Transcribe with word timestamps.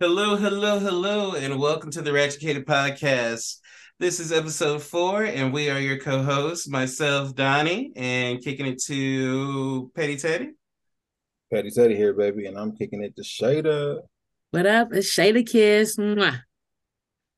Hello, 0.00 0.36
hello, 0.36 0.78
hello, 0.78 1.32
and 1.34 1.58
welcome 1.58 1.90
to 1.90 2.00
the 2.00 2.12
Ratchucated 2.12 2.66
Podcast. 2.66 3.56
This 3.98 4.20
is 4.20 4.30
episode 4.30 4.80
four, 4.80 5.24
and 5.24 5.52
we 5.52 5.70
are 5.70 5.80
your 5.80 5.98
co-hosts, 5.98 6.68
myself, 6.68 7.34
Donny, 7.34 7.90
and 7.96 8.40
kicking 8.40 8.66
it 8.66 8.80
to 8.84 9.90
Petty 9.96 10.16
Teddy. 10.16 10.50
Petty 11.52 11.72
Teddy 11.72 11.96
here, 11.96 12.12
baby, 12.12 12.46
and 12.46 12.56
I'm 12.56 12.76
kicking 12.76 13.02
it 13.02 13.16
to 13.16 13.22
Shada. 13.22 14.02
What 14.52 14.66
up? 14.66 14.92
It's 14.92 15.12
Shaydakiss. 15.12 15.98
Mwah. 15.98 16.42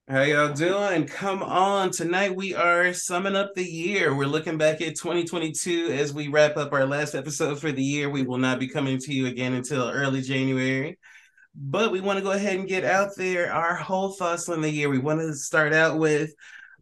How 0.07 0.21
y'all 0.21 0.53
doing? 0.53 1.07
Come 1.07 1.43
on. 1.43 1.91
Tonight 1.93 2.37
we 2.37 2.55
are 2.55 2.93
summing 2.93 3.37
up 3.37 3.55
the 3.55 3.65
year. 3.65 4.15
We're 4.15 4.27
looking 4.27 4.59
back 4.59 4.83
at 4.83 4.97
2022 4.97 5.93
as 5.93 6.13
we 6.13 6.29
wrap 6.29 6.59
up 6.59 6.75
our 6.75 6.85
last 6.85 7.15
episode 7.15 7.59
for 7.59 7.73
the 7.73 7.83
year. 7.83 8.11
We 8.11 8.23
will 8.23 8.37
not 8.37 8.61
be 8.61 8.69
coming 8.69 8.99
to 8.99 9.15
you 9.15 9.29
again 9.29 9.55
until 9.55 9.89
early 9.89 10.21
January. 10.21 10.99
But 11.55 11.93
we 11.93 12.01
want 12.01 12.19
to 12.19 12.25
go 12.25 12.33
ahead 12.33 12.59
and 12.59 12.69
get 12.69 12.85
out 12.85 13.11
there 13.17 13.53
our 13.53 13.75
whole 13.75 14.13
thoughts 14.13 14.49
on 14.49 14.61
the 14.61 14.71
year. 14.71 14.89
We 14.89 14.99
want 14.99 15.21
to 15.21 15.35
start 15.35 15.73
out 15.73 15.99
with 15.99 16.33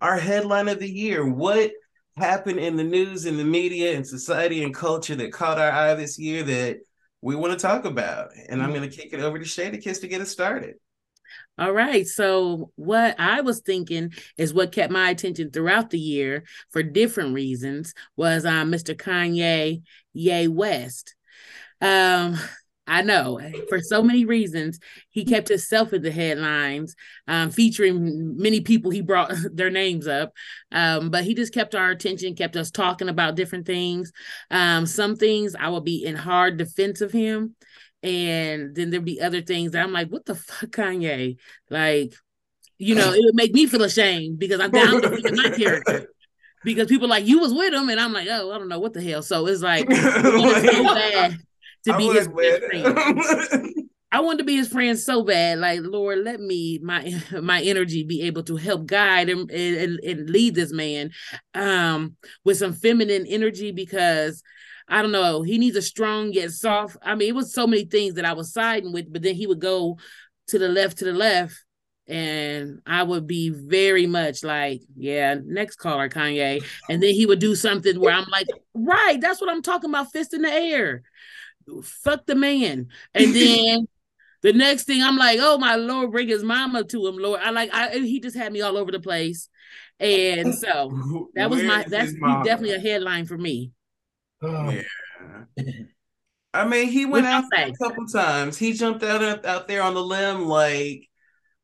our 0.01 0.19
headline 0.19 0.69
of 0.69 0.79
the 0.79 0.91
year. 0.91 1.27
What 1.27 1.73
happened 2.17 2.59
in 2.59 2.77
the 2.77 2.85
news, 2.85 3.25
in 3.25 3.37
the 3.37 3.45
media, 3.45 3.97
and 3.97 4.07
society 4.07 4.63
and 4.63 4.75
culture 4.75 5.17
that 5.17 5.33
caught 5.33 5.59
our 5.59 5.71
eye 5.71 5.95
this 5.95 6.19
year 6.19 6.43
that 6.43 6.79
we 7.23 7.35
want 7.35 7.53
to 7.53 7.59
talk 7.59 7.85
about? 7.85 8.31
And 8.49 8.63
I'm 8.63 8.75
going 8.75 8.89
to 8.89 8.95
kick 8.95 9.13
it 9.13 9.21
over 9.21 9.39
to 9.39 9.45
Shaydakiss 9.45 10.03
to 10.03 10.09
get 10.09 10.21
us 10.21 10.31
started. 10.31 10.75
All 11.59 11.73
right. 11.73 12.07
So, 12.07 12.71
what 12.77 13.19
I 13.19 13.41
was 13.41 13.61
thinking 13.61 14.13
is 14.37 14.55
what 14.55 14.73
kept 14.73 14.93
my 14.93 15.11
attention 15.11 15.51
throughout 15.51 15.91
the 15.91 15.99
year 15.99 16.45
for 16.71 16.83
different 16.83 17.35
reasons 17.35 17.95
was 18.17 18.47
um, 18.47 18.71
Mr. 18.71 18.95
Kanye 18.95 19.83
Ye 20.13 20.49
West. 20.49 21.15
Um, 21.81 22.39
I 22.89 23.03
know 23.03 23.39
for 23.69 23.81
so 23.81 24.03
many 24.03 24.25
reasons 24.25 24.81
he 25.11 25.25
kept 25.25 25.49
himself 25.49 25.93
in 25.93 26.01
the 26.01 26.11
headlines, 26.11 26.97
um, 27.29 27.51
featuring 27.51 28.37
many 28.39 28.63
people. 28.63 28.91
He 28.91 29.03
brought 29.03 29.33
their 29.53 29.71
names 29.71 30.09
up, 30.09 30.33
um, 30.73 31.11
but 31.11 31.25
he 31.25 31.35
just 31.35 31.53
kept 31.53 31.75
our 31.75 31.91
attention, 31.91 32.35
kept 32.35 32.57
us 32.57 32.71
talking 32.71 33.11
about 33.11 33.37
different 33.37 33.67
things. 33.67 34.11
Um, 34.51 34.87
some 34.87 35.17
things 35.17 35.55
I 35.55 35.69
will 35.69 35.83
be 35.83 36.05
in 36.05 36.17
hard 36.17 36.57
defense 36.57 37.03
of 37.03 37.13
him, 37.13 37.55
and 38.03 38.75
then 38.75 38.91
there'd 38.91 39.05
be 39.05 39.21
other 39.21 39.43
things 39.43 39.73
that 39.73 39.85
I'm 39.85 39.93
like, 39.93 40.09
what 40.09 40.25
the 40.25 40.35
fuck, 40.35 40.71
Kanye? 40.71 41.37
Like, 41.69 42.15
you 42.79 42.95
know, 42.95 43.13
it 43.13 43.21
would 43.23 43.35
make 43.35 43.53
me 43.53 43.67
feel 43.67 43.83
ashamed 43.83 44.39
because 44.39 44.61
I'm 44.61 44.71
down 44.71 45.03
to 45.03 45.33
my 45.35 45.51
character. 45.51 46.09
Because 46.65 46.89
people 46.89 47.09
like 47.09 47.25
you 47.25 47.39
was 47.39 47.55
with 47.55 47.73
him, 47.73 47.89
and 47.89 48.01
I'm 48.01 48.13
like, 48.13 48.27
oh, 48.29 48.51
I 48.51 48.59
don't 48.59 48.69
know 48.69 48.81
what 48.81 48.93
the 48.93 49.01
hell. 49.01 49.23
So 49.23 49.47
it's 49.47 49.63
like 49.63 49.87
it's 49.89 50.77
so 50.77 50.83
bad 50.83 51.39
to 51.89 51.99
be 51.99 52.09
his 52.09 52.27
friend. 52.29 53.75
I 54.11 54.21
wanted 54.21 54.39
to 54.39 54.45
be 54.45 54.57
his 54.57 54.69
friend 54.69 54.99
so 54.99 55.23
bad. 55.23 55.59
Like, 55.59 55.81
Lord, 55.83 56.21
let 56.25 56.41
me 56.41 56.79
my 56.83 57.15
my 57.43 57.61
energy 57.63 58.05
be 58.05 58.23
able 58.23 58.43
to 58.45 58.57
help 58.57 58.87
guide 58.87 59.29
and, 59.29 59.51
and, 59.51 60.01
and 60.01 60.31
lead 60.31 60.55
this 60.55 60.73
man 60.73 61.11
um 61.55 62.17
with 62.45 62.59
some 62.59 62.73
feminine 62.73 63.27
energy 63.27 63.73
because 63.73 64.43
I 64.89 65.03
don't 65.03 65.13
know, 65.13 65.43
he 65.43 65.59
needs 65.59 65.77
a 65.77 65.83
strong 65.83 66.33
yet 66.33 66.51
soft. 66.51 66.97
I 67.03 67.15
mean, 67.15 67.29
it 67.29 67.35
was 67.35 67.53
so 67.53 67.67
many 67.67 67.85
things 67.85 68.15
that 68.15 68.25
I 68.25 68.33
was 68.33 68.55
siding 68.55 68.93
with, 68.93 69.13
but 69.13 69.23
then 69.23 69.35
he 69.35 69.47
would 69.47 69.61
go 69.61 69.99
to 70.47 70.59
the 70.59 70.69
left, 70.69 70.99
to 70.99 71.05
the 71.05 71.13
left, 71.13 71.63
and 72.07 72.81
I 72.87 73.03
would 73.03 73.27
be 73.27 73.51
very 73.51 74.07
much 74.07 74.43
like, 74.43 74.81
yeah, 74.97 75.37
next 75.45 75.77
caller, 75.77 76.09
Kanye. 76.09 76.65
And 76.89 77.03
then 77.03 77.13
he 77.13 77.27
would 77.27 77.39
do 77.39 77.55
something 77.55 78.01
where 78.01 78.15
I'm 78.15 78.29
like, 78.31 78.47
right, 78.73 79.21
that's 79.21 79.43
what 79.43 79.51
I'm 79.51 79.61
talking 79.61 79.91
about, 79.91 80.11
fist 80.11 80.33
in 80.33 80.41
the 80.41 80.51
air 80.51 81.03
fuck 81.83 82.27
the 82.27 82.35
man. 82.35 82.89
And 83.15 83.35
then 83.35 83.89
the 84.43 84.53
next 84.53 84.85
thing 84.85 85.03
I'm 85.03 85.17
like, 85.17 85.39
oh 85.41 85.59
my 85.59 85.77
lord, 85.77 86.13
bring 86.13 86.29
his 86.29 86.45
mama 86.45 86.85
to 86.85 87.07
him, 87.07 87.19
Lord. 87.19 87.41
I 87.43 87.51
like 87.51 87.73
I 87.73 87.99
he 87.99 88.21
just 88.21 88.37
had 88.37 88.53
me 88.53 88.61
all 88.61 88.77
over 88.77 88.93
the 88.93 89.01
place. 89.01 89.49
And 90.01 90.55
so 90.55 91.29
that 91.35 91.51
was 91.51 91.63
my 91.63 91.85
that's 91.89 92.13
definitely 92.13 92.75
a 92.75 92.81
headline 92.81 93.27
for 93.27 93.37
me. 93.37 93.73
Oh. 94.43 94.71
Yeah. 94.71 95.73
I 96.55 96.67
mean, 96.67 96.89
he 96.89 97.05
went 97.05 97.27
out 97.27 97.45
a 97.57 97.73
couple 97.73 98.07
times. 98.07 98.57
He 98.57 98.73
jumped 98.73 99.03
out 99.03 99.45
out 99.45 99.69
there 99.69 99.83
on 99.83 99.95
the 99.95 100.03
limb 100.03 100.47
like 100.47 101.09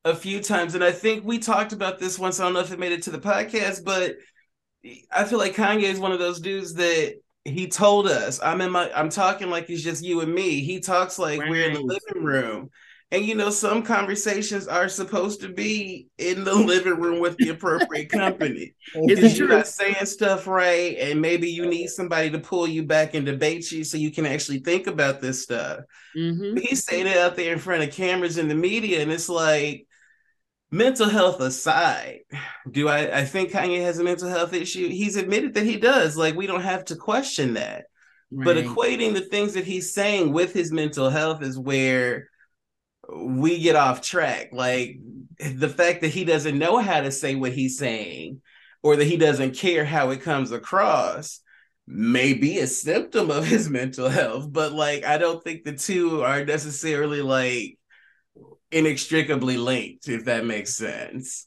a 0.04 0.14
few 0.14 0.40
times, 0.40 0.74
and 0.74 0.84
I 0.84 0.92
think 0.92 1.24
we 1.24 1.38
talked 1.38 1.72
about 1.72 1.98
this 1.98 2.18
once. 2.18 2.38
I 2.38 2.44
don't 2.44 2.52
know 2.52 2.60
if 2.60 2.72
it 2.72 2.78
made 2.78 2.92
it 2.92 3.02
to 3.04 3.10
the 3.10 3.18
podcast, 3.18 3.84
but 3.84 4.16
I 5.10 5.24
feel 5.24 5.38
like 5.38 5.54
Kanye 5.54 5.84
is 5.84 5.98
one 5.98 6.12
of 6.12 6.18
those 6.18 6.40
dudes 6.40 6.74
that 6.74 7.14
he 7.44 7.68
told 7.68 8.06
us 8.06 8.40
i'm 8.42 8.60
in 8.60 8.70
my 8.70 8.90
i'm 8.94 9.08
talking 9.08 9.50
like 9.50 9.68
it's 9.68 9.82
just 9.82 10.04
you 10.04 10.20
and 10.20 10.34
me. 10.34 10.60
He 10.60 10.80
talks 10.80 11.18
like 11.18 11.40
right. 11.40 11.50
we're 11.50 11.68
in 11.68 11.74
the 11.74 11.80
living 11.82 12.24
room. 12.24 12.70
And 13.10 13.24
you 13.24 13.36
know 13.36 13.50
some 13.50 13.82
conversations 13.82 14.66
are 14.66 14.88
supposed 14.88 15.40
to 15.42 15.48
be 15.48 16.08
in 16.18 16.42
the 16.42 16.54
living 16.72 16.98
room 16.98 17.20
with 17.20 17.36
the 17.36 17.50
appropriate 17.50 18.08
company. 18.08 18.74
Because 19.06 19.38
you're 19.38 19.48
not 19.48 19.68
saying 19.68 20.06
stuff 20.06 20.46
right 20.46 20.96
and 20.98 21.20
maybe 21.20 21.48
you 21.48 21.66
need 21.66 21.88
somebody 21.88 22.30
to 22.30 22.38
pull 22.38 22.66
you 22.66 22.84
back 22.84 23.14
and 23.14 23.24
debate 23.24 23.70
you 23.70 23.84
so 23.84 23.98
you 23.98 24.10
can 24.10 24.26
actually 24.26 24.58
think 24.58 24.86
about 24.86 25.20
this 25.20 25.42
stuff. 25.42 25.80
Mm-hmm. 26.16 26.56
he's 26.58 26.84
saying 26.84 27.06
it 27.06 27.16
out 27.16 27.36
there 27.36 27.52
in 27.52 27.58
front 27.58 27.82
of 27.82 27.92
cameras 27.92 28.38
in 28.38 28.48
the 28.48 28.54
media 28.54 29.02
and 29.02 29.10
it's 29.10 29.28
like 29.28 29.86
mental 30.74 31.08
health 31.08 31.40
aside, 31.40 32.20
do 32.70 32.88
I, 32.88 33.20
I 33.20 33.24
think 33.24 33.50
Kanye 33.50 33.82
has 33.82 33.98
a 33.98 34.04
mental 34.04 34.28
health 34.28 34.52
issue? 34.52 34.88
He's 34.88 35.16
admitted 35.16 35.54
that 35.54 35.64
he 35.64 35.76
does. 35.76 36.16
Like, 36.16 36.34
we 36.34 36.46
don't 36.46 36.62
have 36.62 36.84
to 36.86 36.96
question 36.96 37.54
that. 37.54 37.84
Right. 38.30 38.44
But 38.44 38.56
equating 38.56 39.14
the 39.14 39.20
things 39.20 39.54
that 39.54 39.64
he's 39.64 39.94
saying 39.94 40.32
with 40.32 40.52
his 40.52 40.72
mental 40.72 41.10
health 41.10 41.42
is 41.42 41.56
where 41.56 42.28
we 43.08 43.60
get 43.60 43.76
off 43.76 44.00
track. 44.00 44.48
Like, 44.52 44.98
the 45.38 45.68
fact 45.68 46.00
that 46.00 46.08
he 46.08 46.24
doesn't 46.24 46.58
know 46.58 46.78
how 46.78 47.00
to 47.00 47.12
say 47.12 47.36
what 47.36 47.52
he's 47.52 47.78
saying 47.78 48.42
or 48.82 48.96
that 48.96 49.04
he 49.04 49.16
doesn't 49.16 49.56
care 49.56 49.84
how 49.84 50.10
it 50.10 50.22
comes 50.22 50.50
across 50.50 51.40
may 51.86 52.34
be 52.34 52.58
a 52.58 52.66
symptom 52.66 53.30
of 53.30 53.46
his 53.46 53.70
mental 53.70 54.08
health. 54.08 54.52
But, 54.52 54.72
like, 54.72 55.04
I 55.04 55.18
don't 55.18 55.42
think 55.42 55.62
the 55.62 55.74
two 55.74 56.24
are 56.24 56.44
necessarily 56.44 57.22
like, 57.22 57.78
inextricably 58.74 59.56
linked, 59.56 60.08
if 60.08 60.24
that 60.24 60.44
makes 60.44 60.74
sense. 60.74 61.46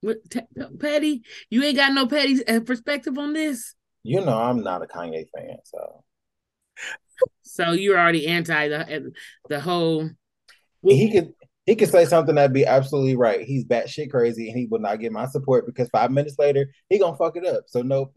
What, 0.00 0.18
t- 0.28 0.40
Patty, 0.78 1.22
you 1.48 1.62
ain't 1.62 1.76
got 1.76 1.94
no 1.94 2.06
Patty 2.06 2.46
uh, 2.46 2.60
perspective 2.60 3.16
on 3.16 3.32
this. 3.32 3.74
You 4.02 4.20
know, 4.20 4.36
I'm 4.36 4.62
not 4.62 4.82
a 4.82 4.86
Kanye 4.86 5.24
fan, 5.34 5.56
so. 5.64 6.04
So 7.42 7.70
you're 7.70 7.98
already 7.98 8.26
anti 8.26 8.68
the 8.68 8.96
uh, 8.96 9.00
the 9.48 9.60
whole. 9.60 10.10
He 10.82 11.10
could 11.10 11.32
he 11.64 11.76
could 11.76 11.88
say 11.88 12.04
something 12.04 12.34
that'd 12.34 12.52
be 12.52 12.66
absolutely 12.66 13.16
right. 13.16 13.40
He's 13.40 13.64
batshit 13.64 14.10
crazy, 14.10 14.48
and 14.48 14.58
he 14.58 14.66
will 14.66 14.80
not 14.80 15.00
get 15.00 15.12
my 15.12 15.26
support 15.26 15.64
because 15.64 15.88
five 15.88 16.10
minutes 16.10 16.36
later 16.38 16.68
he 16.90 16.98
gonna 16.98 17.16
fuck 17.16 17.36
it 17.36 17.46
up. 17.46 17.64
So 17.68 17.80
no, 17.80 18.10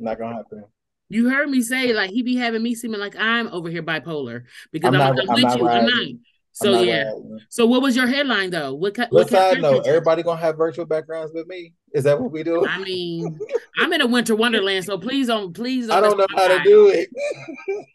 not 0.00 0.18
gonna 0.18 0.36
happen. 0.36 0.64
You 1.08 1.30
heard 1.30 1.48
me 1.48 1.62
say 1.62 1.92
like 1.92 2.10
he 2.10 2.22
be 2.22 2.36
having 2.36 2.62
me 2.62 2.74
seeming 2.74 3.00
like 3.00 3.16
I'm 3.16 3.48
over 3.48 3.68
here 3.68 3.82
bipolar 3.82 4.44
because 4.72 4.88
I'm, 4.88 5.00
I'm, 5.00 5.14
not, 5.14 5.22
I'm, 5.22 5.30
I'm 5.30 5.42
with 5.42 5.56
you. 5.60 5.68
I'm 5.68 5.86
not. 5.86 6.08
So 6.52 6.72
not 6.72 6.86
yeah. 6.86 7.12
So 7.50 7.66
what 7.66 7.82
was 7.82 7.94
your 7.94 8.06
headline 8.06 8.50
though? 8.50 8.72
What 8.74 8.96
what, 8.96 9.12
what 9.12 9.28
side 9.28 9.60
note? 9.60 9.86
Everybody 9.86 10.22
gonna 10.22 10.40
have 10.40 10.56
virtual 10.56 10.86
backgrounds 10.86 11.32
with 11.34 11.46
me? 11.46 11.74
Is 11.92 12.04
that 12.04 12.18
what 12.18 12.32
we 12.32 12.42
do? 12.42 12.66
I 12.66 12.78
mean, 12.82 13.38
I'm 13.78 13.92
in 13.92 14.00
a 14.00 14.06
winter 14.06 14.34
wonderland, 14.34 14.86
so 14.86 14.96
please 14.98 15.26
don't 15.26 15.52
please. 15.52 15.88
Don't 15.88 15.98
I 15.98 16.00
don't 16.00 16.16
know 16.16 16.26
how 16.34 16.48
to 16.48 16.62
do 16.64 16.88
it. 16.88 17.10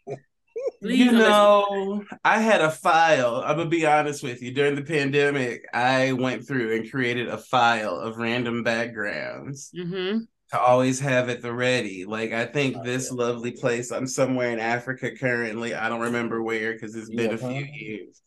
you 0.82 1.12
know, 1.12 2.06
I 2.24 2.40
had 2.40 2.62
a 2.62 2.70
file. 2.70 3.44
I'm 3.44 3.58
gonna 3.58 3.70
be 3.70 3.86
honest 3.86 4.22
with 4.22 4.44
you. 4.44 4.54
During 4.54 4.76
the 4.76 4.84
pandemic, 4.84 5.66
I 5.74 6.14
went 6.14 6.48
through 6.48 6.76
and 6.76 6.90
created 6.90 7.30
a 7.30 7.40
file 7.40 7.96
of 7.96 8.18
random 8.18 8.64
backgrounds. 8.64 9.72
Mm-hmm 9.76 10.20
to 10.52 10.60
always 10.60 11.00
have 11.00 11.30
at 11.30 11.42
the 11.42 11.54
ready. 11.54 12.06
Like 12.06 12.32
I 12.34 12.46
think 12.46 12.78
oh, 12.78 12.84
this 12.84 13.10
yeah. 13.10 13.26
lovely 13.26 13.52
place. 13.52 13.92
I'm 13.92 14.08
somewhere 14.08 14.52
in 14.52 14.60
Africa 14.60 15.12
currently. 15.16 15.74
I 15.74 15.90
don't 15.90 16.02
remember 16.02 16.42
where 16.42 16.74
because 16.74 16.96
it's 16.96 17.10
been 17.10 17.30
yeah, 17.30 17.36
a 17.36 17.38
few 17.38 17.66
years. 17.66 18.22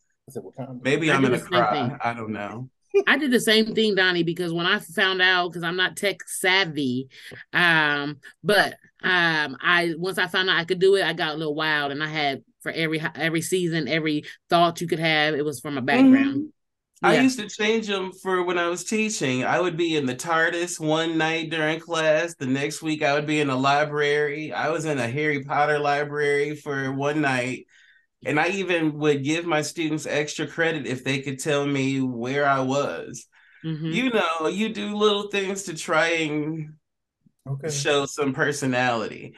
Maybe 0.81 1.11
I'm 1.11 1.23
in 1.25 1.33
a 1.33 1.39
cry. 1.39 1.95
I 2.03 2.13
don't 2.13 2.31
know. 2.31 2.69
I 3.07 3.17
did 3.17 3.31
the 3.31 3.41
same 3.41 3.75
thing, 3.75 3.95
Donny, 3.95 4.23
because 4.23 4.53
when 4.53 4.65
I 4.65 4.79
found 4.79 5.21
out, 5.21 5.49
because 5.49 5.63
I'm 5.63 5.75
not 5.75 5.97
tech 5.97 6.27
savvy, 6.27 7.09
um, 7.51 8.19
but 8.43 8.75
um, 9.03 9.57
I 9.61 9.93
once 9.97 10.17
I 10.17 10.27
found 10.27 10.49
out 10.49 10.57
I 10.57 10.65
could 10.65 10.79
do 10.79 10.95
it, 10.95 11.03
I 11.03 11.13
got 11.13 11.33
a 11.33 11.37
little 11.37 11.55
wild, 11.55 11.91
and 11.91 12.01
I 12.01 12.07
had 12.07 12.43
for 12.61 12.71
every 12.71 13.01
every 13.15 13.41
season, 13.41 13.87
every 13.87 14.23
thought 14.49 14.81
you 14.81 14.87
could 14.87 14.99
have, 14.99 15.35
it 15.35 15.45
was 15.45 15.59
from 15.59 15.77
a 15.77 15.81
background. 15.81 16.37
Mm-hmm. 16.37 16.54
I 17.03 17.19
used 17.19 17.39
to 17.39 17.49
change 17.49 17.87
them 17.87 18.11
for 18.11 18.43
when 18.43 18.57
I 18.57 18.67
was 18.67 18.83
teaching. 18.83 19.43
I 19.43 19.59
would 19.59 19.77
be 19.77 19.95
in 19.95 20.05
the 20.05 20.15
TARDIS 20.15 20.79
one 20.79 21.17
night 21.17 21.49
during 21.49 21.79
class. 21.79 22.35
The 22.35 22.45
next 22.45 22.81
week, 22.81 23.03
I 23.03 23.13
would 23.13 23.27
be 23.27 23.41
in 23.41 23.49
a 23.49 23.55
library. 23.55 24.53
I 24.53 24.69
was 24.69 24.85
in 24.85 24.97
a 24.97 25.07
Harry 25.07 25.43
Potter 25.43 25.77
library 25.77 26.55
for 26.55 26.91
one 26.93 27.21
night. 27.21 27.65
And 28.25 28.39
I 28.39 28.47
even 28.49 28.97
would 28.99 29.23
give 29.23 29.45
my 29.45 29.61
students 29.61 30.07
extra 30.07 30.47
credit 30.47 30.87
if 30.87 31.03
they 31.03 31.19
could 31.19 31.39
tell 31.39 31.65
me 31.65 32.01
where 32.01 32.47
I 32.47 32.61
was. 32.61 33.27
Mm-hmm. 33.63 33.91
You 33.91 34.09
know, 34.11 34.47
you 34.47 34.69
do 34.69 34.95
little 34.95 35.29
things 35.29 35.63
to 35.63 35.75
try 35.75 36.07
and 36.07 36.75
okay. 37.47 37.69
show 37.69 38.05
some 38.05 38.33
personality. 38.33 39.35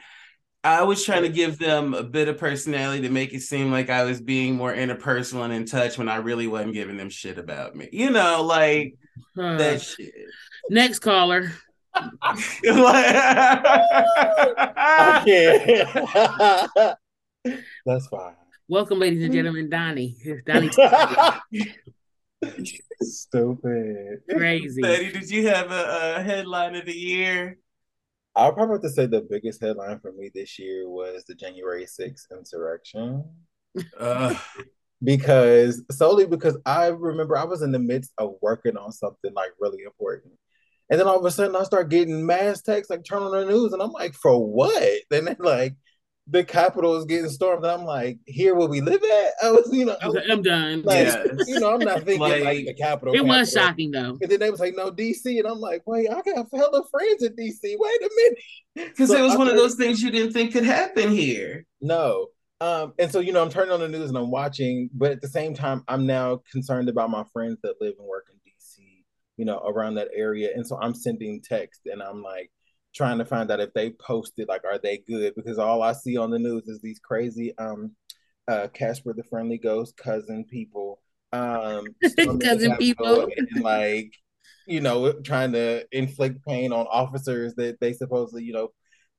I 0.64 0.82
was 0.82 1.04
trying 1.04 1.22
to 1.22 1.28
give 1.28 1.58
them 1.58 1.94
a 1.94 2.02
bit 2.02 2.26
of 2.26 2.36
personality 2.36 3.02
to 3.02 3.10
make 3.10 3.32
it 3.32 3.42
seem 3.42 3.70
like 3.70 3.90
I 3.90 4.02
was 4.04 4.20
being 4.20 4.56
more 4.56 4.74
interpersonal 4.74 5.44
and 5.44 5.52
in 5.52 5.66
touch 5.66 5.96
when 5.96 6.08
I 6.08 6.16
really 6.16 6.48
wasn't 6.48 6.74
giving 6.74 6.96
them 6.96 7.10
shit 7.10 7.38
about 7.38 7.76
me. 7.76 7.88
You 7.92 8.10
know, 8.10 8.42
like 8.42 8.96
huh. 9.36 9.56
that 9.56 9.80
shit. 9.80 10.12
Next 10.68 10.98
caller. 10.98 11.52
okay. 11.96 12.14
That's 17.86 18.06
fine. 18.08 18.34
Welcome, 18.68 18.98
ladies 18.98 19.22
and 19.22 19.32
gentlemen, 19.32 19.70
Donny. 19.70 20.16
Donny. 20.44 20.70
Stupid. 23.00 24.22
Crazy. 24.28 24.82
Betty, 24.82 25.12
did 25.12 25.30
you 25.30 25.46
have 25.48 25.70
a, 25.70 26.16
a 26.16 26.22
headline 26.22 26.74
of 26.74 26.84
the 26.84 26.92
year? 26.92 27.58
I'll 28.38 28.52
probably 28.52 28.74
have 28.74 28.82
to 28.82 28.90
say 28.90 29.06
the 29.06 29.26
biggest 29.28 29.60
headline 29.60 29.98
for 29.98 30.12
me 30.12 30.30
this 30.32 30.58
year 30.58 30.88
was 30.88 31.24
the 31.24 31.34
January 31.34 31.84
6th 31.86 32.26
insurrection. 32.30 33.24
Uh. 33.98 34.34
because 35.02 35.82
solely 35.90 36.26
because 36.26 36.56
I 36.64 36.86
remember 36.86 37.36
I 37.36 37.44
was 37.44 37.62
in 37.62 37.72
the 37.72 37.78
midst 37.78 38.12
of 38.18 38.36
working 38.40 38.76
on 38.76 38.92
something 38.92 39.32
like 39.34 39.50
really 39.60 39.82
important. 39.84 40.34
And 40.90 40.98
then 40.98 41.06
all 41.06 41.18
of 41.18 41.24
a 41.24 41.30
sudden 41.30 41.56
I 41.56 41.64
start 41.64 41.90
getting 41.90 42.24
mass 42.24 42.62
texts 42.62 42.90
like 42.90 43.04
turn 43.04 43.22
on 43.22 43.32
the 43.32 43.44
news 43.44 43.72
and 43.72 43.82
I'm 43.82 43.92
like, 43.92 44.14
for 44.14 44.38
what? 44.38 45.00
And 45.10 45.26
then 45.26 45.36
like 45.38 45.74
the 46.30 46.44
Capitol 46.44 46.96
is 46.96 47.06
getting 47.06 47.30
stormed. 47.30 47.64
And 47.64 47.72
I'm 47.72 47.84
like, 47.84 48.18
here 48.26 48.54
where 48.54 48.68
we 48.68 48.80
live 48.80 49.02
at? 49.02 49.32
I 49.42 49.50
was, 49.50 49.68
you 49.72 49.86
know, 49.86 49.96
I 50.00 50.08
was, 50.08 50.22
I'm 50.30 50.42
done. 50.42 50.82
Like, 50.82 51.06
yes. 51.06 51.48
You 51.48 51.60
know, 51.60 51.74
I'm 51.74 51.80
not 51.80 52.02
thinking 52.04 52.20
like, 52.20 52.44
like 52.44 52.66
the 52.66 52.74
Capitol. 52.74 53.14
It 53.14 53.24
was 53.24 53.52
shocking 53.52 53.90
though. 53.90 54.18
And 54.20 54.30
then 54.30 54.40
they 54.40 54.50
was 54.50 54.60
like, 54.60 54.74
no, 54.76 54.90
DC. 54.90 55.38
And 55.38 55.46
I'm 55.46 55.58
like, 55.58 55.82
wait, 55.86 56.08
I 56.10 56.20
got 56.22 56.50
fellow 56.50 56.84
friends 56.90 57.22
in 57.22 57.34
DC. 57.34 57.60
Wait 57.62 58.02
a 58.02 58.10
minute. 58.16 58.38
Because 58.74 59.08
so 59.08 59.18
it 59.18 59.22
was 59.22 59.34
I 59.34 59.38
one 59.38 59.48
of 59.48 59.56
those 59.56 59.74
things 59.74 60.00
you 60.00 60.12
didn't 60.12 60.32
think 60.32 60.52
could 60.52 60.64
happen 60.64 61.10
here. 61.10 61.66
No. 61.80 62.28
Um, 62.60 62.92
and 62.96 63.10
so, 63.10 63.18
you 63.18 63.32
know, 63.32 63.42
I'm 63.42 63.50
turning 63.50 63.72
on 63.72 63.80
the 63.80 63.88
news 63.88 64.08
and 64.08 64.16
I'm 64.16 64.30
watching, 64.30 64.88
but 64.94 65.10
at 65.10 65.20
the 65.20 65.26
same 65.26 65.52
time, 65.52 65.82
I'm 65.88 66.06
now 66.06 66.42
concerned 66.52 66.88
about 66.88 67.10
my 67.10 67.24
friends 67.32 67.58
that 67.64 67.74
live 67.80 67.94
and 67.98 68.06
work 68.06 68.26
in 68.30 68.36
DC, 68.36 69.02
you 69.36 69.44
know, 69.44 69.58
around 69.58 69.94
that 69.96 70.10
area. 70.14 70.50
And 70.54 70.64
so 70.64 70.78
I'm 70.80 70.94
sending 70.94 71.40
text 71.42 71.82
and 71.86 72.00
I'm 72.00 72.22
like, 72.22 72.52
trying 72.98 73.18
to 73.18 73.24
find 73.24 73.48
out 73.50 73.60
if 73.60 73.72
they 73.74 73.90
posted 73.90 74.48
like 74.48 74.64
are 74.64 74.76
they 74.76 74.98
good 75.06 75.32
because 75.36 75.56
all 75.56 75.82
I 75.82 75.92
see 75.92 76.16
on 76.16 76.30
the 76.30 76.38
news 76.38 76.66
is 76.66 76.80
these 76.80 76.98
crazy 76.98 77.56
um 77.56 77.92
uh 78.48 78.66
Casper 78.74 79.14
the 79.14 79.22
Friendly 79.22 79.56
Ghost 79.56 79.96
cousin 79.96 80.44
people 80.44 81.00
um 81.32 81.84
cousin 82.42 82.76
people 82.76 83.28
and, 83.36 83.62
like 83.62 84.12
you 84.66 84.80
know 84.80 85.12
trying 85.12 85.52
to 85.52 85.86
inflict 85.92 86.44
pain 86.44 86.72
on 86.72 86.86
officers 86.88 87.54
that 87.54 87.78
they 87.80 87.92
supposedly 87.92 88.42
you 88.42 88.52
know 88.52 88.70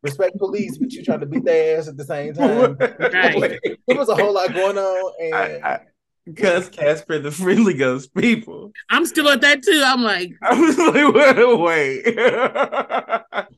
respect 0.04 0.38
police 0.38 0.78
but 0.78 0.92
you 0.92 1.02
trying 1.02 1.22
to 1.22 1.26
beat 1.26 1.46
their 1.46 1.80
ass 1.80 1.88
at 1.88 1.96
the 1.96 2.04
same 2.04 2.34
time 2.36 2.76
right. 3.00 3.60
there 3.88 3.98
was 3.98 4.10
a 4.10 4.16
whole 4.16 4.34
lot 4.34 4.54
going 4.54 4.78
on 4.78 5.14
and 5.22 5.36
I, 5.36 5.70
I, 5.70 5.80
because 6.26 6.68
Casper 6.70 7.18
the 7.18 7.32
Friendly 7.32 7.74
Ghost 7.74 8.14
people. 8.14 8.72
I'm 8.92 9.08
still 9.08 9.28
at 9.30 9.42
that 9.42 9.64
too. 9.64 9.82
I'm 9.84 10.04
like, 10.04 10.32
I 10.44 10.60
was 10.60 10.78
like, 10.78 11.12
wait, 11.16 12.06
wait. 12.06 13.56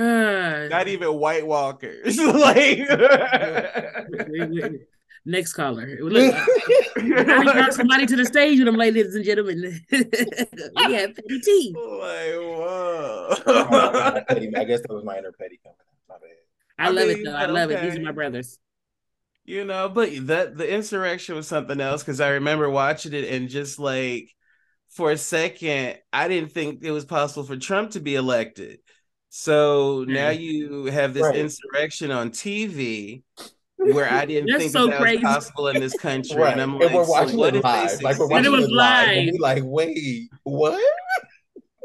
Not 0.00 0.88
even 0.88 1.14
White 1.14 1.46
Walkers. 1.46 2.18
like 2.18 2.78
next 5.24 5.52
caller. 5.52 5.98
Look, 6.00 6.34
I 6.34 7.52
brought 7.52 7.74
somebody 7.74 8.06
to 8.06 8.16
the 8.16 8.24
stage 8.24 8.58
with 8.58 8.66
them, 8.66 8.76
ladies 8.76 9.14
and 9.14 9.24
gentlemen. 9.24 9.80
we 9.90 10.94
have 10.94 11.14
Petty 11.14 11.40
T. 11.40 11.74
Like, 11.76 12.40
whoa. 12.40 13.34
I 13.46 14.64
guess 14.64 14.80
that 14.80 14.90
was 14.90 15.04
my 15.04 15.18
inner 15.18 15.32
petty 15.32 15.60
coming 15.62 15.76
My 16.08 16.16
bad. 16.16 16.30
I, 16.78 16.86
I 16.86 16.90
love 16.90 17.08
mean, 17.08 17.18
it 17.18 17.24
though. 17.24 17.36
I 17.36 17.46
love 17.46 17.70
okay. 17.70 17.80
it. 17.80 17.90
These 17.90 17.98
are 17.98 18.02
my 18.02 18.12
brothers. 18.12 18.58
You 19.44 19.64
know, 19.64 19.88
but 19.88 20.10
that 20.28 20.56
the 20.56 20.72
insurrection 20.72 21.34
was 21.34 21.48
something 21.48 21.80
else 21.80 22.02
because 22.02 22.20
I 22.20 22.30
remember 22.30 22.70
watching 22.70 23.12
it 23.12 23.24
and 23.24 23.48
just 23.48 23.78
like 23.78 24.34
for 24.90 25.10
a 25.10 25.16
second, 25.16 25.98
I 26.12 26.28
didn't 26.28 26.52
think 26.52 26.82
it 26.82 26.90
was 26.90 27.04
possible 27.04 27.44
for 27.44 27.56
Trump 27.56 27.92
to 27.92 28.00
be 28.00 28.14
elected. 28.14 28.78
So 29.30 30.04
now 30.08 30.30
mm-hmm. 30.30 30.42
you 30.42 30.84
have 30.86 31.14
this 31.14 31.22
right. 31.22 31.36
insurrection 31.36 32.10
on 32.10 32.30
TV 32.30 33.22
where 33.76 34.12
I 34.12 34.24
didn't 34.26 34.50
That's 34.50 34.64
think 34.64 34.72
so 34.72 34.88
that, 34.88 35.00
that 35.00 35.14
was 35.14 35.20
possible 35.22 35.68
in 35.68 35.80
this 35.80 35.96
country. 35.96 36.36
right. 36.36 36.52
And 36.52 36.60
I'm 36.60 36.74
like, 36.74 36.86
and 36.86 36.94
we're 36.96 37.08
watching 37.08 37.38
so 37.38 37.44
it 37.44 37.54
live. 37.62 38.02
Like 38.02 38.18
we're 38.18 38.26
watching 38.26 38.52
it, 38.52 38.56
was 38.56 38.68
live. 38.68 39.26
live. 39.26 39.34
like, 39.38 39.62
wait, 39.64 40.28
what? 40.42 40.82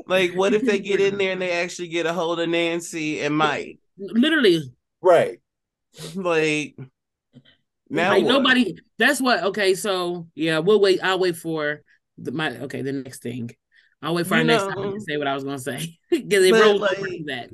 Like, 0.07 0.33
what 0.33 0.56
if 0.56 0.63
they 0.63 0.80
get 0.80 1.00
in 1.00 1.18
there 1.19 1.33
and 1.33 1.42
they 1.42 1.51
actually 1.51 1.89
get 1.89 2.07
a 2.07 2.13
hold 2.13 2.39
of 2.39 2.50
Nancy 2.50 3.21
and 3.21 3.38
Mike? 3.38 3.77
Literally. 4.00 4.62
Right. 5.01 5.39
Like 6.15 6.75
now 7.89 8.09
like 8.09 8.25
nobody 8.25 8.75
that's 8.98 9.21
what 9.21 9.44
okay, 9.44 9.75
so 9.75 10.27
yeah, 10.36 10.59
we'll 10.59 10.81
wait. 10.81 11.00
I'll 11.01 11.19
wait 11.19 11.38
for 11.38 11.81
the 12.18 12.31
my 12.31 12.57
okay, 12.62 12.81
the 12.81 12.91
next 12.91 13.21
thing. 13.21 13.51
I'll 14.05 14.13
wait 14.13 14.27
for 14.27 14.35
you 14.35 14.41
our 14.41 14.45
know, 14.45 14.67
next 14.67 14.75
time 14.75 14.93
to 14.93 15.01
say 15.01 15.17
what 15.17 15.27
I 15.27 15.33
was 15.33 15.43
gonna 15.43 15.57
say 15.57 15.97
because 16.11 16.43
they 16.43 16.51
rolled 16.51 16.79
like, 16.79 16.99
that. 17.25 17.49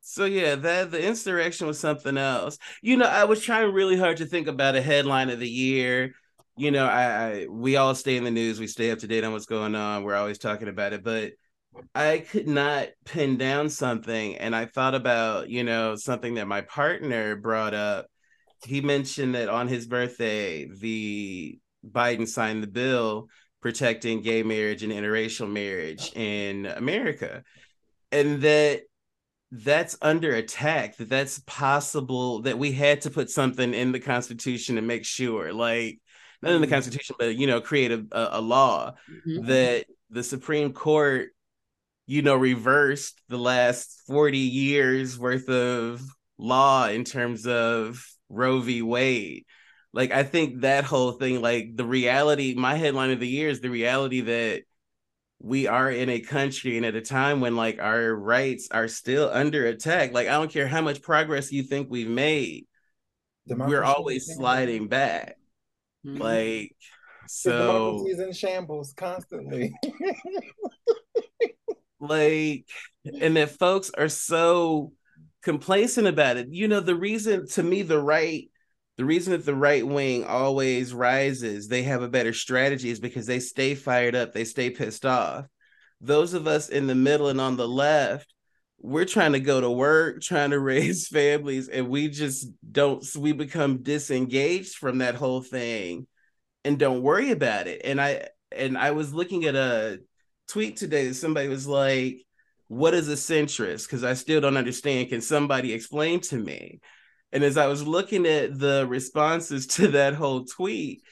So 0.00 0.24
yeah, 0.24 0.56
that 0.56 0.90
the 0.90 1.00
insurrection 1.00 1.68
was 1.68 1.78
something 1.78 2.18
else. 2.18 2.58
You 2.82 2.96
know, 2.96 3.06
I 3.06 3.24
was 3.24 3.40
trying 3.40 3.72
really 3.72 3.96
hard 3.96 4.16
to 4.16 4.26
think 4.26 4.48
about 4.48 4.74
a 4.74 4.82
headline 4.82 5.30
of 5.30 5.38
the 5.38 5.48
year. 5.48 6.14
You 6.56 6.72
know, 6.72 6.86
I, 6.86 7.04
I 7.04 7.46
we 7.48 7.76
all 7.76 7.94
stay 7.94 8.16
in 8.16 8.24
the 8.24 8.32
news, 8.32 8.58
we 8.58 8.66
stay 8.66 8.90
up 8.90 8.98
to 8.98 9.06
date 9.06 9.22
on 9.22 9.32
what's 9.32 9.46
going 9.46 9.76
on. 9.76 10.02
We're 10.02 10.16
always 10.16 10.38
talking 10.38 10.68
about 10.68 10.92
it, 10.92 11.04
but 11.04 11.32
I 11.94 12.18
could 12.18 12.48
not 12.48 12.88
pin 13.04 13.38
down 13.38 13.70
something. 13.70 14.36
And 14.36 14.56
I 14.56 14.66
thought 14.66 14.96
about, 14.96 15.50
you 15.50 15.62
know, 15.62 15.94
something 15.94 16.34
that 16.34 16.48
my 16.48 16.62
partner 16.62 17.36
brought 17.36 17.74
up. 17.74 18.06
He 18.64 18.80
mentioned 18.80 19.36
that 19.36 19.48
on 19.48 19.68
his 19.68 19.86
birthday, 19.86 20.66
the 20.66 21.60
Biden 21.88 22.26
signed 22.26 22.62
the 22.62 22.68
bill 22.68 23.28
protecting 23.64 24.20
gay 24.20 24.42
marriage 24.42 24.82
and 24.82 24.92
interracial 24.92 25.50
marriage 25.50 26.12
in 26.14 26.66
America. 26.66 27.42
And 28.12 28.42
that 28.42 28.82
that's 29.50 29.96
under 30.02 30.34
attack 30.34 30.98
that 30.98 31.08
that's 31.08 31.38
possible 31.46 32.42
that 32.42 32.58
we 32.58 32.72
had 32.72 33.00
to 33.00 33.10
put 33.10 33.30
something 33.30 33.72
in 33.72 33.90
the 33.90 33.98
constitution 33.98 34.76
to 34.76 34.82
make 34.82 35.06
sure 35.06 35.50
like 35.52 35.98
not 36.42 36.52
in 36.52 36.60
the 36.60 36.66
mm-hmm. 36.66 36.74
constitution 36.74 37.14
but 37.20 37.36
you 37.36 37.46
know 37.46 37.60
create 37.60 37.92
a, 37.92 38.04
a, 38.12 38.40
law 38.40 38.92
mm-hmm. 39.08 39.46
that 39.46 39.86
the 40.10 40.24
supreme 40.24 40.72
court 40.72 41.28
you 42.08 42.20
know 42.20 42.34
reversed 42.34 43.22
the 43.28 43.38
last 43.38 44.02
40 44.08 44.38
years 44.38 45.16
worth 45.16 45.48
of 45.48 46.02
law 46.36 46.88
in 46.88 47.04
terms 47.04 47.46
of 47.46 48.04
roe 48.28 48.58
v 48.58 48.82
wade 48.82 49.44
like 49.94 50.10
I 50.10 50.24
think 50.24 50.62
that 50.62 50.84
whole 50.84 51.12
thing, 51.12 51.40
like 51.40 51.76
the 51.76 51.84
reality, 51.84 52.54
my 52.54 52.74
headline 52.74 53.12
of 53.12 53.20
the 53.20 53.28
year 53.28 53.48
is 53.48 53.60
the 53.60 53.70
reality 53.70 54.22
that 54.22 54.64
we 55.38 55.68
are 55.68 55.88
in 55.88 56.08
a 56.08 56.20
country 56.20 56.76
and 56.76 56.84
at 56.84 56.96
a 56.96 57.00
time 57.00 57.40
when 57.40 57.54
like 57.54 57.78
our 57.78 58.12
rights 58.12 58.68
are 58.72 58.88
still 58.88 59.30
under 59.32 59.66
attack. 59.66 60.12
Like 60.12 60.26
I 60.26 60.32
don't 60.32 60.50
care 60.50 60.66
how 60.66 60.80
much 60.80 61.00
progress 61.00 61.52
you 61.52 61.62
think 61.62 61.88
we've 61.88 62.08
made, 62.08 62.66
Democracy 63.46 63.72
we're 63.72 63.84
always 63.84 64.34
sliding 64.34 64.88
back. 64.88 65.36
Mm-hmm. 66.04 66.20
Like 66.20 66.76
so 67.28 67.92
democracy 67.92 68.10
is 68.10 68.20
in 68.20 68.32
shambles 68.32 68.94
constantly. 68.96 69.72
like 72.00 72.66
and 73.20 73.36
that 73.36 73.50
folks 73.50 73.92
are 73.96 74.08
so 74.08 74.92
complacent 75.42 76.08
about 76.08 76.36
it. 76.36 76.48
You 76.50 76.66
know, 76.66 76.80
the 76.80 76.96
reason 76.96 77.46
to 77.48 77.62
me 77.62 77.82
the 77.82 78.00
right 78.00 78.48
the 78.96 79.04
reason 79.04 79.32
that 79.32 79.44
the 79.44 79.54
right 79.54 79.86
wing 79.86 80.24
always 80.24 80.94
rises, 80.94 81.66
they 81.66 81.82
have 81.82 82.02
a 82.02 82.08
better 82.08 82.32
strategy 82.32 82.90
is 82.90 83.00
because 83.00 83.26
they 83.26 83.40
stay 83.40 83.74
fired 83.74 84.14
up, 84.14 84.32
they 84.32 84.44
stay 84.44 84.70
pissed 84.70 85.04
off. 85.04 85.46
Those 86.00 86.34
of 86.34 86.46
us 86.46 86.68
in 86.68 86.86
the 86.86 86.94
middle 86.94 87.28
and 87.28 87.40
on 87.40 87.56
the 87.56 87.66
left, 87.66 88.32
we're 88.80 89.04
trying 89.04 89.32
to 89.32 89.40
go 89.40 89.60
to 89.60 89.70
work, 89.70 90.20
trying 90.20 90.50
to 90.50 90.60
raise 90.60 91.08
families, 91.08 91.68
and 91.68 91.88
we 91.88 92.08
just 92.08 92.48
don't, 92.70 93.04
we 93.16 93.32
become 93.32 93.82
disengaged 93.82 94.76
from 94.76 94.98
that 94.98 95.16
whole 95.16 95.42
thing 95.42 96.06
and 96.64 96.78
don't 96.78 97.02
worry 97.02 97.30
about 97.30 97.66
it. 97.66 97.82
And 97.84 98.00
I, 98.00 98.28
and 98.52 98.78
I 98.78 98.92
was 98.92 99.12
looking 99.12 99.44
at 99.44 99.56
a 99.56 100.00
tweet 100.48 100.76
today 100.76 101.08
that 101.08 101.14
somebody 101.14 101.48
was 101.48 101.66
like, 101.66 102.24
what 102.68 102.94
is 102.94 103.08
a 103.08 103.14
centrist? 103.14 103.86
Because 103.86 104.04
I 104.04 104.14
still 104.14 104.40
don't 104.40 104.56
understand. 104.56 105.08
Can 105.08 105.20
somebody 105.20 105.72
explain 105.72 106.20
to 106.20 106.36
me? 106.36 106.80
And 107.34 107.44
as 107.44 107.56
I 107.58 107.66
was 107.66 107.86
looking 107.86 108.24
at 108.26 108.58
the 108.58 108.86
responses 108.88 109.66
to 109.76 109.88
that 109.88 110.14
whole 110.14 110.44
tweet, 110.44 111.02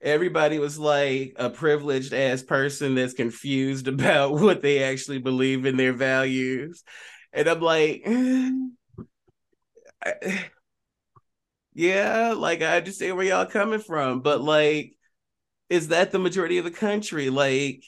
everybody 0.00 0.58
was 0.58 0.78
like 0.78 1.34
a 1.36 1.50
privileged 1.50 2.14
ass 2.14 2.42
person 2.42 2.94
that's 2.94 3.12
confused 3.12 3.88
about 3.88 4.32
what 4.32 4.62
they 4.62 4.82
actually 4.84 5.18
believe 5.18 5.66
in 5.66 5.76
their 5.76 5.92
values. 5.92 6.82
And 7.32 7.48
I'm 7.48 7.60
like, 7.60 8.06
yeah, 11.74 12.34
like 12.36 12.62
I 12.62 12.76
understand 12.78 13.16
where 13.16 13.26
y'all 13.26 13.46
coming 13.46 13.80
from, 13.80 14.20
but 14.20 14.40
like, 14.40 14.96
is 15.68 15.88
that 15.88 16.12
the 16.12 16.18
majority 16.18 16.58
of 16.58 16.64
the 16.64 16.70
country? 16.70 17.30
Like, 17.30 17.82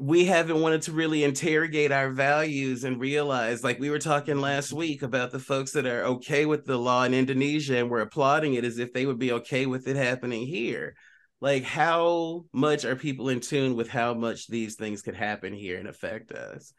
we 0.00 0.26
haven't 0.26 0.60
wanted 0.60 0.80
to 0.80 0.92
really 0.92 1.24
interrogate 1.24 1.90
our 1.90 2.10
values 2.10 2.84
and 2.84 3.00
realize 3.00 3.64
like 3.64 3.80
we 3.80 3.90
were 3.90 3.98
talking 3.98 4.40
last 4.40 4.72
week 4.72 5.02
about 5.02 5.32
the 5.32 5.40
folks 5.40 5.72
that 5.72 5.86
are 5.86 6.04
okay 6.04 6.46
with 6.46 6.64
the 6.64 6.76
law 6.76 7.02
in 7.02 7.12
Indonesia 7.12 7.78
and 7.78 7.90
we're 7.90 7.98
applauding 7.98 8.54
it 8.54 8.64
as 8.64 8.78
if 8.78 8.92
they 8.92 9.06
would 9.06 9.18
be 9.18 9.32
okay 9.32 9.66
with 9.66 9.88
it 9.88 9.96
happening 9.96 10.46
here. 10.46 10.94
Like 11.40 11.64
how 11.64 12.44
much 12.52 12.84
are 12.84 12.94
people 12.94 13.28
in 13.28 13.40
tune 13.40 13.74
with 13.74 13.88
how 13.88 14.14
much 14.14 14.46
these 14.46 14.76
things 14.76 15.02
could 15.02 15.16
happen 15.16 15.52
here 15.52 15.80
and 15.80 15.88
affect 15.88 16.30
us? 16.30 16.72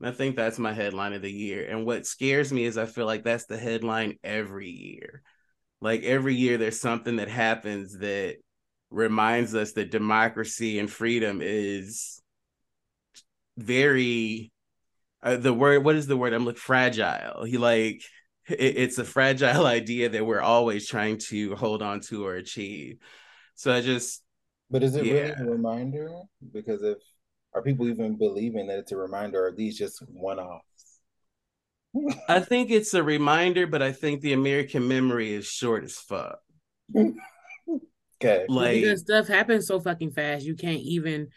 And 0.00 0.08
I 0.08 0.12
think 0.12 0.34
that's 0.34 0.58
my 0.58 0.72
headline 0.72 1.12
of 1.12 1.22
the 1.22 1.30
year. 1.30 1.68
And 1.70 1.86
what 1.86 2.04
scares 2.04 2.52
me 2.52 2.64
is 2.64 2.76
I 2.76 2.86
feel 2.86 3.06
like 3.06 3.22
that's 3.22 3.46
the 3.46 3.58
headline 3.58 4.18
every 4.24 4.70
year. 4.70 5.22
Like 5.80 6.02
every 6.02 6.34
year 6.34 6.58
there's 6.58 6.80
something 6.80 7.16
that 7.16 7.28
happens 7.28 7.96
that 7.98 8.38
reminds 8.90 9.54
us 9.54 9.72
that 9.74 9.92
democracy 9.92 10.80
and 10.80 10.90
freedom 10.90 11.40
is 11.40 12.22
very 13.56 14.52
uh, 15.22 15.36
the 15.36 15.52
word 15.52 15.84
what 15.84 15.96
is 15.96 16.06
the 16.06 16.16
word? 16.16 16.32
I'm 16.32 16.44
like 16.44 16.56
fragile. 16.56 17.44
He 17.44 17.58
like 17.58 18.02
it, 18.48 18.76
it's 18.76 18.98
a 18.98 19.04
fragile 19.04 19.66
idea 19.66 20.08
that 20.10 20.26
we're 20.26 20.40
always 20.40 20.86
trying 20.88 21.18
to 21.28 21.54
hold 21.56 21.82
on 21.82 22.00
to 22.02 22.26
or 22.26 22.34
achieve. 22.34 22.98
So 23.54 23.72
i 23.72 23.80
just 23.80 24.22
but 24.70 24.82
is 24.82 24.96
it 24.96 25.06
yeah. 25.06 25.12
really 25.12 25.30
a 25.30 25.44
reminder? 25.44 26.10
Because 26.52 26.82
if 26.82 26.98
are 27.54 27.62
people 27.62 27.88
even 27.88 28.16
believing 28.16 28.66
that 28.66 28.78
it's 28.78 28.92
a 28.92 28.96
reminder 28.96 29.44
or 29.44 29.46
are 29.48 29.52
these 29.52 29.78
just 29.78 30.02
one-offs? 30.08 31.00
I 32.28 32.40
think 32.40 32.70
it's 32.70 32.92
a 32.92 33.02
reminder 33.02 33.66
but 33.66 33.80
i 33.80 33.90
think 33.90 34.20
the 34.20 34.34
american 34.34 34.86
memory 34.86 35.32
is 35.32 35.46
short 35.46 35.84
as 35.84 35.96
fuck. 35.96 36.38
Okay. 38.18 38.46
Like 38.48 38.80
because 38.80 39.02
stuff 39.02 39.28
happens 39.28 39.66
so 39.66 39.78
fucking 39.78 40.12
fast 40.12 40.44
you 40.44 40.54
can't 40.54 40.80
even 40.80 41.28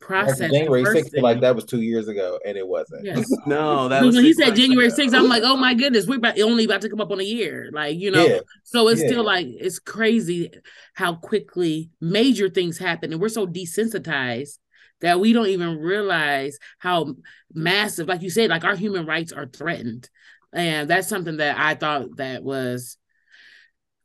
process. 0.00 0.40
Like 0.40 0.52
January 0.52 0.84
6th, 0.84 1.20
like 1.20 1.40
that 1.40 1.54
was 1.54 1.64
two 1.64 1.80
years 1.80 2.08
ago, 2.08 2.38
and 2.44 2.56
it 2.56 2.66
wasn't. 2.66 3.04
Yes. 3.04 3.30
no, 3.46 3.88
that 3.88 4.02
was 4.02 4.14
when 4.14 4.24
he 4.24 4.32
said 4.32 4.54
January 4.54 4.88
6th, 4.88 5.14
I'm 5.14 5.28
like, 5.28 5.42
oh 5.44 5.56
my 5.56 5.74
goodness, 5.74 6.06
we're 6.06 6.18
about, 6.18 6.38
only 6.40 6.64
about 6.64 6.82
to 6.82 6.88
come 6.88 7.00
up 7.00 7.10
on 7.10 7.20
a 7.20 7.24
year. 7.24 7.70
Like, 7.72 7.96
you 7.96 8.10
know, 8.10 8.24
yeah. 8.24 8.40
so 8.64 8.88
it's 8.88 9.00
yeah. 9.00 9.08
still 9.08 9.24
like 9.24 9.46
it's 9.48 9.78
crazy 9.78 10.50
how 10.94 11.14
quickly 11.14 11.90
major 12.00 12.48
things 12.48 12.78
happen, 12.78 13.12
and 13.12 13.20
we're 13.20 13.28
so 13.28 13.46
desensitized 13.46 14.58
that 15.00 15.20
we 15.20 15.32
don't 15.32 15.48
even 15.48 15.78
realize 15.78 16.58
how 16.78 17.14
massive, 17.52 18.08
like 18.08 18.22
you 18.22 18.30
said, 18.30 18.50
like 18.50 18.64
our 18.64 18.76
human 18.76 19.06
rights 19.06 19.32
are 19.32 19.46
threatened. 19.46 20.08
And 20.52 20.88
that's 20.88 21.08
something 21.08 21.36
that 21.36 21.58
I 21.58 21.74
thought 21.74 22.16
that 22.16 22.42
was 22.42 22.96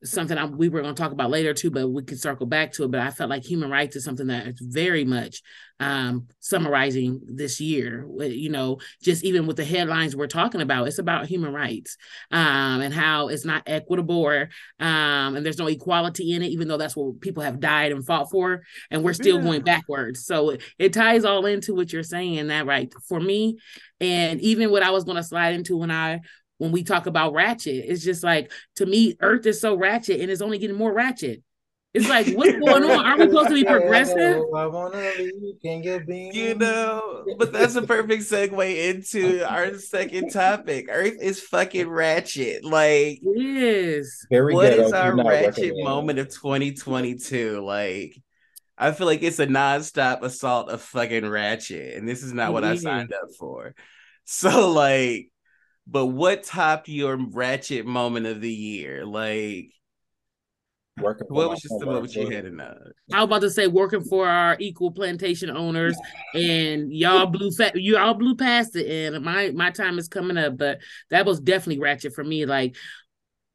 something 0.03 0.38
I, 0.38 0.46
we 0.46 0.70
were 0.70 0.81
going 0.81 0.96
to 0.96 1.01
talk 1.01 1.12
about 1.12 1.29
later 1.29 1.53
too, 1.53 1.70
but 1.72 1.88
we 1.88 2.03
can 2.03 2.17
circle 2.17 2.46
back 2.46 2.72
to 2.74 2.84
it. 2.84 2.91
But 2.91 3.01
I 3.01 3.12
felt 3.12 3.29
like 3.29 3.43
human 3.43 3.70
rights 3.70 3.96
is 3.96 4.03
something 4.03 4.27
that 4.27 4.48
is 4.48 4.60
very 4.60 5.05
much 5.05 5.41
um, 5.79 6.27
summarizing 6.39 7.22
this 7.25 7.60
year. 7.60 8.08
You 8.20 8.50
know, 8.50 8.79
just 9.01 9.24
even 9.24 9.48
with 9.48 9.58
the 9.58 9.65
headlines 9.65 10.15
we're 10.15 10.27
talking 10.27 10.62
about, 10.62 10.88
it's 10.88 11.00
about 11.00 11.27
human 11.27 11.53
rights 11.53 11.98
um, 12.31 12.81
and 12.81 12.93
how 12.93 13.27
it's 13.27 13.46
not 13.46 13.63
equitable 13.67 14.22
or 14.22 14.50
um, 14.79 15.36
and 15.36 15.46
there's 15.46 15.60
no 15.60 15.67
equality 15.67 16.34
in 16.34 16.41
it, 16.41 16.50
even 16.50 16.67
though 16.67 16.77
that's 16.77 16.96
what 16.96 17.22
people 17.22 17.43
have 17.43 17.60
died 17.60 17.91
and 17.91 18.05
fought 18.05 18.29
for, 18.31 18.63
and 18.89 19.03
we're 19.03 19.13
still 19.13 19.38
yeah. 19.38 19.43
going 19.43 19.62
backwards. 19.62 20.25
So 20.25 20.58
it 20.77 20.93
ties 20.93 21.25
all 21.25 21.46
into 21.46 21.75
what 21.75 21.91
you're 21.91 22.03
saying. 22.03 22.48
That 22.48 22.65
right 22.65 22.91
for 23.08 23.20
me, 23.20 23.58
and 24.00 24.41
even 24.41 24.72
what 24.72 24.84
I 24.84 24.91
was 24.91 25.03
going 25.03 25.17
to 25.17 25.24
slide 25.24 25.53
into 25.53 25.77
when 25.77 25.91
I 25.91 26.22
when 26.61 26.71
we 26.71 26.83
talk 26.83 27.07
about 27.07 27.33
ratchet. 27.33 27.85
It's 27.87 28.03
just 28.03 28.23
like 28.23 28.51
to 28.75 28.85
me, 28.85 29.17
Earth 29.19 29.47
is 29.47 29.59
so 29.59 29.73
ratchet 29.75 30.21
and 30.21 30.29
it's 30.29 30.43
only 30.43 30.59
getting 30.59 30.77
more 30.77 30.93
ratchet. 30.93 31.41
It's 31.91 32.07
like, 32.07 32.27
what's 32.35 32.51
going 32.51 32.83
on? 32.83 33.03
Are 33.03 33.17
we 33.17 33.23
supposed 33.25 33.49
to 33.49 33.55
be 33.55 33.63
progressive? 33.63 34.43
I 34.55 34.67
wanna 34.67 35.11
leave, 35.17 35.55
can 35.63 35.81
you 35.81 35.99
be? 36.01 36.29
You 36.31 36.53
know, 36.53 37.25
but 37.39 37.51
that's 37.51 37.75
a 37.75 37.81
perfect 37.81 38.23
segue 38.25 38.89
into 38.89 39.43
our 39.43 39.73
second 39.79 40.29
topic. 40.29 40.85
Earth 40.91 41.17
is 41.19 41.41
fucking 41.41 41.89
ratchet. 41.89 42.63
Like, 42.63 43.19
yes. 43.23 44.27
Very 44.29 44.53
what 44.53 44.71
is 44.71 44.93
our 44.93 45.15
ratchet 45.15 45.73
moment 45.77 46.19
of 46.19 46.29
2022? 46.29 47.59
Like, 47.59 48.21
I 48.77 48.91
feel 48.91 49.07
like 49.07 49.23
it's 49.23 49.39
a 49.39 49.47
nonstop 49.47 50.21
assault 50.21 50.69
of 50.69 50.83
fucking 50.83 51.27
ratchet, 51.27 51.97
and 51.97 52.07
this 52.07 52.21
is 52.21 52.33
not 52.33 52.53
what 52.53 52.63
I 52.63 52.75
signed 52.75 53.11
up 53.13 53.29
for. 53.39 53.73
So, 54.23 54.71
like, 54.71 55.31
but 55.88 56.07
what 56.07 56.43
topped 56.43 56.89
your 56.89 57.17
ratchet 57.17 57.85
moment 57.85 58.25
of 58.25 58.41
the 58.41 58.51
year? 58.51 59.05
Like 59.05 59.71
working 61.01 61.27
what 61.29 61.50
was 61.50 61.61
just 61.61 61.73
what 61.85 62.01
was 62.01 62.15
you 62.15 62.29
had 62.29 62.45
in 62.45 62.59
uh 62.59 62.75
I 63.13 63.19
was 63.19 63.25
about 63.25 63.41
to 63.41 63.50
say 63.50 63.67
working 63.67 64.03
for 64.03 64.27
our 64.27 64.57
equal 64.59 64.91
plantation 64.91 65.50
owners 65.50 65.97
and 66.33 66.93
y'all 66.93 67.25
blew 67.25 67.51
fat 67.51 67.75
you 67.75 67.97
all 67.97 68.13
blew 68.13 68.35
past 68.35 68.75
it 68.75 69.13
and 69.13 69.23
my 69.23 69.51
my 69.51 69.71
time 69.71 69.97
is 69.97 70.07
coming 70.07 70.38
up 70.38 70.57
but 70.57 70.79
that 71.09 71.25
was 71.25 71.39
definitely 71.39 71.79
ratchet 71.79 72.13
for 72.13 72.23
me. 72.23 72.45
Like 72.45 72.75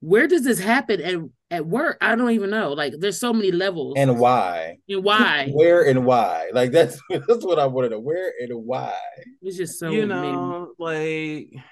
where 0.01 0.27
does 0.27 0.45
this 0.45 0.59
happen 0.59 1.01
at 1.01 1.17
at 1.51 1.67
work? 1.67 1.99
I 2.01 2.17
don't 2.17 2.31
even 2.31 2.51
know. 2.51 2.73
Like 2.73 2.95
there's 2.99 3.21
so 3.21 3.33
many 3.33 3.53
levels. 3.53 3.95
And 3.97 4.19
why? 4.19 4.79
And 4.89 5.05
why? 5.05 5.51
Where 5.53 5.87
and 5.87 6.05
why? 6.05 6.51
Like 6.53 6.73
that's 6.73 7.01
that's 7.11 7.45
what 7.45 7.59
i 7.59 7.67
wanted 7.67 7.91
to 7.91 8.01
where 8.01 8.33
and 8.41 8.53
why? 8.65 8.97
It's 9.43 9.57
just 9.57 9.79
so 9.79 9.91
you 9.91 10.07
know 10.07 10.73
many. 10.79 11.51
like 11.55 11.65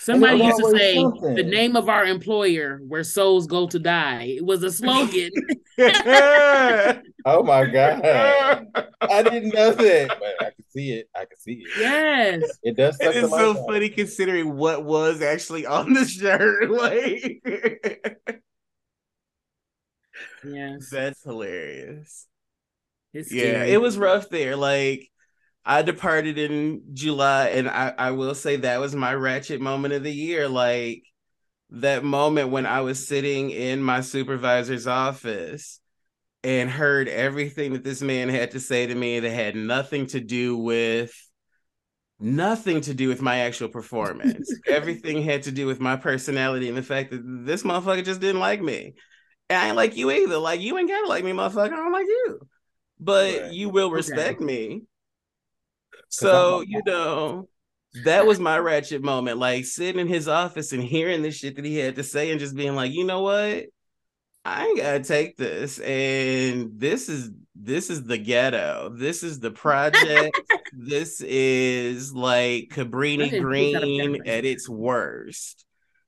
Somebody 0.00 0.44
used 0.44 0.58
to 0.58 0.70
say 0.70 0.96
something. 0.96 1.34
the 1.34 1.42
name 1.42 1.76
of 1.76 1.90
our 1.90 2.06
employer 2.06 2.80
where 2.88 3.04
souls 3.04 3.46
go 3.46 3.66
to 3.66 3.78
die. 3.78 4.34
It 4.38 4.46
was 4.46 4.62
a 4.62 4.72
slogan. 4.72 5.30
oh 5.78 7.42
my 7.42 7.66
god. 7.66 8.00
I 9.02 9.22
didn't 9.22 9.54
know 9.54 9.72
that. 9.72 10.08
But 10.08 10.46
I 10.46 10.50
can 10.52 10.64
see 10.70 10.92
it. 10.92 11.10
I 11.14 11.26
can 11.26 11.38
see 11.38 11.64
it. 11.64 11.70
Yes. 11.78 12.58
It 12.62 12.76
does. 12.78 12.96
It's 12.98 13.30
so 13.30 13.54
funny 13.66 13.90
considering 13.90 14.56
what 14.56 14.84
was 14.84 15.20
actually 15.20 15.66
on 15.66 15.92
the 15.92 16.06
shirt. 16.06 16.70
Like 16.70 17.42
Yes. 20.42 20.88
That's 20.90 21.22
hilarious. 21.22 22.26
yeah, 23.12 23.64
it 23.64 23.80
was 23.82 23.98
rough 23.98 24.30
there. 24.30 24.56
Like 24.56 25.10
I 25.64 25.82
departed 25.82 26.38
in 26.38 26.82
July, 26.94 27.48
and 27.48 27.68
I, 27.68 27.94
I 27.96 28.10
will 28.12 28.34
say 28.34 28.56
that 28.56 28.80
was 28.80 28.94
my 28.94 29.14
ratchet 29.14 29.60
moment 29.60 29.94
of 29.94 30.02
the 30.02 30.12
year. 30.12 30.48
Like 30.48 31.02
that 31.70 32.02
moment 32.02 32.50
when 32.50 32.66
I 32.66 32.80
was 32.80 33.06
sitting 33.06 33.50
in 33.50 33.82
my 33.82 34.00
supervisor's 34.00 34.86
office 34.86 35.80
and 36.42 36.70
heard 36.70 37.08
everything 37.08 37.74
that 37.74 37.84
this 37.84 38.00
man 38.00 38.28
had 38.28 38.52
to 38.52 38.60
say 38.60 38.86
to 38.86 38.94
me 38.94 39.20
that 39.20 39.30
had 39.30 39.54
nothing 39.54 40.06
to 40.06 40.20
do 40.20 40.56
with 40.56 41.12
nothing 42.18 42.80
to 42.82 42.94
do 42.94 43.08
with 43.08 43.22
my 43.22 43.40
actual 43.40 43.68
performance. 43.68 44.52
everything 44.66 45.22
had 45.22 45.42
to 45.44 45.52
do 45.52 45.66
with 45.66 45.80
my 45.80 45.96
personality 45.96 46.68
and 46.68 46.76
the 46.76 46.82
fact 46.82 47.10
that 47.10 47.22
this 47.24 47.62
motherfucker 47.62 48.04
just 48.04 48.20
didn't 48.20 48.40
like 48.40 48.62
me. 48.62 48.94
And 49.48 49.58
I 49.58 49.68
ain't 49.68 49.76
like 49.76 49.96
you 49.96 50.10
either. 50.10 50.38
Like 50.38 50.60
you 50.60 50.78
ain't 50.78 50.88
gotta 50.88 51.08
like 51.08 51.24
me, 51.24 51.32
motherfucker. 51.32 51.72
I 51.72 51.76
don't 51.76 51.92
like 51.92 52.06
you. 52.06 52.40
But 52.98 53.40
right. 53.40 53.52
you 53.52 53.68
will 53.68 53.90
respect 53.90 54.36
okay. 54.36 54.44
me 54.44 54.82
so, 56.08 56.60
you 56.60 56.82
know, 56.86 57.48
that 58.04 58.26
was 58.26 58.38
my 58.38 58.58
ratchet 58.58 59.02
moment. 59.02 59.38
Like 59.38 59.64
sitting 59.64 60.00
in 60.00 60.08
his 60.08 60.28
office 60.28 60.72
and 60.72 60.82
hearing 60.82 61.22
this 61.22 61.36
shit 61.36 61.56
that 61.56 61.64
he 61.64 61.76
had 61.76 61.96
to 61.96 62.04
say 62.04 62.30
and 62.30 62.40
just 62.40 62.56
being 62.56 62.74
like, 62.74 62.92
you 62.92 63.04
know 63.04 63.22
what? 63.22 63.66
I 64.44 64.66
ain't 64.66 64.78
gotta 64.78 65.00
take 65.00 65.36
this. 65.36 65.78
And 65.80 66.78
this 66.78 67.08
is 67.08 67.30
this 67.54 67.90
is 67.90 68.04
the 68.04 68.16
ghetto. 68.16 68.94
This 68.96 69.22
is 69.22 69.38
the 69.40 69.50
project. 69.50 70.40
this 70.72 71.20
is 71.20 72.14
like 72.14 72.70
Cabrini 72.70 73.40
Green 73.40 74.26
at 74.26 74.44
its 74.44 74.68
worst. 74.68 75.66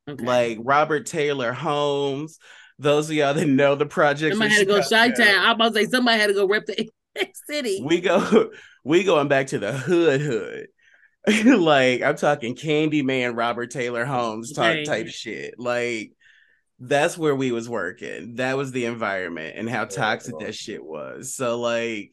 Okay. 0.08 0.24
Like 0.24 0.58
Robert 0.62 1.06
Taylor 1.06 1.52
Homes. 1.52 2.38
Those 2.78 3.10
of 3.10 3.16
y'all 3.16 3.34
that 3.34 3.46
know 3.46 3.74
the 3.74 3.86
project. 3.86 4.32
Somebody 4.32 4.54
had 4.54 4.60
to 4.60 4.64
go 4.66 4.82
Chi 4.82 5.10
Town. 5.10 5.44
I'm 5.44 5.54
about 5.56 5.74
to 5.74 5.74
say 5.74 5.86
somebody 5.86 6.18
had 6.18 6.28
to 6.28 6.34
go 6.34 6.48
rep 6.48 6.64
the 6.66 6.88
city. 7.48 7.82
We 7.84 8.00
go 8.00 8.50
we 8.84 9.04
going 9.04 9.28
back 9.28 9.48
to 9.48 9.58
the 9.58 9.72
hood 9.72 10.20
hood. 10.20 10.68
like 11.44 12.02
I'm 12.02 12.16
talking 12.16 12.56
Candyman 12.56 13.36
Robert 13.36 13.70
Taylor 13.70 14.04
Homes 14.04 14.52
type 14.52 14.78
right. 14.78 14.86
type 14.86 15.08
shit. 15.08 15.54
Like 15.58 16.12
that's 16.80 17.16
where 17.16 17.36
we 17.36 17.52
was 17.52 17.68
working. 17.68 18.36
That 18.36 18.56
was 18.56 18.72
the 18.72 18.86
environment 18.86 19.54
and 19.56 19.70
how 19.70 19.84
toxic 19.84 20.38
that 20.40 20.54
shit 20.54 20.84
was. 20.84 21.34
So 21.34 21.60
like 21.60 22.12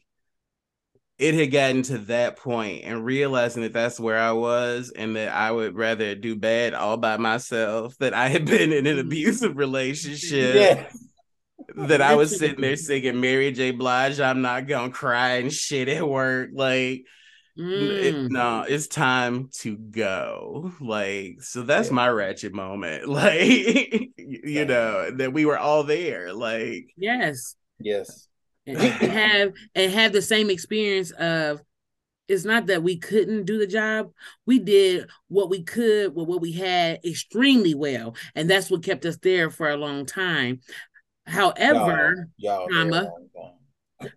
it 1.18 1.34
had 1.34 1.50
gotten 1.50 1.82
to 1.82 1.98
that 1.98 2.38
point 2.38 2.84
and 2.84 3.04
realizing 3.04 3.62
that 3.62 3.72
that's 3.72 3.98
where 3.98 4.18
I 4.18 4.32
was 4.32 4.90
and 4.94 5.16
that 5.16 5.34
I 5.34 5.50
would 5.50 5.76
rather 5.76 6.14
do 6.14 6.36
bad 6.36 6.72
all 6.72 6.96
by 6.96 7.16
myself 7.16 7.98
that 7.98 8.14
I 8.14 8.28
had 8.28 8.46
been 8.46 8.72
in 8.72 8.86
an 8.86 8.96
mm-hmm. 8.96 9.06
abusive 9.06 9.56
relationship. 9.56 10.54
Yeah 10.54 10.88
that 11.76 12.00
I 12.00 12.14
was 12.14 12.38
sitting 12.38 12.60
there 12.60 12.76
singing 12.76 13.20
Mary 13.20 13.52
J. 13.52 13.70
Blige, 13.70 14.20
I'm 14.20 14.42
not 14.42 14.66
gonna 14.66 14.90
cry 14.90 15.36
and 15.36 15.52
shit 15.52 15.88
at 15.88 16.08
work. 16.08 16.50
Like, 16.52 17.04
mm. 17.58 18.02
it, 18.02 18.30
no, 18.30 18.64
it's 18.68 18.86
time 18.86 19.50
to 19.58 19.76
go. 19.76 20.72
Like, 20.80 21.42
so 21.42 21.62
that's 21.62 21.88
yeah. 21.88 21.94
my 21.94 22.08
ratchet 22.08 22.52
moment. 22.52 23.08
Like, 23.08 24.10
you 24.16 24.64
know, 24.64 25.10
that 25.10 25.32
we 25.32 25.44
were 25.44 25.58
all 25.58 25.84
there. 25.84 26.32
Like, 26.32 26.92
yes, 26.96 27.56
yes, 27.78 28.28
and, 28.66 28.78
and 28.78 29.12
have 29.12 29.52
and 29.74 29.92
have 29.92 30.12
the 30.12 30.22
same 30.22 30.50
experience 30.50 31.10
of 31.12 31.60
it's 32.30 32.44
not 32.44 32.66
that 32.66 32.84
we 32.84 32.96
couldn't 32.96 33.44
do 33.44 33.58
the 33.58 33.66
job. 33.66 34.12
We 34.46 34.60
did 34.60 35.10
what 35.26 35.50
we 35.50 35.64
could 35.64 36.14
with 36.14 36.28
what 36.28 36.40
we 36.40 36.52
had 36.52 37.04
extremely 37.04 37.74
well. 37.74 38.14
And 38.36 38.48
that's 38.48 38.70
what 38.70 38.84
kept 38.84 39.04
us 39.04 39.16
there 39.16 39.50
for 39.50 39.68
a 39.68 39.76
long 39.76 40.06
time. 40.06 40.60
However, 41.30 42.28
y'all, 42.36 42.68
y'all 42.68 42.68
comma, 42.68 43.10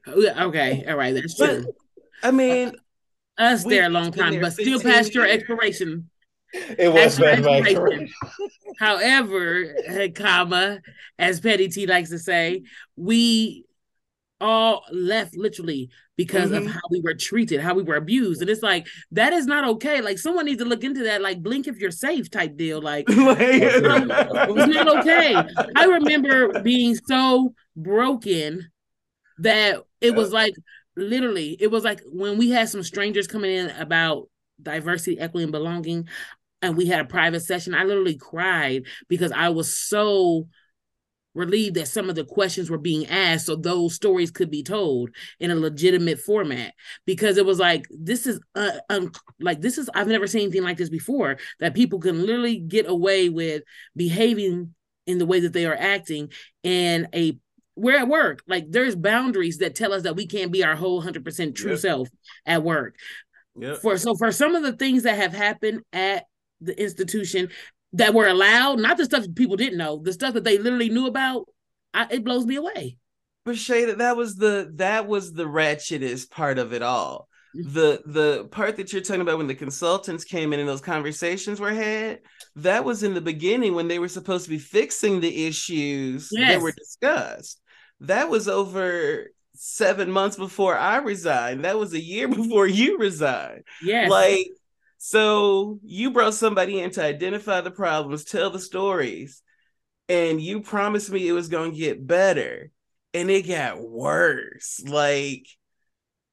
okay, 0.08 0.84
all 0.88 0.96
right, 0.96 1.14
that's 1.14 1.36
true. 1.38 1.66
But, 1.66 1.74
I 2.28 2.32
mean, 2.32 2.74
us 3.38 3.64
there 3.64 3.86
a 3.86 3.90
long 3.90 4.12
time, 4.12 4.40
but 4.40 4.54
still 4.54 4.80
past 4.80 5.14
your 5.14 5.28
expiration. 5.28 6.10
It 6.54 6.92
was 6.94 7.20
expiration. 7.20 8.10
However, 8.80 9.76
comma, 10.16 10.82
as 11.18 11.40
Petty 11.40 11.68
T 11.68 11.88
likes 11.88 12.10
to 12.10 12.20
say, 12.20 12.64
we 12.96 13.66
all 14.44 14.84
left 14.92 15.36
literally 15.36 15.90
because 16.18 16.52
mm-hmm. 16.52 16.68
of 16.68 16.74
how 16.74 16.82
we 16.92 17.00
were 17.02 17.14
treated, 17.14 17.62
how 17.62 17.74
we 17.74 17.82
were 17.82 17.96
abused. 17.96 18.42
And 18.42 18.50
it's 18.50 18.62
like, 18.62 18.86
that 19.12 19.34
is 19.34 19.48
not 19.48 19.68
okay. 19.76 20.02
Like, 20.02 20.20
someone 20.20 20.46
needs 20.46 20.62
to 20.62 20.68
look 20.68 20.84
into 20.84 21.04
that, 21.06 21.22
like, 21.22 21.42
blink 21.42 21.68
if 21.68 21.80
you're 21.80 21.92
safe 21.92 22.30
type 22.30 22.58
deal. 22.58 22.82
Like, 22.82 23.06
it's 23.10 23.82
not 24.76 24.98
okay. 25.00 25.36
I 25.76 25.86
remember 25.86 26.62
being 26.62 26.96
so 27.08 27.54
broken 27.76 28.70
that 29.40 29.82
it 30.02 30.14
was 30.14 30.32
like, 30.32 30.54
literally, 30.96 31.58
it 31.60 31.72
was 31.72 31.84
like 31.84 32.02
when 32.06 32.38
we 32.38 32.52
had 32.52 32.70
some 32.70 32.84
strangers 32.84 33.28
coming 33.28 33.52
in 33.52 33.70
about 33.72 34.30
diversity, 34.62 35.20
equity, 35.20 35.44
and 35.44 35.52
belonging, 35.52 36.08
and 36.62 36.78
we 36.78 36.86
had 36.86 37.00
a 37.00 37.06
private 37.06 37.42
session, 37.42 37.74
I 37.74 37.84
literally 37.84 38.18
cried 38.18 38.84
because 39.10 39.32
I 39.32 39.50
was 39.50 39.76
so 39.76 40.48
relieved 41.34 41.76
that 41.76 41.88
some 41.88 42.10
of 42.10 42.16
the 42.16 42.24
questions 42.24 42.70
were 42.70 42.78
being 42.78 43.08
asked 43.08 43.46
so 43.46 43.56
those 43.56 43.96
stories 43.96 44.32
could 44.32 44.52
be 44.52 44.64
told 44.64 45.10
in 45.40 45.52
a 45.52 45.56
legitimate 45.56 46.20
format 46.20 46.74
because 47.06 47.38
it 47.38 47.46
was 47.46 47.60
like 47.60 47.86
this 47.90 48.28
is 48.28 48.40
uh, 48.56 48.72
um, 48.90 49.12
like 49.40 49.62
this 49.62 49.78
is 49.78 49.90
I've 49.94 50.08
never 50.08 50.28
seen 50.28 50.44
anything 50.44 50.64
like 50.64 50.78
this 50.78 50.90
before 50.90 51.38
that 51.60 51.74
people 51.74 52.00
can 52.00 52.22
literally 52.26 52.58
get 52.60 52.88
away 52.88 53.30
with 53.30 53.64
behaving 53.96 54.74
in 55.06 55.18
the 55.18 55.26
way 55.26 55.40
that 55.42 55.54
they 55.54 55.66
are 55.66 55.76
acting 55.78 56.30
and 56.64 57.08
a 57.14 57.38
we're 57.76 57.98
at 57.98 58.08
work 58.08 58.44
like 58.48 58.66
there's 58.70 58.96
boundaries 58.96 59.58
that 59.58 59.76
tell 59.76 59.94
us 59.94 60.04
that 60.04 60.16
we 60.16 60.28
can't 60.28 60.52
be 60.52 60.64
our 60.64 60.76
whole 60.76 61.02
100% 61.02 61.56
true 61.56 61.72
yep. 61.72 61.80
self 61.80 62.08
at 62.46 62.64
work 62.64 62.96
yep. 63.60 63.78
for 63.78 63.98
so 63.98 64.16
for 64.16 64.32
some 64.32 64.56
of 64.56 64.64
the 64.64 64.74
things 64.74 65.04
that 65.04 65.18
have 65.18 65.34
happened 65.34 65.82
at 65.92 66.26
the 66.62 66.80
institution 66.82 67.50
that 67.94 68.14
were 68.14 68.28
allowed, 68.28 68.80
not 68.80 68.98
the 68.98 69.06
stuff 69.06 69.26
people 69.36 69.56
didn't 69.56 69.78
know, 69.78 70.02
the 70.04 70.14
stuff 70.14 70.34
that 70.34 70.44
they 70.44 70.58
literally 70.58 70.90
knew 70.90 71.08
about, 71.08 71.48
I, 71.94 72.08
it 72.10 72.24
blows 72.24 72.46
me 72.46 72.56
away. 72.56 72.98
But 73.46 73.56
Shada, 73.56 73.98
that 73.98 74.18
was 74.18 74.36
the 74.36 74.72
that 74.76 75.08
was 75.08 75.34
the 75.34 75.46
ratchetest 75.46 76.32
part 76.32 76.58
of 76.58 76.74
it 76.74 76.82
all. 76.82 77.28
Mm-hmm. 77.56 77.74
The 77.74 78.02
the 78.06 78.46
part 78.46 78.78
that 78.78 78.92
you're 78.92 79.02
talking 79.02 79.22
about 79.22 79.38
when 79.38 79.48
the 79.48 79.56
consultants 79.56 80.24
came 80.24 80.54
in 80.54 80.60
and 80.60 80.68
those 80.68 80.82
conversations 80.82 81.60
were 81.60 81.74
had, 81.74 82.20
that 82.56 82.84
was 82.84 83.04
in 83.04 83.14
the 83.14 83.22
beginning 83.22 83.76
when 83.76 83.88
they 83.88 84.00
were 84.00 84.08
supposed 84.08 84.46
to 84.46 84.50
be 84.50 84.60
fixing 84.60 85.20
the 85.20 85.46
issues 85.46 86.30
yes. 86.32 86.54
that 86.54 86.62
were 86.62 86.72
discussed. 86.72 87.62
That 88.00 88.30
was 88.30 88.48
over 88.48 89.28
seven 89.56 90.10
months 90.10 90.38
before 90.38 90.78
I 90.78 90.98
resigned. 90.98 91.66
That 91.66 91.78
was 91.78 91.94
a 91.94 92.02
year 92.02 92.28
before 92.30 92.66
you 92.66 92.98
resigned. 92.98 93.64
Yeah. 93.82 94.08
Like 94.10 94.48
so 95.06 95.82
you 95.84 96.12
brought 96.12 96.34
somebody 96.34 96.80
in 96.80 96.90
to 96.92 97.04
identify 97.04 97.60
the 97.60 97.72
problems, 97.72 98.24
tell 98.24 98.50
the 98.52 98.58
stories, 98.58 99.42
and 100.08 100.40
you 100.40 100.62
promised 100.62 101.12
me 101.12 101.28
it 101.28 101.34
was 101.34 101.50
going 101.50 101.74
to 101.74 101.78
get 101.78 102.08
better, 102.08 102.72
and 103.14 103.30
it 103.30 103.46
got 103.46 103.82
worse. 103.82 104.82
Like 104.88 105.46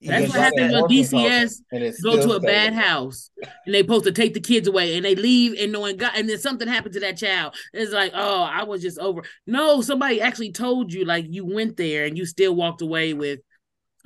that's 0.00 0.28
what 0.28 0.38
happens 0.38 0.72
when 0.72 0.84
DCS 0.84 2.02
go 2.04 2.24
to 2.24 2.34
a 2.34 2.40
bad 2.40 2.72
house 2.72 3.32
and 3.66 3.74
they 3.74 3.80
supposed 3.80 4.04
to 4.04 4.12
take 4.12 4.34
the 4.34 4.40
kids 4.40 4.68
away 4.68 4.94
and 4.94 5.04
they 5.04 5.16
leave 5.16 5.58
and 5.58 5.72
knowing 5.72 5.96
God 5.96 6.12
and 6.14 6.28
then 6.28 6.38
something 6.38 6.68
happened 6.68 6.94
to 6.94 7.00
that 7.00 7.16
child. 7.16 7.56
It's 7.72 7.92
like, 7.92 8.12
oh, 8.14 8.42
I 8.44 8.62
was 8.62 8.82
just 8.82 9.00
over. 9.00 9.24
No, 9.48 9.82
somebody 9.82 10.20
actually 10.20 10.52
told 10.52 10.92
you 10.92 11.04
like 11.04 11.26
you 11.28 11.44
went 11.44 11.76
there 11.76 12.04
and 12.04 12.16
you 12.16 12.24
still 12.24 12.54
walked 12.54 12.82
away 12.82 13.14
with, 13.14 13.40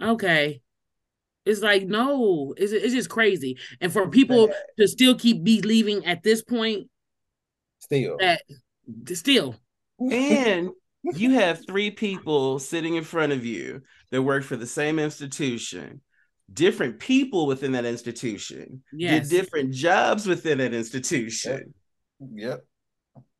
okay, 0.00 0.62
it's 1.44 1.60
like 1.60 1.84
no, 1.84 2.54
it's 2.56 2.72
it's 2.72 2.94
just 2.94 3.10
crazy. 3.10 3.58
And 3.80 3.92
for 3.92 4.08
people 4.08 4.50
to 4.78 4.88
still 4.88 5.14
keep 5.14 5.44
believing 5.44 6.04
at 6.06 6.22
this 6.22 6.42
point, 6.42 6.88
still 7.80 8.16
that 8.20 8.42
still, 9.12 9.56
and 9.98 10.70
you 11.14 11.32
have 11.32 11.66
three 11.66 11.90
people 11.90 12.58
sitting 12.58 12.94
in 12.94 13.04
front 13.04 13.32
of 13.32 13.44
you 13.44 13.82
that 14.10 14.22
work 14.22 14.42
for 14.42 14.56
the 14.56 14.66
same 14.66 14.98
institution, 14.98 16.00
different 16.52 16.98
people 16.98 17.46
within 17.46 17.72
that 17.72 17.84
institution, 17.84 18.82
yes. 18.92 19.28
did 19.28 19.42
different 19.42 19.72
jobs 19.72 20.26
within 20.26 20.58
that 20.58 20.72
institution. 20.72 21.74
Yep. 22.20 22.60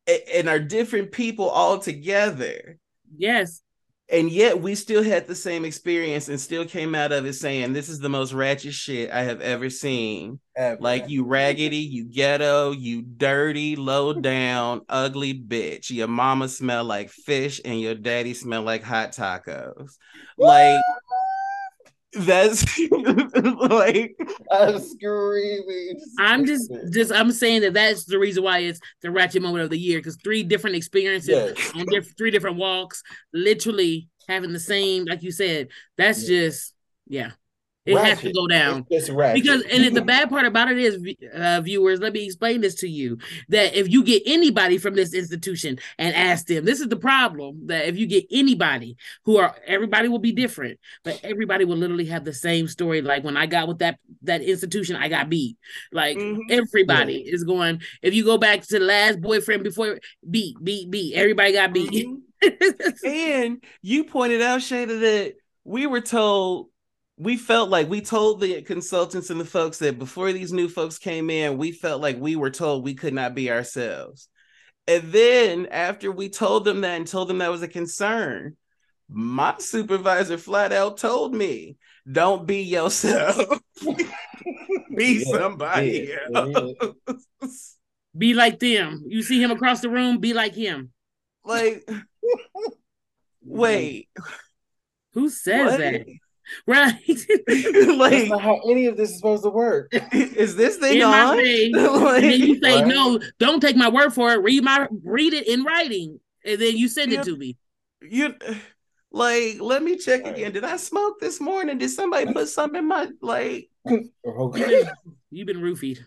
yep. 0.07 0.17
And 0.35 0.51
are 0.51 0.59
different 0.59 1.13
people 1.13 1.49
all 1.49 1.79
together. 1.79 2.79
Yes 3.17 3.63
and 4.11 4.31
yet 4.31 4.61
we 4.61 4.75
still 4.75 5.03
had 5.03 5.27
the 5.27 5.35
same 5.35 5.65
experience 5.65 6.29
and 6.29 6.39
still 6.39 6.67
came 6.67 6.95
out 6.95 7.11
of 7.11 7.25
it 7.25 7.33
saying 7.33 7.73
this 7.73 7.89
is 7.89 8.01
the 8.01 8.09
most 8.09 8.35
ratchet 8.35 8.75
shit 8.75 9.11
I 9.11 9.23
have 9.23 9.41
ever 9.41 9.71
seen. 9.71 10.41
Ever. 10.57 10.79
Like 10.81 11.09
you 11.09 11.25
raggedy, 11.25 11.79
you 11.79 12.05
ghetto, 12.05 12.73
you 12.73 13.03
dirty, 13.03 13.77
low 13.77 14.13
down, 14.13 14.83
ugly 14.89 15.33
bitch. 15.35 15.91
Your 15.91 16.07
mama 16.07 16.49
smell 16.49 16.85
like 16.85 17.11
fish 17.11 17.61
and 17.65 17.81
your 17.81 17.95
daddy 17.95 18.35
smell 18.35 18.63
like 18.63 18.83
hot 18.83 19.13
tacos. 19.13 19.97
Like 20.37 20.81
that's 22.17 22.79
like 22.91 24.17
I'm 24.51 24.79
screaming. 24.79 26.01
I'm 26.19 26.47
just 26.47 26.71
just 26.93 27.13
I'm 27.13 27.33
saying 27.33 27.63
that 27.63 27.75
that's 27.75 28.05
the 28.05 28.19
reason 28.19 28.45
why 28.45 28.59
it's 28.59 28.81
the 29.03 29.11
ratchet 29.11 29.43
moment 29.43 29.65
of 29.65 29.71
the 29.71 29.79
year 29.79 29.99
because 29.99 30.17
three 30.23 30.43
different 30.43 30.77
experiences 30.77 31.29
yes. 31.29 31.73
on 31.75 31.87
diff- 31.87 32.17
three 32.17 32.31
different 32.31 32.57
walks, 32.57 33.03
literally 33.33 34.09
having 34.29 34.53
the 34.53 34.61
same, 34.61 35.05
like 35.05 35.23
you 35.23 35.33
said. 35.33 35.69
That's 35.97 36.23
yeah. 36.23 36.41
just 36.41 36.75
yeah. 37.07 37.31
It 37.87 37.95
ratchet. 37.95 38.09
has 38.09 38.21
to 38.21 38.33
go 38.33 38.47
down 38.47 38.87
it's, 38.89 39.11
because, 39.11 39.63
and 39.71 39.95
the 39.95 40.01
bad 40.01 40.31
part 40.31 40.47
about 40.47 40.71
it 40.71 40.79
is, 40.79 40.99
uh, 41.35 41.61
viewers, 41.61 42.01
let 42.01 42.15
me 42.15 42.25
explain 42.25 42.63
this 42.63 42.77
to 42.77 42.89
you: 42.89 43.19
that 43.51 43.75
if 43.75 43.91
you 43.91 44.03
get 44.03 44.23
anybody 44.25 44.79
from 44.79 44.95
this 44.95 45.13
institution 45.13 45.79
and 45.99 46.15
ask 46.15 46.47
them, 46.47 46.65
this 46.65 46.81
is 46.81 46.89
the 46.89 46.97
problem. 46.97 47.67
That 47.67 47.87
if 47.87 47.99
you 47.99 48.07
get 48.07 48.25
anybody 48.31 48.97
who 49.25 49.37
are, 49.37 49.55
everybody 49.67 50.09
will 50.09 50.19
be 50.19 50.33
different, 50.33 50.81
but 51.03 51.21
everybody 51.23 51.67
will 51.67 51.77
literally 51.77 52.07
have 52.07 52.25
the 52.25 52.33
same 52.33 52.69
story. 52.69 53.03
Like 53.03 53.23
when 53.23 53.37
I 53.37 53.45
got 53.45 53.69
with 53.69 53.81
that 53.81 53.99
that 54.23 54.41
institution, 54.41 54.97
I 54.97 55.09
got 55.09 55.29
beat. 55.29 55.59
Like 55.93 56.17
mm-hmm. 56.17 56.41
everybody 56.51 57.23
yeah. 57.27 57.35
is 57.35 57.45
going. 57.45 57.83
If 58.01 58.15
you 58.15 58.25
go 58.25 58.39
back 58.39 58.63
to 58.63 58.79
the 58.79 58.85
last 58.85 59.21
boyfriend 59.21 59.63
before 59.63 59.99
beat, 60.29 60.57
beat, 60.65 60.91
beat, 60.91 61.17
everybody 61.17 61.53
got 61.53 61.75
beat. 61.75 61.93
Mm-hmm. 61.93 62.15
and 63.05 63.65
you 63.83 64.05
pointed 64.05 64.41
out, 64.41 64.61
Shada, 64.61 65.01
that 65.01 65.35
we 65.65 65.87
were 65.87 66.01
told 66.01 66.69
we 67.17 67.37
felt 67.37 67.71
like 67.71 67.89
we 67.89 68.01
told 68.01 68.41
the 68.41 68.63
consultants 68.63 69.31
and 69.31 69.41
the 69.41 69.45
folks 69.45 69.79
that 69.79 69.99
before 69.99 70.33
these 70.33 70.53
new 70.53 70.69
folks 70.69 70.99
came 70.99 71.31
in, 71.31 71.59
we 71.59 71.71
felt 71.71 72.03
like 72.03 72.19
we 72.19 72.35
were 72.35 72.51
told 72.51 72.83
we 72.83 72.95
could 72.95 73.15
not 73.15 73.35
be 73.35 73.51
ourselves. 73.51 74.29
And 74.87 75.13
then 75.13 75.67
after 75.67 76.11
we 76.11 76.29
told 76.29 76.65
them 76.65 76.81
that 76.81 76.97
and 76.97 77.07
told 77.07 77.29
them 77.29 77.39
that 77.39 77.51
was 77.51 77.63
a 77.63 77.69
concern, 77.69 78.57
my 79.09 79.55
supervisor 79.59 80.39
flat 80.39 80.73
out 80.73 80.99
told 80.99 81.35
me, 81.35 81.77
don't 82.11 82.47
be 82.47 82.63
yourself. 82.63 83.61
be 84.97 85.25
yeah, 85.25 85.39
somebody 85.39 86.11
yeah, 86.11 86.41
else. 86.41 87.77
Be 88.17 88.35
like 88.35 88.59
them. 88.59 89.05
You 89.07 89.23
see 89.23 89.43
him 89.43 89.51
across 89.51 89.81
the 89.81 89.89
room, 89.89 90.19
be 90.19 90.35
like 90.35 90.55
him. 90.55 90.93
Like, 91.45 91.89
wait. 93.45 94.09
Who 95.13 95.29
says 95.29 95.73
what? 95.73 95.79
that? 95.79 96.07
Right. 96.67 96.95
like 97.09 97.19
That's 97.49 98.31
not 98.31 98.41
how 98.41 98.61
any 98.69 98.87
of 98.87 98.97
this 98.97 99.11
is 99.11 99.17
supposed 99.17 99.45
to 99.45 99.51
work. 99.51 99.91
Is 100.13 100.57
this 100.57 100.77
thing 100.77 101.03
on? 101.03 101.37
like, 101.37 102.23
and 102.23 102.25
then 102.25 102.41
you 102.41 102.61
say, 102.61 102.81
right? 102.81 102.87
no, 102.87 103.21
don't 103.39 103.61
take 103.61 103.77
my 103.77 103.89
word 103.89 104.13
for 104.13 104.33
it. 104.33 104.43
Read 104.43 104.63
my 104.63 104.87
read 105.03 105.33
it 105.33 105.49
in 105.49 105.65
writing. 105.65 106.21
And 106.45 106.61
then 106.61 106.77
you 106.77 106.89
send 106.89 107.13
you, 107.13 107.21
it 107.21 107.25
to 107.25 107.37
me. 107.37 107.57
You 108.03 108.35
like 109.11 109.61
let 109.61 109.83
me 109.83 109.97
check 109.97 110.27
again. 110.27 110.53
Did 110.53 110.65
I 110.65 110.77
smoke 110.77 111.21
this 111.21 111.41
morning? 111.41 111.79
Did 111.79 111.91
somebody 111.91 112.33
put 112.33 112.49
something 112.49 112.81
in 112.81 112.89
my 112.89 113.09
like 113.21 113.71
okay. 113.87 114.85
You've 115.31 115.47
been 115.47 115.61
roofied. 115.61 115.99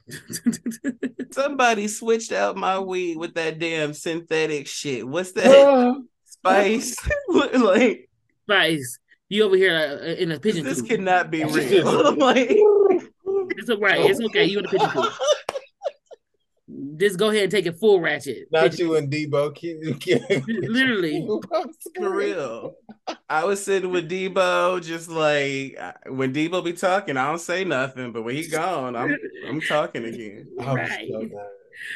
somebody 1.31 1.87
switched 1.87 2.31
out 2.31 2.55
my 2.55 2.79
weed 2.79 3.17
with 3.17 3.33
that 3.35 3.59
damn 3.59 3.93
synthetic 3.93 4.67
shit. 4.67 5.07
What's 5.07 5.33
that? 5.33 5.47
Uh, 5.47 5.95
spice. 6.25 6.95
like 7.29 8.09
spice. 8.43 8.99
You 9.29 9.43
over 9.43 9.57
here 9.57 9.75
uh, 9.75 10.05
in 10.05 10.31
a 10.31 10.39
pigeon 10.39 10.63
this 10.63 10.79
coop. 10.81 10.89
cannot 10.89 11.29
be 11.29 11.43
real. 11.43 12.15
like, 12.17 12.47
it's 12.49 13.69
right. 13.79 14.09
It's 14.09 14.21
okay. 14.21 14.45
You 14.45 14.59
in 14.59 14.65
a 14.65 14.69
pigeon 14.69 14.89
coop. 14.89 15.13
Just 16.97 17.17
go 17.17 17.29
ahead 17.29 17.43
and 17.43 17.51
take 17.51 17.65
it 17.65 17.77
full 17.79 17.99
ratchet. 17.99 18.47
Not 18.51 18.71
pigeon 18.71 18.87
you 18.87 18.95
and 18.95 19.11
Debo. 19.11 19.53
Literally. 20.69 21.27
For 21.95 22.09
real. 22.09 22.75
I 23.29 23.45
was 23.45 23.63
sitting 23.63 23.91
with 23.91 24.09
Debo, 24.09 24.83
just 24.83 25.09
like 25.09 25.77
when 26.07 26.33
Debo 26.33 26.63
be 26.63 26.73
talking, 26.73 27.15
I 27.15 27.27
don't 27.27 27.39
say 27.39 27.63
nothing, 27.63 28.11
but 28.11 28.23
when 28.23 28.35
he 28.35 28.47
gone, 28.47 28.95
I'm 28.95 29.15
I'm 29.47 29.61
talking 29.61 30.03
again. 30.05 30.47
Right. 30.57 31.09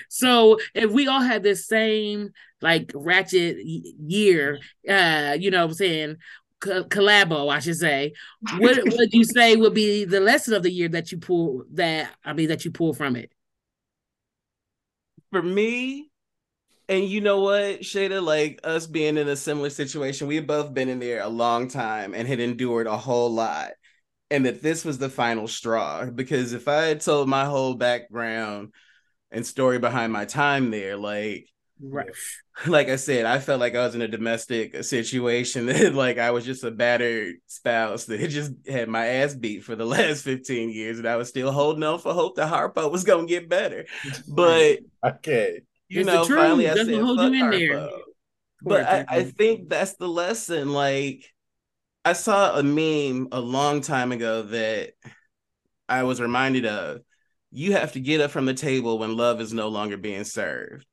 So 0.10 0.60
if 0.74 0.92
we 0.92 1.08
all 1.08 1.22
had 1.22 1.44
this 1.44 1.68
same 1.68 2.32
like 2.62 2.92
ratchet 2.94 3.58
year, 3.66 4.60
uh, 4.88 5.36
you 5.40 5.52
know 5.52 5.62
what 5.62 5.72
I'm 5.72 5.74
saying, 5.74 6.18
collabo, 6.62 7.52
I 7.52 7.60
should 7.60 7.78
say. 7.78 8.14
What 8.58 8.78
would 8.86 9.14
you 9.14 9.24
say 9.24 9.56
would 9.56 9.74
be 9.74 10.06
the 10.06 10.20
lesson 10.20 10.54
of 10.54 10.64
the 10.64 10.72
year 10.72 10.90
that 10.90 11.12
you 11.12 11.18
pull 11.18 11.66
that 11.74 12.12
I 12.24 12.34
mean 12.34 12.48
that 12.50 12.64
you 12.66 12.72
pull 12.72 12.94
from 12.94 13.16
it? 13.16 13.32
For 15.32 15.42
me, 15.42 16.12
and 16.92 17.06
you 17.06 17.22
know 17.22 17.40
what, 17.40 17.82
Shada, 17.82 18.22
like 18.22 18.60
us 18.66 18.86
being 18.86 19.18
in 19.18 19.30
a 19.30 19.36
similar 19.38 19.70
situation, 19.70 20.28
we've 20.28 20.46
both 20.46 20.74
been 20.74 20.90
in 20.90 21.00
there 21.00 21.22
a 21.22 21.30
long 21.30 21.70
time 21.70 22.14
and 22.14 22.28
had 22.28 22.42
endured 22.42 22.86
a 22.86 22.98
whole 22.98 23.32
lot. 23.32 23.72
And 24.30 24.46
that 24.46 24.62
this 24.62 24.84
was 24.84 24.98
the 24.98 25.10
final 25.10 25.48
straw. 25.48 26.06
Because 26.06 26.54
if 26.54 26.68
I 26.68 26.84
had 26.84 27.02
told 27.02 27.30
my 27.30 27.46
whole 27.46 27.76
background 27.76 28.74
and 29.30 29.46
story 29.46 29.80
behind 29.80 30.12
my 30.12 30.26
time 30.26 30.70
there, 30.70 30.98
like 30.98 31.48
Right. 31.82 32.10
Like 32.68 32.90
I 32.90 32.98
said, 32.98 33.26
I 33.26 33.40
felt 33.40 33.60
like 33.60 33.74
I 33.74 33.84
was 33.84 33.96
in 33.96 34.04
a 34.04 34.08
domestic 34.08 34.84
situation 34.84 35.66
that 35.68 35.96
like 35.96 36.20
I 36.20 36.30
was 36.30 36.46
just 36.46 36.64
a 36.64 36.70
battered 36.70 37.38
spouse 37.48 38.06
that 38.06 38.20
just 38.30 38.52
had 38.68 38.88
my 38.88 39.08
ass 39.08 39.34
beat 39.34 39.64
for 39.64 39.76
the 39.76 39.86
last 39.86 40.24
15 40.24 40.70
years 40.70 41.00
and 41.00 41.08
I 41.08 41.16
was 41.16 41.30
still 41.30 41.52
holding 41.52 41.82
on 41.82 41.98
for 41.98 42.14
hope 42.14 42.36
that 42.36 42.52
Harpo 42.52 42.92
was 42.92 43.04
gonna 43.04 43.26
get 43.26 43.50
better. 43.50 43.86
But 44.28 44.80
okay. 45.04 45.62
You 45.88 46.02
it's 46.02 46.08
know, 46.08 46.24
finally 46.26 46.70
I 46.70 46.76
said 46.76 47.02
hold 47.02 47.20
you 47.20 47.28
in 47.28 47.50
there. 47.50 47.90
But 48.62 48.86
I, 48.86 49.06
I 49.08 49.24
think 49.24 49.70
that's 49.70 49.96
the 49.96 50.08
lesson. 50.08 50.72
Like 50.72 51.26
I 52.06 52.14
saw 52.14 52.60
a 52.60 52.62
meme 52.62 53.30
a 53.32 53.40
long 53.40 53.82
time 53.82 54.12
ago 54.12 54.44
that 54.44 54.92
I 55.90 56.04
was 56.04 56.22
reminded 56.22 56.68
of. 56.68 57.02
You 57.50 57.74
have 57.74 57.94
to 57.94 58.00
get 58.00 58.22
up 58.22 58.30
from 58.30 58.46
the 58.46 58.54
table 58.54 59.00
when 59.00 59.18
love 59.18 59.42
is 59.42 59.52
no 59.52 59.70
longer 59.70 59.98
being 59.98 60.26
served 60.26 60.86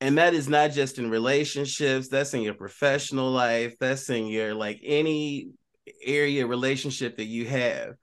and 0.00 0.16
that 0.18 0.34
is 0.34 0.48
not 0.48 0.70
just 0.70 0.98
in 0.98 1.10
relationships 1.10 2.08
that's 2.08 2.34
in 2.34 2.42
your 2.42 2.54
professional 2.54 3.30
life 3.30 3.74
that's 3.78 4.08
in 4.08 4.26
your 4.26 4.54
like 4.54 4.80
any 4.82 5.50
area 6.04 6.46
relationship 6.46 7.16
that 7.16 7.26
you 7.26 7.46
have. 7.46 7.94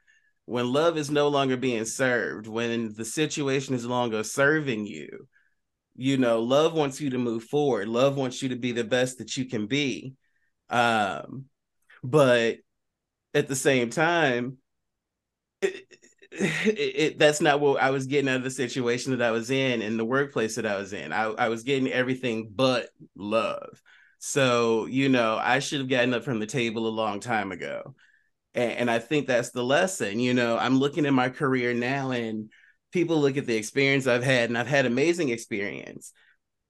When 0.45 0.71
love 0.71 0.97
is 0.97 1.09
no 1.09 1.27
longer 1.27 1.57
being 1.57 1.85
served 1.85 2.47
when 2.47 2.93
the 2.93 3.03
situation 3.03 3.75
is 3.75 3.83
no 3.83 3.89
longer 3.89 4.23
serving 4.23 4.85
you 4.87 5.27
you 5.95 6.17
know 6.17 6.41
love 6.41 6.73
wants 6.73 7.01
you 7.01 7.09
to 7.09 7.17
move 7.17 7.43
forward. 7.43 7.87
Love 7.87 8.15
wants 8.15 8.41
you 8.41 8.49
to 8.49 8.55
be 8.55 8.71
the 8.71 8.83
best 8.83 9.17
that 9.17 9.35
you 9.35 9.45
can 9.45 9.67
be. 9.67 10.13
Um 10.69 11.45
but 12.03 12.57
at 13.33 13.47
the 13.47 13.55
same 13.55 13.89
time 13.89 14.57
it, 15.61 15.85
it, 16.39 16.95
it, 16.95 17.19
that's 17.19 17.41
not 17.41 17.59
what 17.59 17.81
I 17.81 17.89
was 17.91 18.07
getting 18.07 18.29
out 18.29 18.37
of 18.37 18.43
the 18.43 18.51
situation 18.51 19.11
that 19.11 19.25
I 19.25 19.31
was 19.31 19.49
in 19.49 19.81
in 19.81 19.97
the 19.97 20.05
workplace 20.05 20.55
that 20.55 20.65
I 20.65 20.77
was 20.77 20.93
in. 20.93 21.11
I, 21.11 21.25
I 21.25 21.49
was 21.49 21.63
getting 21.63 21.91
everything 21.91 22.51
but 22.53 22.89
love. 23.15 23.81
So, 24.19 24.85
you 24.87 25.09
know, 25.09 25.37
I 25.41 25.59
should 25.59 25.79
have 25.79 25.89
gotten 25.89 26.13
up 26.13 26.23
from 26.23 26.39
the 26.39 26.45
table 26.45 26.87
a 26.87 26.89
long 26.89 27.19
time 27.19 27.51
ago. 27.51 27.95
And, 28.53 28.71
and 28.71 28.91
I 28.91 28.99
think 28.99 29.27
that's 29.27 29.51
the 29.51 29.63
lesson. 29.63 30.19
You 30.19 30.33
know, 30.33 30.57
I'm 30.57 30.79
looking 30.79 31.05
at 31.05 31.13
my 31.13 31.29
career 31.29 31.73
now 31.73 32.11
and 32.11 32.51
people 32.91 33.19
look 33.19 33.37
at 33.37 33.45
the 33.45 33.55
experience 33.55 34.07
I've 34.07 34.23
had, 34.23 34.49
and 34.49 34.57
I've 34.57 34.67
had 34.67 34.85
amazing 34.85 35.29
experience. 35.29 36.13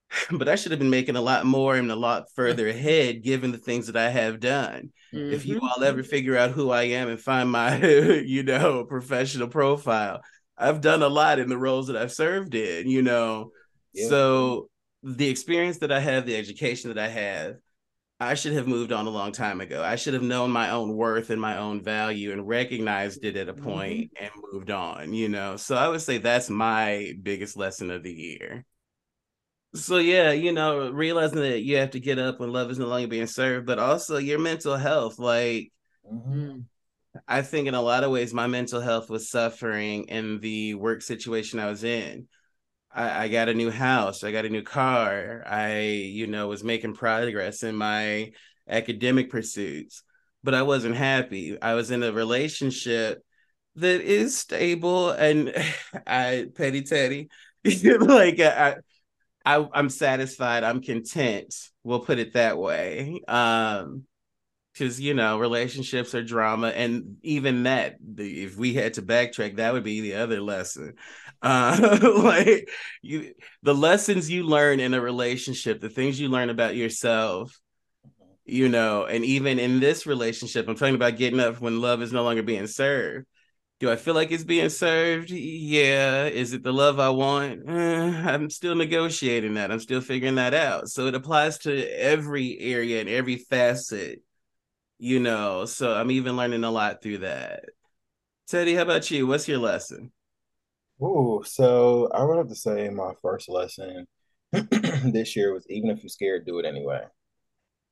but 0.32 0.48
I 0.48 0.56
should 0.56 0.72
have 0.72 0.80
been 0.80 0.90
making 0.90 1.16
a 1.16 1.22
lot 1.22 1.46
more 1.46 1.76
and 1.76 1.92
a 1.92 1.96
lot 1.96 2.32
further 2.36 2.68
ahead 2.68 3.24
given 3.24 3.52
the 3.52 3.58
things 3.58 3.88
that 3.88 3.98
I 3.98 4.10
have 4.10 4.40
done. 4.40 4.92
Mm-hmm. 5.14 5.34
If 5.34 5.46
you 5.46 5.60
all 5.62 5.84
ever 5.84 6.04
figure 6.04 6.38
out 6.38 6.52
who 6.52 6.70
I 6.72 6.84
am 6.84 7.10
and 7.10 7.20
find 7.20 7.50
my, 7.50 7.82
you 7.86 8.44
know, 8.44 8.86
professional 8.86 9.48
profile, 9.48 10.22
I've 10.58 10.82
done 10.82 11.04
a 11.04 11.08
lot 11.08 11.40
in 11.40 11.50
the 11.50 11.58
roles 11.58 11.88
that 11.88 11.98
I've 11.98 12.12
served 12.12 12.56
in, 12.56 12.90
you 12.90 13.02
know. 13.02 13.52
Yeah. 13.94 14.10
So 14.10 14.70
the 15.04 15.30
experience 15.30 15.80
that 15.80 15.92
I 15.92 16.00
have, 16.00 16.26
the 16.26 16.36
education 16.36 16.94
that 16.94 17.00
I 17.00 17.08
have, 17.08 17.56
I 18.20 18.34
should 18.34 18.54
have 18.54 18.68
moved 18.68 18.92
on 18.92 19.06
a 19.06 19.12
long 19.12 19.32
time 19.32 19.62
ago. 19.62 19.84
I 19.84 19.96
should 19.96 20.16
have 20.16 20.24
known 20.24 20.50
my 20.50 20.72
own 20.72 20.96
worth 20.96 21.30
and 21.30 21.40
my 21.40 21.58
own 21.58 21.84
value 21.84 22.32
and 22.32 22.48
recognized 22.48 23.24
it 23.24 23.38
at 23.38 23.48
a 23.48 23.54
point 23.54 24.12
mm-hmm. 24.12 24.24
and 24.24 24.32
moved 24.52 24.72
on, 24.72 25.14
you 25.14 25.30
know. 25.30 25.56
So 25.56 25.76
I 25.76 25.88
would 25.88 26.02
say 26.02 26.18
that's 26.18 26.50
my 26.50 27.14
biggest 27.22 27.56
lesson 27.56 27.92
of 27.92 28.02
the 28.02 28.12
year. 28.12 28.66
So 29.76 29.98
yeah, 29.98 30.32
you 30.32 30.52
know, 30.52 30.90
realizing 30.92 31.40
that 31.40 31.62
you 31.62 31.78
have 31.78 31.92
to 31.92 32.00
get 32.00 32.20
up 32.20 32.40
when 32.40 32.52
love 32.52 32.72
is 32.72 32.80
no 32.80 32.88
longer 32.88 33.08
being 33.08 33.28
served, 33.28 33.66
but 33.66 33.80
also 33.80 34.18
your 34.18 34.40
mental 34.40 34.76
health. 34.76 35.20
Like, 35.20 35.72
mm-hmm. 36.12 36.60
I 37.28 37.42
think 37.42 37.68
in 37.68 37.74
a 37.74 37.82
lot 37.82 38.04
of 38.04 38.12
ways, 38.12 38.34
my 38.34 38.48
mental 38.48 38.82
health 38.82 39.10
was 39.10 39.30
suffering 39.30 40.06
in 40.06 40.40
the 40.40 40.76
work 40.76 41.02
situation 41.02 41.60
I 41.60 41.68
was 41.68 41.84
in. 41.84 42.28
I, 42.92 43.26
I 43.26 43.28
got 43.28 43.50
a 43.50 43.54
new 43.54 43.70
house, 43.70 44.24
I 44.24 44.32
got 44.32 44.46
a 44.46 44.50
new 44.50 44.64
car. 44.64 45.44
I, 45.46 45.80
you 45.82 46.28
know, 46.28 46.48
was 46.48 46.64
making 46.64 46.96
progress 46.96 47.64
in 47.64 47.76
my 47.76 48.32
academic 48.68 49.30
pursuits, 49.30 50.04
but 50.44 50.54
I 50.54 50.64
wasn't 50.64 50.96
happy. 50.96 51.62
I 51.62 51.74
was 51.74 51.92
in 51.92 52.04
a 52.04 52.12
relationship 52.12 53.22
that 53.76 54.02
is 54.02 54.38
stable, 54.38 55.12
and 55.12 55.54
I 56.08 56.48
petty 56.56 56.82
teddy, 56.82 57.30
like 57.64 58.40
I 58.40 58.78
I, 59.48 59.66
I'm 59.74 59.88
satisfied. 59.90 60.66
I'm 60.66 60.82
content. 60.82 61.56
We'll 61.82 62.02
put 62.02 62.20
it 62.20 62.34
that 62.34 62.58
way. 62.58 63.22
Um, 63.30 64.04
because 64.74 65.00
you 65.02 65.16
know 65.16 65.40
relationships 65.40 66.14
are 66.14 66.22
drama, 66.22 66.68
and 66.68 67.18
even 67.24 67.64
that, 67.64 67.96
the, 68.00 68.44
if 68.44 68.58
we 68.58 68.76
had 68.76 68.94
to 68.96 69.02
backtrack, 69.02 69.56
that 69.56 69.74
would 69.74 69.84
be 69.84 70.02
the 70.02 70.16
other 70.16 70.40
lesson. 70.40 70.94
Uh, 71.42 71.98
like 72.24 72.70
you, 73.02 73.34
the 73.64 73.74
lessons 73.74 74.30
you 74.30 74.44
learn 74.44 74.80
in 74.80 74.94
a 74.94 75.02
relationship, 75.02 75.80
the 75.80 75.90
things 75.90 76.20
you 76.20 76.28
learn 76.28 76.52
about 76.52 76.76
yourself, 76.76 77.58
you 78.46 78.70
know, 78.70 79.06
and 79.06 79.26
even 79.26 79.58
in 79.58 79.80
this 79.80 80.06
relationship, 80.06 80.68
I'm 80.68 80.76
talking 80.76 80.94
about 80.94 81.18
getting 81.18 81.40
up 81.40 81.60
when 81.60 81.82
love 81.82 82.04
is 82.04 82.14
no 82.14 82.24
longer 82.24 82.44
being 82.44 82.68
served 82.68 83.26
do 83.80 83.92
I 83.92 83.96
feel 83.96 84.16
like 84.16 84.32
it's 84.32 84.44
being 84.44 84.70
served? 84.70 85.30
Yeah. 85.30 86.26
Is 86.26 86.54
it 86.54 86.64
the 86.64 86.74
love 86.74 87.00
I 87.00 87.10
want? 87.10 87.70
Eh, 87.70 88.24
I'm 88.26 88.50
still 88.50 88.76
negotiating 88.76 89.54
that. 89.54 89.72
I'm 89.72 89.80
still 89.80 90.02
figuring 90.02 90.36
that 90.36 90.54
out. 90.54 90.90
So 90.90 91.06
it 91.08 91.16
applies 91.16 91.60
to 91.60 91.86
every 92.00 92.58
area 92.60 93.00
and 93.00 93.10
every 93.10 93.38
facet, 93.38 94.24
you 94.98 95.20
know. 95.20 95.66
So 95.66 95.94
I'm 95.94 96.12
even 96.12 96.38
learning 96.38 96.64
a 96.64 96.72
lot 96.72 97.04
through 97.04 97.20
that. 97.20 97.66
Teddy, 98.48 98.74
how 98.74 98.84
about 98.84 99.12
you? 99.12 99.28
What's 99.28 99.48
your 99.48 99.60
lesson? 99.60 100.12
Oh, 101.00 101.44
so 101.44 102.10
I 102.14 102.24
would 102.24 102.38
have 102.38 102.48
to 102.48 102.56
say 102.56 102.90
my 102.90 103.12
first 103.22 103.48
lesson 103.48 104.08
this 104.52 105.36
year 105.36 105.54
was 105.54 105.66
even 105.70 105.92
if 105.92 106.02
you're 106.02 106.10
scared, 106.10 106.46
do 106.46 106.58
it 106.58 106.66
anyway 106.66 107.04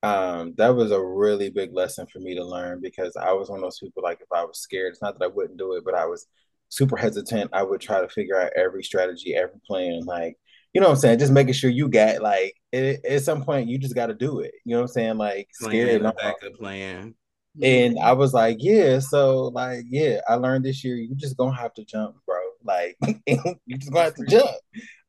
um, 0.05 0.53
that 0.57 0.75
was 0.75 0.91
a 0.91 1.03
really 1.03 1.49
big 1.49 1.73
lesson 1.73 2.05
for 2.05 2.19
me 2.19 2.35
to 2.35 2.45
learn 2.45 2.79
because 2.79 3.15
I 3.15 3.33
was 3.33 3.49
one 3.49 3.59
of 3.59 3.63
those 3.63 3.79
people 3.79 4.03
like 4.03 4.21
if 4.21 4.27
I 4.31 4.43
was 4.43 4.59
scared, 4.59 4.91
it's 4.91 5.01
not 5.01 5.17
that 5.17 5.25
I 5.25 5.29
wouldn't 5.29 5.57
do 5.57 5.73
it, 5.73 5.83
but 5.83 5.95
I 5.95 6.05
was 6.05 6.27
super 6.69 6.95
hesitant. 6.95 7.49
I 7.53 7.63
would 7.63 7.81
try 7.81 8.01
to 8.01 8.09
figure 8.09 8.39
out 8.39 8.51
every 8.55 8.83
strategy, 8.83 9.35
every 9.35 9.59
plan, 9.65 10.01
like 10.05 10.37
you 10.73 10.81
know 10.81 10.87
what 10.87 10.95
I'm 10.95 10.99
saying, 10.99 11.19
just 11.19 11.31
making 11.31 11.53
sure 11.53 11.71
you 11.71 11.87
got 11.87 12.21
like 12.21 12.53
it, 12.71 13.03
at 13.03 13.23
some 13.23 13.43
point 13.43 13.67
you 13.67 13.79
just 13.79 13.95
got 13.95 14.07
to 14.07 14.13
do 14.13 14.41
it. 14.41 14.51
You 14.63 14.75
know 14.75 14.81
what 14.81 14.89
I'm 14.89 14.93
saying, 14.93 15.17
like 15.17 15.47
scared. 15.53 16.01
Plan, 16.01 16.13
backup 16.15 16.53
plan. 16.59 17.15
And 17.63 17.97
I 17.97 18.11
was 18.11 18.33
like, 18.33 18.57
yeah, 18.59 18.99
so 18.99 19.45
like, 19.45 19.85
yeah, 19.89 20.19
I 20.27 20.35
learned 20.35 20.65
this 20.65 20.83
year, 20.83 20.97
you 20.97 21.15
just 21.15 21.37
gonna 21.37 21.55
have 21.55 21.73
to 21.75 21.85
jump, 21.85 22.17
bro. 22.27 22.37
Like, 22.63 22.97
you 23.25 23.77
just 23.77 23.91
gonna 23.91 24.05
have 24.05 24.15
to 24.15 24.25
jump. 24.25 24.51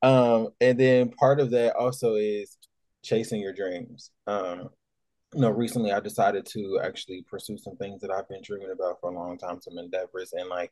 Um, 0.00 0.48
and 0.60 0.78
then 0.78 1.10
part 1.10 1.40
of 1.40 1.50
that 1.50 1.74
also 1.74 2.14
is 2.14 2.56
chasing 3.02 3.40
your 3.40 3.52
dreams. 3.52 4.10
Um, 4.26 4.70
you 5.34 5.40
know, 5.40 5.50
recently 5.50 5.92
I 5.92 6.00
decided 6.00 6.46
to 6.46 6.80
actually 6.82 7.24
pursue 7.28 7.58
some 7.58 7.76
things 7.76 8.00
that 8.00 8.10
I've 8.10 8.28
been 8.28 8.42
dreaming 8.42 8.70
about 8.72 9.00
for 9.00 9.10
a 9.10 9.14
long 9.14 9.38
time, 9.38 9.60
some 9.60 9.78
endeavors. 9.78 10.32
And 10.32 10.48
like 10.48 10.70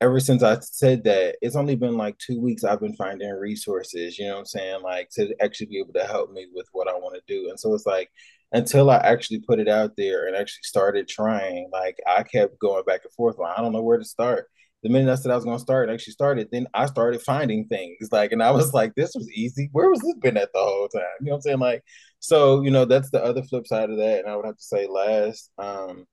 ever 0.00 0.20
since 0.20 0.42
I 0.42 0.58
said 0.60 1.04
that, 1.04 1.36
it's 1.42 1.56
only 1.56 1.76
been 1.76 1.96
like 1.96 2.18
two 2.18 2.40
weeks 2.40 2.64
I've 2.64 2.80
been 2.80 2.96
finding 2.96 3.30
resources, 3.30 4.18
you 4.18 4.26
know 4.26 4.34
what 4.34 4.38
I'm 4.40 4.46
saying? 4.46 4.82
Like 4.82 5.10
to 5.12 5.34
actually 5.42 5.66
be 5.66 5.78
able 5.78 5.92
to 5.94 6.04
help 6.04 6.32
me 6.32 6.46
with 6.52 6.66
what 6.72 6.88
I 6.88 6.92
want 6.92 7.16
to 7.16 7.34
do. 7.34 7.48
And 7.50 7.58
so 7.58 7.74
it's 7.74 7.86
like 7.86 8.10
until 8.52 8.90
I 8.90 8.96
actually 8.96 9.40
put 9.40 9.60
it 9.60 9.68
out 9.68 9.92
there 9.96 10.26
and 10.26 10.36
actually 10.36 10.62
started 10.64 11.08
trying, 11.08 11.68
like 11.72 11.98
I 12.06 12.22
kept 12.22 12.58
going 12.58 12.84
back 12.84 13.00
and 13.04 13.12
forth. 13.12 13.38
Like, 13.38 13.58
I 13.58 13.62
don't 13.62 13.72
know 13.72 13.82
where 13.82 13.98
to 13.98 14.04
start 14.04 14.46
the 14.82 14.88
minute 14.88 15.12
I 15.12 15.14
said 15.16 15.30
I 15.30 15.36
was 15.36 15.44
gonna 15.44 15.58
start 15.58 15.88
and 15.88 15.94
actually 15.94 16.12
started, 16.12 16.48
then 16.50 16.66
I 16.74 16.86
started 16.86 17.22
finding 17.22 17.66
things 17.66 18.08
like, 18.10 18.32
and 18.32 18.42
I 18.42 18.50
was 18.50 18.72
like, 18.72 18.94
this 18.94 19.12
was 19.14 19.30
easy. 19.30 19.68
Where 19.72 19.90
was 19.90 20.00
this 20.00 20.14
been 20.14 20.36
at 20.36 20.52
the 20.52 20.60
whole 20.60 20.88
time? 20.88 21.02
You 21.20 21.26
know 21.26 21.32
what 21.32 21.36
I'm 21.36 21.42
saying? 21.42 21.58
Like, 21.58 21.84
so 22.18 22.62
you 22.62 22.70
know, 22.70 22.84
that's 22.84 23.10
the 23.10 23.22
other 23.22 23.42
flip 23.42 23.66
side 23.66 23.90
of 23.90 23.98
that. 23.98 24.20
And 24.20 24.28
I 24.28 24.36
would 24.36 24.46
have 24.46 24.56
to 24.56 24.62
say, 24.62 24.86
last, 24.86 25.50
um, 25.58 26.06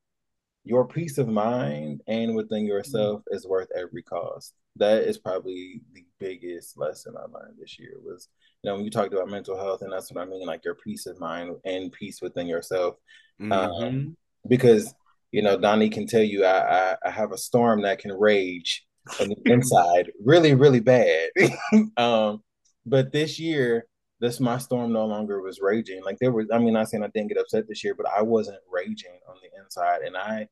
your 0.64 0.86
peace 0.88 1.18
of 1.18 1.28
mind 1.28 2.02
and 2.08 2.36
within 2.36 2.66
yourself 2.66 3.22
mm-hmm. 3.22 3.36
is 3.36 3.48
worth 3.48 3.70
every 3.76 4.04
cost. 4.04 4.54
That 4.76 5.04
is 5.04 5.18
probably 5.18 5.82
the 5.94 6.06
biggest 6.20 6.78
lesson 6.78 7.16
I 7.18 7.22
learned 7.22 7.56
this 7.60 7.80
year 7.80 7.94
was, 8.04 8.28
you 8.62 8.70
know, 8.70 8.76
when 8.76 8.86
you 8.86 8.92
talked 8.92 9.14
about 9.14 9.30
mental 9.30 9.58
health, 9.58 9.82
and 9.82 9.92
that's 9.92 10.12
what 10.12 10.22
I 10.22 10.26
mean, 10.26 10.46
like 10.46 10.66
your 10.66 10.76
peace 10.76 11.06
of 11.06 11.20
mind 11.20 11.56
and 11.66 11.92
peace 11.92 12.22
within 12.22 12.48
yourself. 12.48 12.96
Um, 13.40 13.50
mm-hmm. 13.50 13.84
Um, 13.84 14.18
because 14.48 14.94
you 15.32 15.42
know 15.42 15.58
Donny 15.58 15.90
can 15.90 16.08
tell 16.08 16.24
you 16.24 16.46
I, 16.46 16.92
I, 16.92 16.96
I 17.06 17.10
have 17.10 17.32
a 17.32 17.38
storm 17.38 17.82
that 17.82 18.00
can 18.00 18.12
rage 18.12 18.86
on 19.20 19.30
the 19.30 19.38
inside 19.46 20.12
really 20.24 20.54
really 20.54 20.80
bad. 20.80 21.30
um, 21.98 22.44
but 22.86 23.12
this 23.12 23.38
year, 23.40 23.86
this 24.20 24.40
my 24.40 24.58
storm 24.58 24.94
no 24.94 25.06
longer 25.06 25.42
was 25.42 25.60
raging. 25.62 26.02
Like 26.04 26.18
there 26.20 26.32
was, 26.32 26.48
I 26.52 26.58
mean, 26.58 26.74
not 26.74 26.90
saying 26.90 27.04
I 27.04 27.08
didn't 27.08 27.30
get 27.30 27.38
upset 27.38 27.68
this 27.68 27.84
year, 27.84 27.94
but 27.96 28.08
I 28.08 28.22
wasn't 28.22 28.60
raging 28.72 29.20
on 29.28 29.36
the 29.42 29.62
inside, 29.62 30.02
and 30.02 30.16
I 30.16 30.48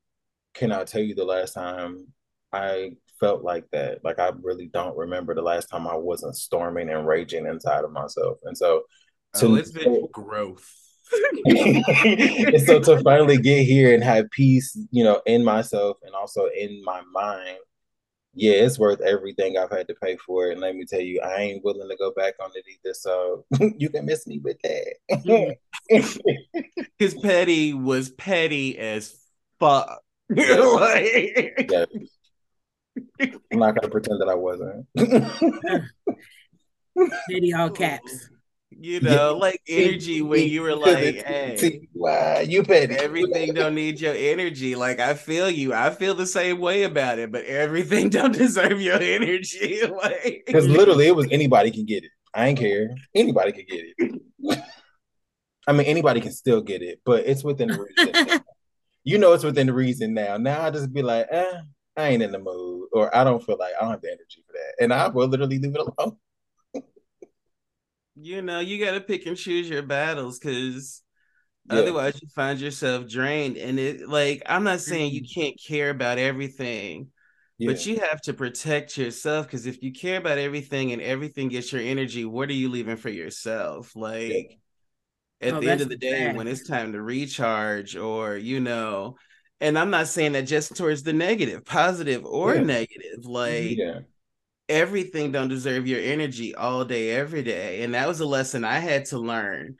cannot 0.53 0.87
tell 0.87 1.01
you 1.01 1.15
the 1.15 1.25
last 1.25 1.53
time 1.53 2.07
I 2.51 2.91
felt 3.19 3.43
like 3.43 3.65
that. 3.71 4.03
Like 4.03 4.19
I 4.19 4.31
really 4.41 4.67
don't 4.67 4.97
remember 4.97 5.33
the 5.33 5.41
last 5.41 5.67
time 5.67 5.87
I 5.87 5.95
wasn't 5.95 6.35
storming 6.35 6.89
and 6.89 7.07
raging 7.07 7.45
inside 7.45 7.83
of 7.83 7.91
myself. 7.91 8.37
And 8.43 8.57
so 8.57 8.83
to 9.35 9.47
oh, 9.47 9.55
it's 9.55 9.71
been 9.71 10.07
growth. 10.11 10.69
And 11.45 12.61
so 12.61 12.79
to 12.79 13.01
finally 13.03 13.37
get 13.37 13.63
here 13.63 13.93
and 13.93 14.03
have 14.03 14.29
peace, 14.31 14.77
you 14.91 15.03
know, 15.03 15.21
in 15.25 15.43
myself 15.43 15.97
and 16.03 16.15
also 16.15 16.47
in 16.47 16.83
my 16.83 17.01
mind, 17.13 17.57
yeah, 18.33 18.53
it's 18.53 18.77
worth 18.77 18.99
everything 19.01 19.57
I've 19.57 19.71
had 19.71 19.87
to 19.87 19.95
pay 19.95 20.17
for 20.17 20.47
it. 20.47 20.53
And 20.53 20.61
let 20.61 20.75
me 20.75 20.85
tell 20.85 20.99
you, 20.99 21.21
I 21.21 21.37
ain't 21.37 21.63
willing 21.63 21.87
to 21.87 21.95
go 21.95 22.11
back 22.11 22.33
on 22.43 22.51
it 22.53 22.65
either. 22.67 22.93
So 22.93 23.45
you 23.77 23.89
can 23.89 24.05
miss 24.05 24.27
me 24.27 24.39
with 24.39 24.57
that. 24.63 25.57
His 26.99 27.13
petty 27.15 27.73
was 27.73 28.09
petty 28.09 28.77
as 28.77 29.15
fuck. 29.59 30.01
like... 30.29 31.67
yeah. 31.71 31.85
I'm 33.19 33.59
not 33.59 33.75
gonna 33.75 33.89
pretend 33.89 34.21
that 34.21 34.29
I 34.29 34.35
wasn't. 34.35 34.87
petty 37.29 37.53
all 37.53 37.69
caps 37.69 38.29
you 38.85 38.99
know, 38.99 39.31
yeah. 39.33 39.39
like 39.39 39.61
energy 39.67 40.21
when 40.21 40.47
you 40.47 40.61
were 40.61 40.75
like, 40.75 41.25
hey, 41.25 41.87
wow, 41.93 42.39
you 42.39 42.61
petty. 42.61 42.93
Everything 42.93 43.53
don't 43.53 43.73
need 43.73 43.99
your 43.99 44.13
energy. 44.13 44.75
Like 44.75 44.99
I 44.99 45.15
feel 45.15 45.49
you. 45.49 45.73
I 45.73 45.89
feel 45.89 46.13
the 46.13 46.27
same 46.27 46.59
way 46.59 46.83
about 46.83 47.17
it, 47.17 47.31
but 47.31 47.45
everything 47.45 48.09
don't 48.17 48.33
deserve 48.33 48.79
your 48.79 49.01
energy. 49.01 49.81
like 50.03 50.43
because 50.45 50.67
literally 50.67 51.07
it 51.07 51.15
was 51.15 51.27
anybody 51.31 51.71
can 51.71 51.85
get 51.85 52.03
it. 52.03 52.11
I 52.33 52.47
ain't 52.47 52.59
care. 52.59 52.89
Anybody 53.15 53.53
can 53.53 53.65
get 53.67 53.85
it. 53.97 54.61
I 55.67 55.71
mean, 55.71 55.87
anybody 55.87 56.21
can 56.21 56.31
still 56.31 56.61
get 56.61 56.83
it, 56.83 57.01
but 57.05 57.25
it's 57.25 57.43
within 57.43 57.69
reason. 57.69 58.41
you 59.03 59.17
know, 59.17 59.33
it's 59.33 59.43
within 59.43 59.71
reason 59.71 60.13
now. 60.13 60.37
Now 60.37 60.61
I 60.61 60.69
just 60.69 60.93
be 60.93 61.01
like, 61.01 61.25
eh, 61.31 61.53
I 61.97 62.09
ain't 62.09 62.21
in 62.21 62.31
the 62.31 62.39
mood, 62.39 62.89
or 62.93 63.15
I 63.15 63.23
don't 63.23 63.43
feel 63.43 63.57
like 63.57 63.73
I 63.75 63.81
don't 63.81 63.91
have 63.91 64.01
the 64.01 64.09
energy 64.09 64.43
for 64.45 64.53
that, 64.53 64.83
and 64.83 64.93
I 64.93 65.07
will 65.07 65.27
literally 65.27 65.57
leave 65.57 65.73
it 65.73 65.81
alone 65.81 66.17
you 68.15 68.41
know, 68.41 68.59
you 68.59 68.83
got 68.83 68.91
to 68.91 69.01
pick 69.01 69.25
and 69.25 69.37
choose 69.37 69.69
your 69.69 69.83
battles 69.83 70.39
because 70.39 71.01
yeah. 71.69 71.79
otherwise 71.79 72.19
you 72.21 72.27
find 72.29 72.59
yourself 72.59 73.07
drained. 73.07 73.57
And 73.57 73.79
it, 73.79 74.07
like, 74.07 74.43
I'm 74.45 74.63
not 74.63 74.81
saying 74.81 75.11
you 75.11 75.21
mm-hmm. 75.21 75.41
can't 75.41 75.59
care 75.61 75.89
about 75.89 76.17
everything, 76.17 77.09
yeah. 77.57 77.71
but 77.71 77.85
you 77.85 77.99
have 77.99 78.21
to 78.21 78.33
protect 78.33 78.97
yourself 78.97 79.47
because 79.47 79.65
if 79.65 79.83
you 79.83 79.91
care 79.91 80.17
about 80.17 80.37
everything 80.37 80.93
and 80.93 81.01
everything 81.01 81.49
gets 81.49 81.71
your 81.73 81.81
energy, 81.81 82.25
what 82.25 82.49
are 82.49 82.53
you 82.53 82.69
leaving 82.69 82.97
for 82.97 83.09
yourself? 83.09 83.95
Like, 83.95 84.59
yeah. 85.41 85.49
at 85.49 85.53
oh, 85.55 85.59
the 85.59 85.69
end 85.69 85.81
of 85.81 85.89
the 85.89 85.97
day, 85.97 86.27
bad. 86.27 86.37
when 86.37 86.47
it's 86.47 86.67
time 86.67 86.93
to 86.93 87.01
recharge, 87.01 87.97
or, 87.97 88.37
you 88.37 88.61
know, 88.61 89.17
and 89.59 89.77
I'm 89.77 89.89
not 89.89 90.07
saying 90.07 90.33
that 90.33 90.43
just 90.43 90.75
towards 90.75 91.03
the 91.03 91.13
negative, 91.13 91.65
positive 91.65 92.25
or 92.25 92.55
negative, 92.55 93.25
like, 93.25 93.77
yeah 93.77 93.99
everything 94.67 95.31
don't 95.31 95.49
deserve 95.49 95.87
your 95.87 95.99
energy 95.99 96.55
all 96.55 96.85
day 96.85 97.11
every 97.11 97.43
day. 97.43 97.83
And 97.83 97.93
that 97.93 98.07
was 98.07 98.19
a 98.19 98.25
lesson 98.25 98.63
i 98.63 98.79
had 98.79 99.05
to 99.05 99.19
learn 99.19 99.77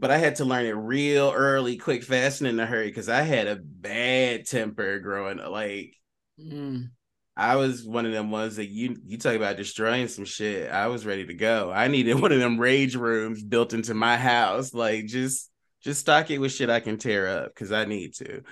but 0.00 0.10
i 0.10 0.16
had 0.16 0.36
to 0.36 0.44
learn 0.44 0.66
it 0.66 0.70
real 0.70 1.32
early 1.34 1.76
quick 1.76 2.02
fast 2.02 2.40
and 2.40 2.48
in 2.48 2.58
a 2.58 2.66
hurry 2.66 2.88
because 2.88 3.08
i 3.08 3.20
had 3.20 3.46
a 3.46 3.60
bad 3.62 4.46
temper 4.46 4.98
growing 4.98 5.38
up 5.38 5.50
like 5.50 5.94
mm. 6.40 6.88
i 7.36 7.54
was 7.56 7.84
one 7.84 8.06
of 8.06 8.12
them 8.12 8.30
ones 8.30 8.56
that 8.56 8.68
you 8.68 8.96
you 9.04 9.18
talk 9.18 9.36
about 9.36 9.58
destroying 9.58 10.08
some 10.08 10.24
shit. 10.24 10.70
I 10.72 10.88
was 10.88 11.06
ready 11.06 11.26
to 11.26 11.34
go. 11.34 11.70
I 11.70 11.88
needed 11.88 12.14
one 12.20 12.32
of 12.32 12.40
them 12.40 12.58
rage 12.58 12.96
rooms 12.96 13.44
built 13.44 13.74
into 13.74 13.94
my 13.94 14.16
house. 14.16 14.74
Like 14.74 15.06
just 15.06 15.48
just 15.82 16.00
stock 16.00 16.30
it 16.30 16.38
with 16.38 16.52
shit 16.52 16.68
i 16.68 16.80
can 16.80 16.98
tear 16.98 17.28
up 17.28 17.54
because 17.54 17.70
i 17.70 17.84
need 17.84 18.14
to. 18.14 18.42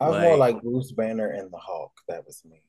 I 0.00 0.08
was 0.08 0.16
like, 0.16 0.24
more 0.24 0.36
like 0.36 0.62
bruce 0.62 0.92
banner 0.92 1.28
and 1.28 1.52
the 1.52 1.58
hulk. 1.58 1.92
That 2.08 2.26
was 2.26 2.42
me 2.44 2.62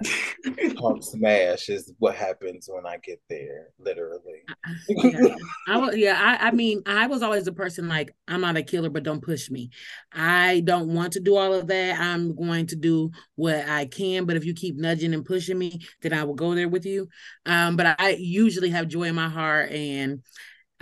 like 0.00 0.76
Hulk 0.78 1.02
smash 1.02 1.68
is 1.68 1.92
what 1.98 2.14
happens 2.14 2.68
when 2.70 2.86
I 2.86 2.98
get 2.98 3.20
there, 3.28 3.68
literally. 3.78 4.42
yeah, 4.88 5.34
I, 5.68 5.90
yeah 5.92 6.38
I, 6.40 6.48
I 6.48 6.50
mean, 6.50 6.82
I 6.86 7.06
was 7.06 7.22
always 7.22 7.46
a 7.46 7.52
person 7.52 7.88
like 7.88 8.14
I'm 8.28 8.40
not 8.40 8.56
a 8.56 8.62
killer, 8.62 8.90
but 8.90 9.02
don't 9.02 9.22
push 9.22 9.50
me. 9.50 9.70
I 10.12 10.60
don't 10.60 10.94
want 10.94 11.14
to 11.14 11.20
do 11.20 11.36
all 11.36 11.54
of 11.54 11.66
that. 11.68 12.00
I'm 12.00 12.34
going 12.34 12.66
to 12.66 12.76
do 12.76 13.10
what 13.36 13.68
I 13.68 13.86
can, 13.86 14.24
but 14.24 14.36
if 14.36 14.44
you 14.44 14.54
keep 14.54 14.76
nudging 14.76 15.14
and 15.14 15.24
pushing 15.24 15.58
me, 15.58 15.80
then 16.02 16.12
I 16.12 16.24
will 16.24 16.34
go 16.34 16.54
there 16.54 16.68
with 16.68 16.86
you. 16.86 17.08
Um, 17.46 17.76
but 17.76 17.96
I 17.98 18.16
usually 18.18 18.70
have 18.70 18.88
joy 18.88 19.04
in 19.04 19.14
my 19.14 19.28
heart 19.28 19.70
and 19.72 20.22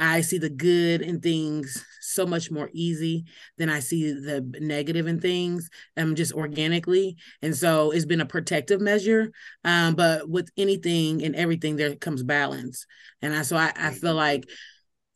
I 0.00 0.22
see 0.22 0.38
the 0.38 0.50
good 0.50 1.02
in 1.02 1.20
things 1.20 1.84
so 2.00 2.26
much 2.26 2.50
more 2.50 2.70
easy 2.72 3.26
than 3.58 3.68
I 3.68 3.80
see 3.80 4.12
the 4.12 4.40
negative 4.60 5.06
in 5.06 5.20
things, 5.20 5.68
um, 5.96 6.14
just 6.14 6.32
organically. 6.32 7.16
And 7.42 7.54
so 7.56 7.90
it's 7.90 8.06
been 8.06 8.22
a 8.22 8.26
protective 8.26 8.80
measure. 8.80 9.30
Um, 9.62 9.94
but 9.94 10.28
with 10.28 10.50
anything 10.56 11.22
and 11.22 11.36
everything, 11.36 11.76
there 11.76 11.94
comes 11.94 12.22
balance. 12.22 12.86
And 13.22 13.34
I, 13.34 13.42
so 13.42 13.56
I, 13.56 13.72
I 13.76 13.90
feel 13.90 14.14
like 14.14 14.48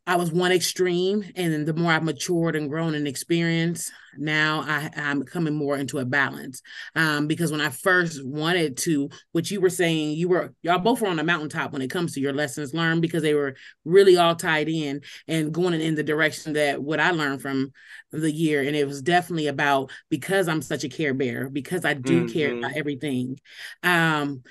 I 0.06 0.16
was 0.16 0.30
one 0.30 0.52
extreme, 0.52 1.24
and 1.34 1.66
the 1.66 1.72
more 1.72 1.90
I've 1.90 2.02
matured 2.02 2.56
and 2.56 2.68
grown 2.68 2.94
and 2.94 3.08
experienced, 3.08 3.90
now 4.18 4.64
I, 4.66 4.90
am 4.94 5.22
coming 5.22 5.54
more 5.54 5.76
into 5.76 5.98
a 5.98 6.04
balance. 6.04 6.62
Um, 6.94 7.26
because 7.26 7.50
when 7.50 7.60
I 7.60 7.70
first 7.70 8.24
wanted 8.24 8.76
to, 8.78 9.10
what 9.32 9.50
you 9.50 9.60
were 9.60 9.70
saying, 9.70 10.16
you 10.16 10.28
were 10.28 10.54
y'all 10.62 10.78
both 10.78 11.00
were 11.00 11.08
on 11.08 11.16
the 11.16 11.24
mountaintop 11.24 11.72
when 11.72 11.82
it 11.82 11.90
comes 11.90 12.14
to 12.14 12.20
your 12.20 12.32
lessons 12.32 12.74
learned 12.74 13.02
because 13.02 13.22
they 13.22 13.34
were 13.34 13.54
really 13.84 14.16
all 14.16 14.34
tied 14.34 14.68
in 14.68 15.02
and 15.28 15.52
going 15.52 15.74
in 15.80 15.94
the 15.94 16.02
direction 16.02 16.54
that 16.54 16.82
what 16.82 17.00
I 17.00 17.10
learned 17.10 17.42
from 17.42 17.72
the 18.20 18.30
year. 18.30 18.62
And 18.62 18.76
it 18.76 18.86
was 18.86 19.02
definitely 19.02 19.48
about 19.48 19.90
because 20.08 20.48
I'm 20.48 20.62
such 20.62 20.84
a 20.84 20.88
care 20.88 21.14
bear, 21.14 21.48
because 21.48 21.84
I 21.84 21.94
do 21.94 22.24
mm-hmm. 22.24 22.32
care 22.32 22.56
about 22.56 22.76
everything, 22.76 23.38
um, 23.82 24.42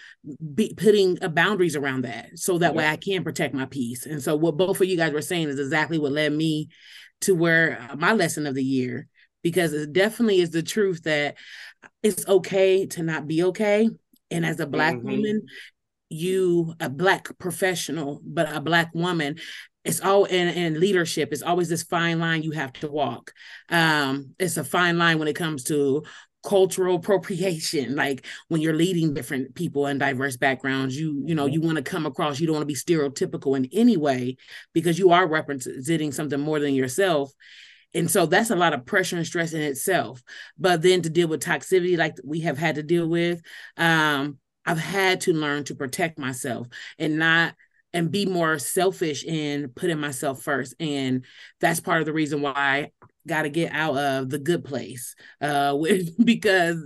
be, 0.53 0.73
putting 0.75 1.21
uh, 1.23 1.29
boundaries 1.29 1.75
around 1.75 2.03
that 2.03 2.37
so 2.37 2.57
that 2.57 2.73
yeah. 2.73 2.77
way 2.77 2.87
I 2.87 2.97
can 2.97 3.23
protect 3.23 3.53
my 3.53 3.65
peace. 3.65 4.05
And 4.05 4.21
so 4.21 4.35
what 4.35 4.57
both 4.57 4.81
of 4.81 4.87
you 4.87 4.97
guys 4.97 5.13
were 5.13 5.21
saying 5.21 5.49
is 5.49 5.59
exactly 5.59 5.97
what 5.97 6.11
led 6.11 6.33
me 6.33 6.69
to 7.21 7.35
where 7.35 7.79
uh, 7.89 7.95
my 7.95 8.13
lesson 8.13 8.45
of 8.45 8.55
the 8.55 8.63
year 8.63 9.07
because 9.43 9.73
it 9.73 9.93
definitely 9.93 10.39
is 10.39 10.49
the 10.49 10.63
truth 10.63 11.03
that 11.03 11.35
it's 12.01 12.27
okay 12.27 12.85
to 12.87 13.03
not 13.03 13.27
be 13.27 13.43
okay. 13.43 13.89
And 14.31 14.45
as 14.45 14.59
a 14.59 14.65
black 14.65 14.95
mm-hmm. 14.95 15.11
woman 15.11 15.45
you 16.09 16.75
a 16.79 16.89
black 16.89 17.27
professional 17.39 18.21
but 18.23 18.53
a 18.53 18.61
black 18.61 18.93
woman 18.93 19.35
it's 19.83 19.99
all 19.99 20.25
in, 20.25 20.47
in 20.49 20.79
leadership 20.79 21.29
it's 21.31 21.41
always 21.41 21.69
this 21.69 21.83
fine 21.83 22.19
line 22.19 22.43
you 22.43 22.51
have 22.51 22.73
to 22.73 22.89
walk. 22.89 23.33
Um 23.69 24.35
it's 24.39 24.57
a 24.57 24.63
fine 24.63 24.97
line 24.97 25.19
when 25.19 25.27
it 25.27 25.35
comes 25.35 25.63
to 25.65 26.03
cultural 26.45 26.95
appropriation. 26.97 27.95
Like 28.03 28.25
when 28.47 28.61
you're 28.61 28.75
leading 28.75 29.13
different 29.13 29.55
people 29.55 29.87
and 29.87 29.99
diverse 29.99 30.37
backgrounds 30.37 30.95
you 30.95 31.23
you 31.25 31.35
know 31.35 31.45
you 31.45 31.61
want 31.61 31.77
to 31.77 31.83
come 31.83 32.05
across 32.05 32.39
you 32.39 32.47
don't 32.47 32.55
want 32.55 32.67
to 32.67 32.73
be 32.73 32.75
stereotypical 32.75 33.57
in 33.57 33.67
any 33.73 33.97
way 33.97 34.37
because 34.73 34.99
you 34.99 35.11
are 35.11 35.27
representing 35.27 36.11
something 36.11 36.39
more 36.39 36.59
than 36.59 36.75
yourself 36.75 37.31
and 37.93 38.09
so 38.09 38.25
that's 38.25 38.49
a 38.49 38.55
lot 38.55 38.73
of 38.73 38.85
pressure 38.85 39.17
and 39.17 39.25
stress 39.25 39.53
in 39.53 39.61
itself. 39.61 40.23
But 40.57 40.81
then 40.81 41.01
to 41.03 41.09
deal 41.09 41.27
with 41.27 41.43
toxicity 41.43 41.97
like 41.97 42.15
we 42.23 42.41
have 42.41 42.57
had 42.57 42.75
to 42.75 42.83
deal 42.83 43.07
with 43.07 43.41
um 43.77 44.37
i've 44.65 44.79
had 44.79 45.21
to 45.21 45.33
learn 45.33 45.63
to 45.65 45.75
protect 45.75 46.17
myself 46.17 46.67
and 46.97 47.17
not 47.17 47.53
and 47.93 48.11
be 48.11 48.25
more 48.25 48.57
selfish 48.57 49.23
in 49.23 49.69
putting 49.69 49.99
myself 49.99 50.41
first. 50.41 50.73
And 50.79 51.25
that's 51.61 51.79
part 51.79 51.99
of 51.99 52.05
the 52.05 52.13
reason 52.13 52.41
why 52.41 52.53
I 52.55 52.91
got 53.27 53.43
to 53.43 53.49
get 53.49 53.71
out 53.71 53.95
of 53.95 54.29
the 54.29 54.39
good 54.39 54.65
place 54.65 55.15
uh 55.39 55.73
with, 55.79 56.13
because 56.25 56.77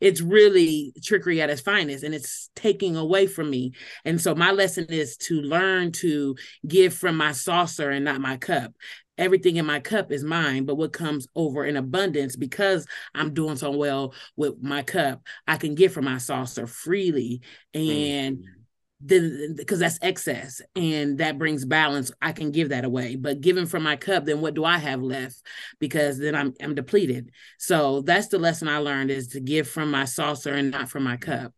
it's 0.00 0.20
really 0.20 0.92
trickery 1.02 1.40
at 1.40 1.50
its 1.50 1.60
finest 1.60 2.04
and 2.04 2.14
it's 2.14 2.50
taking 2.56 2.96
away 2.96 3.26
from 3.26 3.48
me. 3.48 3.72
And 4.04 4.20
so 4.20 4.34
my 4.34 4.50
lesson 4.50 4.86
is 4.88 5.16
to 5.18 5.40
learn 5.40 5.92
to 5.92 6.34
give 6.66 6.92
from 6.92 7.16
my 7.16 7.32
saucer 7.32 7.90
and 7.90 8.04
not 8.04 8.20
my 8.20 8.36
cup 8.36 8.72
everything 9.18 9.56
in 9.56 9.66
my 9.66 9.80
cup 9.80 10.12
is 10.12 10.24
mine 10.24 10.64
but 10.64 10.76
what 10.76 10.92
comes 10.92 11.26
over 11.34 11.64
in 11.64 11.76
abundance 11.76 12.36
because 12.36 12.86
i'm 13.14 13.34
doing 13.34 13.56
so 13.56 13.70
well 13.70 14.14
with 14.36 14.54
my 14.62 14.82
cup 14.82 15.22
i 15.46 15.56
can 15.56 15.74
give 15.74 15.92
from 15.92 16.04
my 16.04 16.18
saucer 16.18 16.66
freely. 16.66 17.40
And 17.74 18.38
mm-hmm 18.38 18.56
then 19.00 19.54
because 19.56 19.78
that's 19.78 19.98
excess 20.00 20.62
and 20.74 21.18
that 21.18 21.38
brings 21.38 21.64
balance 21.64 22.10
i 22.22 22.32
can 22.32 22.50
give 22.50 22.70
that 22.70 22.84
away. 22.84 23.16
But 23.16 23.40
giving 23.40 23.66
from 23.66 23.82
my 23.82 23.96
cup 23.96 24.24
then 24.24 24.40
what 24.40 24.54
do 24.54 24.64
i 24.64 24.78
have 24.78 25.02
left? 25.02 25.42
Because 25.78 26.18
then 26.18 26.34
i'm 26.34 26.54
i'm 26.62 26.74
depleted. 26.74 27.30
So 27.58 28.00
that's 28.00 28.28
the 28.28 28.38
lesson 28.38 28.68
i 28.68 28.78
learned 28.78 29.10
is 29.10 29.28
to 29.28 29.40
give 29.40 29.68
from 29.68 29.90
my 29.90 30.04
saucer 30.06 30.54
and 30.54 30.70
not 30.70 30.88
from 30.88 31.04
my 31.04 31.16
cup 31.16 31.52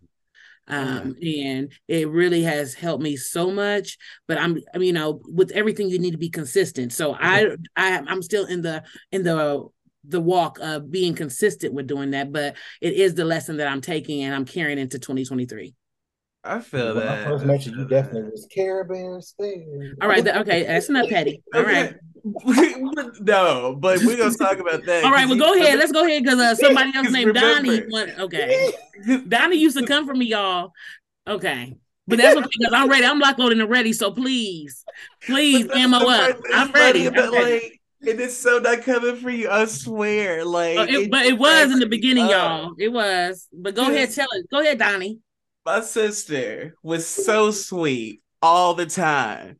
um, 0.68 1.16
and 1.22 1.72
it 1.88 2.09
really 2.09 2.42
has 2.42 2.74
helped 2.74 3.02
me 3.02 3.16
so 3.16 3.50
much 3.50 3.96
but 4.26 4.38
i'm 4.38 4.59
I 4.74 4.78
mean, 4.78 4.87
you 4.88 4.92
know 4.92 5.20
with 5.24 5.50
everything 5.52 5.88
you 5.88 5.98
need 5.98 6.12
to 6.12 6.18
be 6.18 6.31
consistent 6.31 6.92
so 6.92 7.14
i 7.14 7.57
i 7.76 8.02
i'm 8.07 8.22
still 8.22 8.46
in 8.46 8.62
the 8.62 8.83
in 9.12 9.22
the 9.22 9.68
the 10.09 10.20
walk 10.20 10.59
of 10.61 10.90
being 10.90 11.14
consistent 11.14 11.74
with 11.74 11.87
doing 11.87 12.11
that. 12.12 12.33
But 12.33 12.57
it 12.81 12.94
is 12.94 13.14
the 13.14 13.24
lesson 13.24 13.59
that 13.59 13.68
I'm 13.68 13.81
taking 13.81 14.22
and 14.22 14.35
I'm 14.35 14.44
carrying 14.44 14.78
into 14.78 14.98
2023. 14.98 15.74
I 16.48 16.61
feel 16.61 16.94
when 16.94 17.06
that. 17.06 17.18
I 17.20 17.24
first 17.24 17.44
met 17.44 17.66
you, 17.66 17.76
you 17.76 17.87
definitely 17.87 18.30
was 18.30 18.46
Care 18.50 18.84
Bear 18.84 19.20
Stairs. 19.20 19.96
All 20.00 20.08
right, 20.08 20.26
okay, 20.26 20.64
that's 20.64 20.88
not 20.88 21.08
petty. 21.08 21.42
All 21.54 21.62
right. 21.62 21.94
no, 23.20 23.76
but 23.78 24.00
we're 24.02 24.16
gonna 24.16 24.34
talk 24.34 24.58
about 24.58 24.84
that. 24.87 25.04
All 25.04 25.12
right, 25.12 25.28
well, 25.28 25.38
go 25.38 25.54
ahead. 25.54 25.78
Let's 25.78 25.92
go 25.92 26.04
ahead 26.04 26.22
because 26.22 26.38
uh, 26.38 26.54
somebody 26.54 26.92
else 26.94 27.11
named 27.12 27.34
Donny. 27.34 27.82
Went, 27.90 28.18
okay, 28.18 28.72
Donny 29.28 29.56
used 29.56 29.78
to 29.78 29.87
come 29.87 30.06
for 30.06 30.14
me, 30.14 30.26
y'all. 30.26 30.72
Okay, 31.26 31.74
but 32.06 32.18
that's 32.18 32.37
okay 32.37 32.48
because 32.58 32.72
I'm 32.72 32.88
ready. 32.88 33.04
I'm 33.04 33.18
locked, 33.18 33.38
loading 33.38 33.61
and 33.61 33.70
ready. 33.70 33.92
So 33.92 34.11
please, 34.11 34.84
please, 35.22 35.68
ammo 35.70 35.98
up. 35.98 36.37
I'm 36.52 36.72
ready. 36.72 37.08
But 37.11 37.32
like, 37.32 37.80
it 38.00 38.20
is 38.20 38.37
so 38.37 38.58
not 38.58 38.82
coming 38.82 39.16
for 39.16 39.30
you. 39.30 39.50
I 39.50 39.66
swear. 39.66 40.44
Like, 40.44 40.78
uh, 40.78 40.87
it, 40.88 41.11
but 41.11 41.26
it 41.26 41.38
was 41.38 41.72
in 41.72 41.78
the 41.78 41.87
beginning, 41.87 42.24
up. 42.24 42.30
y'all. 42.30 42.74
It 42.78 42.88
was. 42.88 43.48
But 43.52 43.74
go 43.74 43.90
ahead, 43.90 44.12
tell 44.12 44.28
it. 44.32 44.46
Go 44.50 44.61
ahead, 44.61 44.78
Donny. 44.78 45.20
My 45.68 45.83
sister 45.83 46.74
was 46.83 47.07
so 47.07 47.50
sweet 47.50 48.22
all 48.40 48.72
the 48.72 48.87
time 48.87 49.59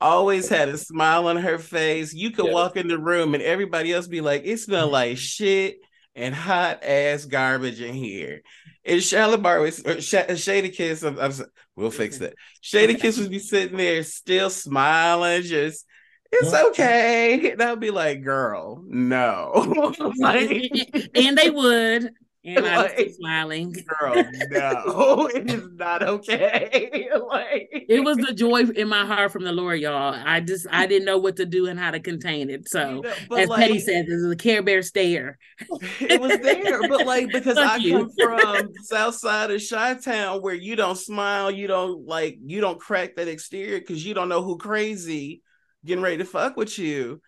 always 0.00 0.48
had 0.48 0.68
a 0.68 0.76
smile 0.76 1.28
on 1.28 1.36
her 1.36 1.60
face. 1.60 2.12
You 2.12 2.32
could 2.32 2.50
walk 2.50 2.76
in 2.76 2.88
the 2.88 2.98
room 2.98 3.34
and 3.34 3.42
everybody 3.42 3.92
else 3.92 4.08
be 4.08 4.20
like, 4.20 4.42
it 4.44 4.58
smelled 4.58 4.90
like 5.00 5.16
shit 5.16 5.76
and 6.16 6.34
hot 6.34 6.82
ass 6.82 7.24
garbage 7.26 7.80
in 7.80 7.94
here. 7.94 8.42
And 8.84 9.00
Shalimar 9.00 9.60
was 9.60 9.76
Sh- 9.76 10.14
uh, 10.14 10.34
Shaydakiss. 10.34 11.06
I'm, 11.06 11.20
I'm, 11.20 11.46
we'll 11.76 11.92
fix 11.92 12.18
that. 12.18 12.34
Shaydakiss 12.60 13.20
would 13.20 13.30
be 13.30 13.38
sitting 13.38 13.76
there 13.76 14.02
still 14.02 14.50
smiling, 14.50 15.42
just 15.42 15.86
it's 16.32 16.52
okay. 16.52 17.52
And 17.52 17.62
I'd 17.62 17.78
be 17.78 17.92
like, 17.92 18.24
girl, 18.24 18.82
no. 18.88 19.92
like, 20.18 20.68
and 21.14 21.38
they 21.38 21.50
would. 21.50 22.10
And 22.46 22.66
I 22.66 22.82
was 22.82 23.16
smiling. 23.16 23.72
Girl, 23.72 24.14
no, 24.50 25.26
it 25.34 25.50
is 25.50 25.66
not 25.72 26.02
okay. 26.02 27.08
like 27.28 27.68
it 27.72 28.04
was 28.04 28.18
the 28.18 28.34
joy 28.34 28.64
in 28.64 28.86
my 28.86 29.06
heart 29.06 29.32
from 29.32 29.44
the 29.44 29.52
Lord, 29.52 29.80
y'all. 29.80 30.14
I 30.14 30.40
just 30.40 30.66
I 30.70 30.86
didn't 30.86 31.06
know 31.06 31.16
what 31.16 31.36
to 31.36 31.46
do 31.46 31.66
and 31.66 31.78
how 31.78 31.90
to 31.90 32.00
contain 32.00 32.50
it. 32.50 32.68
So 32.68 33.02
as 33.04 33.48
like, 33.48 33.58
Petty 33.58 33.78
says, 33.78 34.04
this 34.06 34.16
is 34.16 34.30
a 34.30 34.36
Care 34.36 34.62
Bear 34.62 34.82
stare. 34.82 35.38
it 36.00 36.20
was 36.20 36.38
there, 36.40 36.86
but 36.86 37.06
like 37.06 37.30
because 37.32 37.56
I 37.56 37.76
you. 37.76 37.98
come 37.98 38.10
from 38.20 38.72
South 38.82 39.14
Side 39.14 39.50
of 39.50 39.62
Chi 39.66 39.94
Town 39.94 40.42
where 40.42 40.54
you 40.54 40.76
don't 40.76 40.98
smile, 40.98 41.50
you 41.50 41.66
don't 41.66 42.06
like 42.06 42.36
you 42.44 42.60
don't 42.60 42.78
crack 42.78 43.16
that 43.16 43.28
exterior 43.28 43.78
because 43.78 44.04
you 44.04 44.12
don't 44.12 44.28
know 44.28 44.42
who 44.42 44.58
crazy 44.58 45.42
getting 45.84 46.02
ready 46.02 46.18
to 46.18 46.24
fuck 46.24 46.56
with 46.58 46.78
you. 46.78 47.22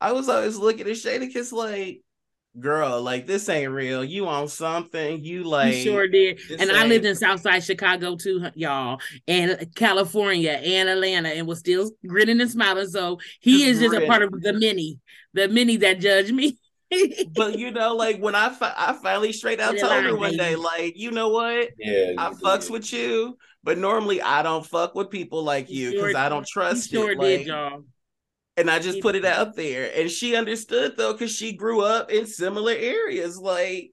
I 0.00 0.12
was 0.12 0.28
always 0.28 0.56
looking 0.56 0.86
at 0.86 0.94
Shaydakiss 0.94 1.52
like 1.52 2.02
girl, 2.58 3.00
like 3.00 3.26
this 3.26 3.48
ain't 3.48 3.72
real. 3.72 4.04
You 4.04 4.26
on 4.26 4.48
something? 4.48 5.22
You 5.22 5.44
like 5.44 5.74
you 5.74 5.82
sure 5.82 6.08
did. 6.08 6.40
And 6.58 6.70
I 6.70 6.86
lived 6.86 7.04
in 7.04 7.14
Southside 7.14 7.62
Chicago 7.62 8.16
too, 8.16 8.48
y'all, 8.54 9.00
and 9.28 9.72
California 9.74 10.52
and 10.52 10.88
Atlanta, 10.88 11.28
and 11.28 11.46
was 11.46 11.60
still 11.60 11.90
grinning 12.06 12.40
and 12.40 12.50
smiling. 12.50 12.88
So 12.88 13.18
he 13.40 13.58
just 13.58 13.66
is 13.66 13.80
just 13.80 14.02
a 14.02 14.06
part 14.06 14.22
of 14.22 14.32
the 14.40 14.52
many, 14.52 14.98
the 15.34 15.48
many 15.48 15.76
that 15.78 16.00
judge 16.00 16.32
me. 16.32 16.58
but 17.34 17.58
you 17.58 17.70
know, 17.70 17.94
like 17.94 18.18
when 18.18 18.34
I 18.34 18.50
fi- 18.50 18.74
I 18.76 18.94
finally 18.94 19.32
straight 19.32 19.60
out 19.60 19.78
told 19.78 20.04
her 20.04 20.16
one 20.16 20.36
day, 20.36 20.56
like, 20.56 20.96
you 20.96 21.10
know 21.10 21.28
what? 21.28 21.70
Yeah, 21.78 22.14
I 22.18 22.30
fucks 22.30 22.62
did. 22.62 22.70
with 22.72 22.92
you, 22.92 23.38
but 23.62 23.78
normally 23.78 24.20
I 24.20 24.42
don't 24.42 24.66
fuck 24.66 24.94
with 24.94 25.10
people 25.10 25.44
like 25.44 25.70
you 25.70 25.92
because 25.92 26.12
sure, 26.12 26.20
I 26.20 26.28
don't 26.28 26.46
trust 26.46 26.92
you. 26.92 27.00
Sure 27.00 27.12
it. 27.12 27.20
did, 27.20 27.38
like, 27.38 27.46
y'all. 27.46 27.84
And 28.56 28.70
I 28.70 28.78
just 28.78 29.00
put 29.00 29.14
it 29.14 29.24
out 29.24 29.56
there. 29.56 29.90
And 29.94 30.10
she 30.10 30.36
understood 30.36 30.96
though, 30.96 31.12
because 31.12 31.30
she 31.30 31.54
grew 31.54 31.82
up 31.82 32.10
in 32.10 32.26
similar 32.26 32.72
areas. 32.72 33.38
Like, 33.38 33.92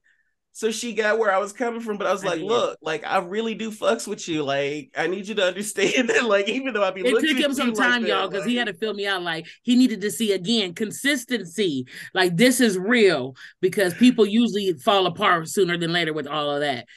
so 0.57 0.71
she 0.71 0.93
got 0.93 1.19
where 1.19 1.31
I 1.31 1.37
was 1.37 1.53
coming 1.53 1.81
from, 1.81 1.99
but 1.99 2.07
I 2.07 2.11
was 2.11 2.25
like, 2.25 2.41
look, 2.41 2.79
like 2.81 3.05
I 3.05 3.19
really 3.19 3.53
do 3.53 3.69
fucks 3.69 4.07
with 4.07 4.27
you. 4.27 4.41
Like, 4.41 4.89
I 4.97 5.05
need 5.05 5.27
you 5.27 5.35
to 5.35 5.45
understand 5.45 6.09
that, 6.09 6.25
like, 6.25 6.49
even 6.49 6.73
though 6.73 6.83
I 6.83 6.89
be 6.89 7.01
it 7.01 7.11
took 7.11 7.37
him 7.37 7.53
some 7.53 7.73
time, 7.73 8.01
like 8.01 8.09
y'all, 8.09 8.27
because 8.27 8.41
like, 8.41 8.49
he 8.49 8.55
had 8.55 8.65
to 8.65 8.73
fill 8.73 8.95
me 8.95 9.05
out. 9.05 9.21
Like, 9.21 9.45
he 9.61 9.75
needed 9.75 10.01
to 10.01 10.09
see 10.09 10.31
again 10.31 10.73
consistency. 10.73 11.85
Like, 12.15 12.37
this 12.37 12.59
is 12.59 12.75
real 12.75 13.35
because 13.61 13.93
people 13.93 14.25
usually 14.25 14.73
fall 14.73 15.05
apart 15.05 15.47
sooner 15.47 15.77
than 15.77 15.93
later 15.93 16.11
with 16.11 16.25
all 16.25 16.49
of 16.49 16.61
that. 16.61 16.87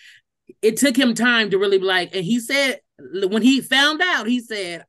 It 0.63 0.79
took 0.79 0.97
him 0.97 1.13
time 1.13 1.51
to 1.51 1.59
really 1.59 1.77
be 1.77 1.85
like, 1.85 2.15
and 2.17 2.25
he 2.25 2.41
said 2.41 2.81
when 3.13 3.43
he 3.43 3.61
found 3.61 4.01
out, 4.01 4.27
he 4.27 4.41
said, 4.41 4.85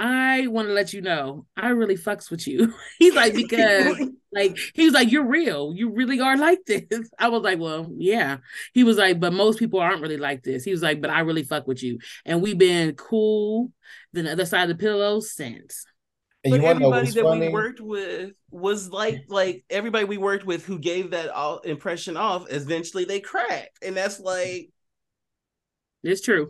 I 0.00 0.46
want 0.46 0.68
to 0.68 0.74
let 0.74 0.92
you 0.92 1.00
know 1.00 1.44
I 1.56 1.70
really 1.70 1.96
fucks 1.96 2.30
with 2.30 2.46
you. 2.46 2.72
He's 2.98 3.14
like, 3.14 3.34
because 3.34 3.98
like 4.32 4.56
he 4.72 4.84
was 4.84 4.94
like, 4.94 5.10
You're 5.10 5.26
real. 5.26 5.74
You 5.74 5.90
really 5.90 6.20
are 6.20 6.36
like 6.36 6.60
this. 6.66 7.10
I 7.18 7.28
was 7.28 7.42
like, 7.42 7.58
Well, 7.58 7.90
yeah. 7.96 8.38
He 8.72 8.84
was 8.84 8.96
like, 8.96 9.18
but 9.18 9.32
most 9.32 9.58
people 9.58 9.80
aren't 9.80 10.00
really 10.00 10.16
like 10.16 10.44
this. 10.44 10.62
He 10.62 10.70
was 10.70 10.82
like, 10.82 11.00
But 11.00 11.10
I 11.10 11.20
really 11.20 11.42
fuck 11.42 11.66
with 11.66 11.82
you. 11.82 11.98
And 12.24 12.40
we've 12.40 12.56
been 12.56 12.94
cool 12.94 13.72
the 14.12 14.30
other 14.30 14.46
side 14.46 14.70
of 14.70 14.76
the 14.76 14.82
pillow 14.82 15.18
since. 15.18 15.84
And 16.44 16.52
but 16.52 16.64
everybody 16.64 17.10
that 17.10 17.24
funny? 17.24 17.48
we 17.48 17.52
worked 17.52 17.80
with 17.80 18.32
was 18.50 18.90
like 18.90 19.24
like 19.28 19.64
everybody 19.68 20.04
we 20.04 20.18
worked 20.18 20.46
with 20.46 20.64
who 20.64 20.78
gave 20.78 21.10
that 21.10 21.30
all 21.30 21.58
impression 21.58 22.16
off, 22.16 22.46
eventually 22.50 23.04
they 23.04 23.18
cracked. 23.18 23.82
And 23.82 23.96
that's 23.96 24.20
like 24.20 24.70
it's 26.04 26.20
true. 26.20 26.48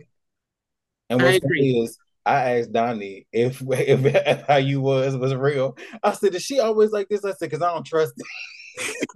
And 1.09 1.19
what's 1.19 1.39
funny 1.39 1.83
is 1.83 1.97
I 2.25 2.59
asked 2.59 2.73
Donny 2.73 3.27
if, 3.31 3.61
if, 3.61 4.05
if 4.05 4.47
how 4.47 4.57
you 4.57 4.81
was 4.81 5.15
was 5.17 5.33
real. 5.35 5.77
I 6.03 6.11
said, 6.13 6.35
"Is 6.35 6.43
she 6.43 6.59
always 6.59 6.91
like 6.91 7.09
this?" 7.09 7.25
I 7.25 7.33
said, 7.33 7.51
"Cause 7.51 7.61
I 7.61 7.73
don't 7.73 7.85
trust." 7.85 8.13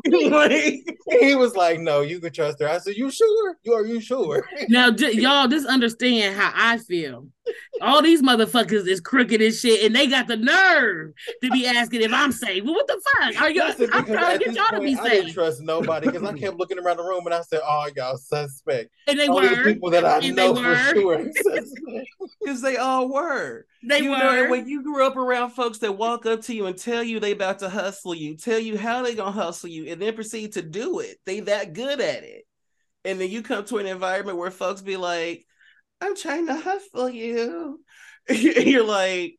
It. 0.06 0.98
he 1.22 1.36
was 1.36 1.56
like, 1.56 1.80
"No, 1.80 2.02
you 2.02 2.20
can 2.20 2.34
trust 2.34 2.60
her." 2.60 2.68
I 2.68 2.80
said, 2.80 2.96
"You 2.96 3.10
sure? 3.10 3.58
You 3.64 3.74
are 3.74 3.86
you 3.86 4.02
sure?" 4.02 4.46
now, 4.68 4.90
y'all 4.90 5.48
just 5.48 5.68
understand 5.68 6.36
how 6.36 6.52
I 6.54 6.80
feel. 6.80 7.28
All 7.82 8.02
these 8.02 8.22
motherfuckers 8.22 8.88
is 8.88 9.02
crooked 9.02 9.42
as 9.42 9.60
shit, 9.60 9.84
and 9.86 9.96
they 9.96 10.08
got 10.08 10.28
the 10.28 10.38
nerve 10.38 11.14
to 11.42 11.50
be 11.50 11.68
asking 11.68 12.02
if 12.02 12.14
I'm 12.14 12.32
safe. 12.32 12.64
Well, 12.64 12.74
what 12.74 12.88
the 12.88 13.02
fuck? 13.14 13.42
Are 13.42 13.50
you? 13.50 13.62
I'm 13.62 14.06
trying 14.06 14.40
to 14.40 14.46
get 14.46 14.56
y'all 14.56 14.66
point, 14.66 14.76
to 14.76 14.80
be 14.80 14.96
safe. 14.96 15.06
I 15.06 15.10
didn't 15.10 15.34
trust 15.34 15.62
nobody 15.62 16.08
because 16.08 16.24
I 16.24 16.34
kept 16.38 16.58
looking 16.58 16.80
around 16.80 16.98
the 16.98 17.04
room 17.04 17.26
and 17.26 17.34
I 17.34 17.42
said, 17.42 17.62
"Oh, 17.64 17.90
y'all 17.96 18.18
suspect." 18.18 18.92
And 19.08 19.20
they 19.20 19.28
all 19.28 19.42
were 19.42 19.64
people 19.64 19.90
that 19.90 20.06
I 20.06 20.20
and 20.20 20.36
know 20.36 20.56
for 20.56 20.76
sure. 20.94 21.26
Because 22.40 22.62
they 22.62 22.78
all 22.78 23.12
were. 23.12 23.66
They 23.84 24.00
you 24.00 24.12
were. 24.12 24.18
Know, 24.18 24.50
when 24.50 24.68
you 24.68 24.84
grew 24.84 25.06
up 25.06 25.18
around 25.18 25.52
folks 25.52 25.80
that 25.80 25.98
walk 25.98 26.26
up 26.26 26.42
to 26.44 26.56
you 26.56 26.68
and 26.68 26.78
tell 26.78 27.04
you 27.04 27.20
they 27.20 27.32
about 27.32 27.60
to 27.60 27.70
hustle 27.70 28.16
you, 28.16 28.38
tell 28.38 28.60
you 28.60 28.78
how 28.78 29.04
they 29.04 29.16
gonna 29.16 29.32
hustle 29.32 29.70
you, 29.70 29.88
and 29.92 30.02
then 30.02 30.16
proceed 30.16 30.54
to 30.54 30.62
do 30.62 31.00
it. 31.00 31.18
They 31.26 31.42
that 31.42 31.74
good 31.74 32.00
at 32.00 32.24
it. 32.24 32.46
And 33.06 33.20
then 33.20 33.30
you 33.30 33.42
come 33.42 33.66
to 33.66 33.80
an 33.80 33.86
environment 33.86 34.38
where 34.38 34.52
folks 34.52 34.82
be 34.82 34.96
like, 34.96 35.46
I'm 36.04 36.16
trying 36.18 36.48
to 36.48 36.56
hustle 36.56 37.10
you. 37.10 37.80
You're 38.30 38.86
like, 38.86 39.38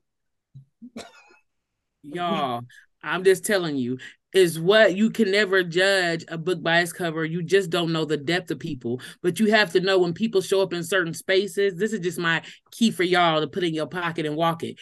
y'all, 2.03 2.63
I'm 3.03 3.23
just 3.23 3.45
telling 3.45 3.77
you, 3.77 3.99
is 4.33 4.59
what 4.59 4.97
you 4.97 5.11
can 5.11 5.31
never 5.31 5.63
judge 5.63 6.25
a 6.29 6.39
book 6.39 6.63
by 6.63 6.81
its 6.81 6.93
cover. 6.93 7.23
You 7.23 7.43
just 7.43 7.69
don't 7.69 7.93
know 7.93 8.07
the 8.07 8.17
depth 8.17 8.51
of 8.51 8.59
people. 8.59 9.03
But 9.23 9.39
you 9.39 9.51
have 9.51 9.73
to 9.73 9.81
know 9.81 9.99
when 9.99 10.15
people 10.15 10.41
show 10.41 10.63
up 10.63 10.73
in 10.73 10.83
certain 10.83 11.13
spaces. 11.13 11.75
This 11.77 11.93
is 11.93 12.01
just 12.01 12.19
my 12.19 12.43
key 12.73 12.91
for 12.91 13.03
y'all 13.03 13.43
to 13.43 13.47
put 13.47 13.63
in 13.63 13.75
your 13.75 13.87
pocket 13.87 14.25
and 14.25 14.35
walk 14.35 14.65
it 14.65 14.77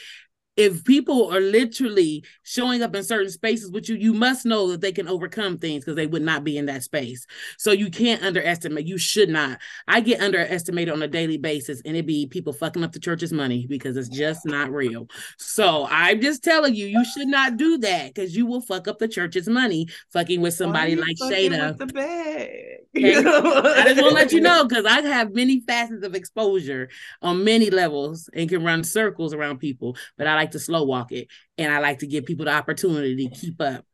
if 0.56 0.84
people 0.84 1.32
are 1.32 1.40
literally 1.40 2.24
showing 2.42 2.82
up 2.82 2.94
in 2.94 3.02
certain 3.02 3.30
spaces 3.30 3.70
with 3.70 3.88
you, 3.88 3.96
you 3.96 4.12
must 4.12 4.44
know 4.44 4.68
that 4.70 4.80
they 4.80 4.92
can 4.92 5.08
overcome 5.08 5.58
things 5.58 5.84
because 5.84 5.96
they 5.96 6.06
would 6.06 6.22
not 6.22 6.44
be 6.44 6.58
in 6.58 6.66
that 6.66 6.82
space. 6.82 7.26
So 7.56 7.72
you 7.72 7.90
can't 7.90 8.22
underestimate. 8.22 8.86
You 8.86 8.98
should 8.98 9.30
not. 9.30 9.58
I 9.88 10.00
get 10.00 10.20
underestimated 10.20 10.92
on 10.92 11.02
a 11.02 11.08
daily 11.08 11.38
basis, 11.38 11.80
and 11.84 11.96
it 11.96 12.06
be 12.06 12.26
people 12.26 12.52
fucking 12.52 12.84
up 12.84 12.92
the 12.92 13.00
church's 13.00 13.32
money 13.32 13.66
because 13.66 13.96
it's 13.96 14.08
just 14.08 14.44
not 14.44 14.70
real. 14.70 15.08
So 15.38 15.86
I'm 15.90 16.20
just 16.20 16.44
telling 16.44 16.74
you, 16.74 16.86
you 16.86 17.04
should 17.04 17.28
not 17.28 17.56
do 17.56 17.78
that 17.78 18.14
because 18.14 18.36
you 18.36 18.44
will 18.46 18.60
fuck 18.60 18.88
up 18.88 18.98
the 18.98 19.08
church's 19.08 19.48
money 19.48 19.88
fucking 20.12 20.40
with 20.40 20.54
somebody 20.54 20.96
like 20.96 21.16
Shada. 21.16 21.78
the 21.78 21.86
bag. 21.86 22.50
I 22.94 23.84
just 23.86 24.02
want 24.02 24.10
to 24.10 24.14
let 24.14 24.32
you 24.32 24.40
know 24.40 24.64
because 24.68 24.84
I 24.84 25.00
have 25.00 25.32
many 25.32 25.60
facets 25.60 26.04
of 26.04 26.14
exposure 26.14 26.90
on 27.22 27.42
many 27.42 27.70
levels 27.70 28.28
and 28.34 28.48
can 28.48 28.62
run 28.62 28.84
circles 28.84 29.32
around 29.32 29.58
people, 29.58 29.96
but 30.18 30.26
I 30.26 30.41
like 30.42 30.50
to 30.52 30.58
slow 30.58 30.84
walk 30.84 31.12
it 31.12 31.28
and 31.56 31.72
I 31.72 31.78
like 31.78 32.00
to 32.00 32.06
give 32.06 32.26
people 32.26 32.44
the 32.44 32.52
opportunity 32.52 33.28
to 33.28 33.34
keep 33.34 33.60
up. 33.60 33.84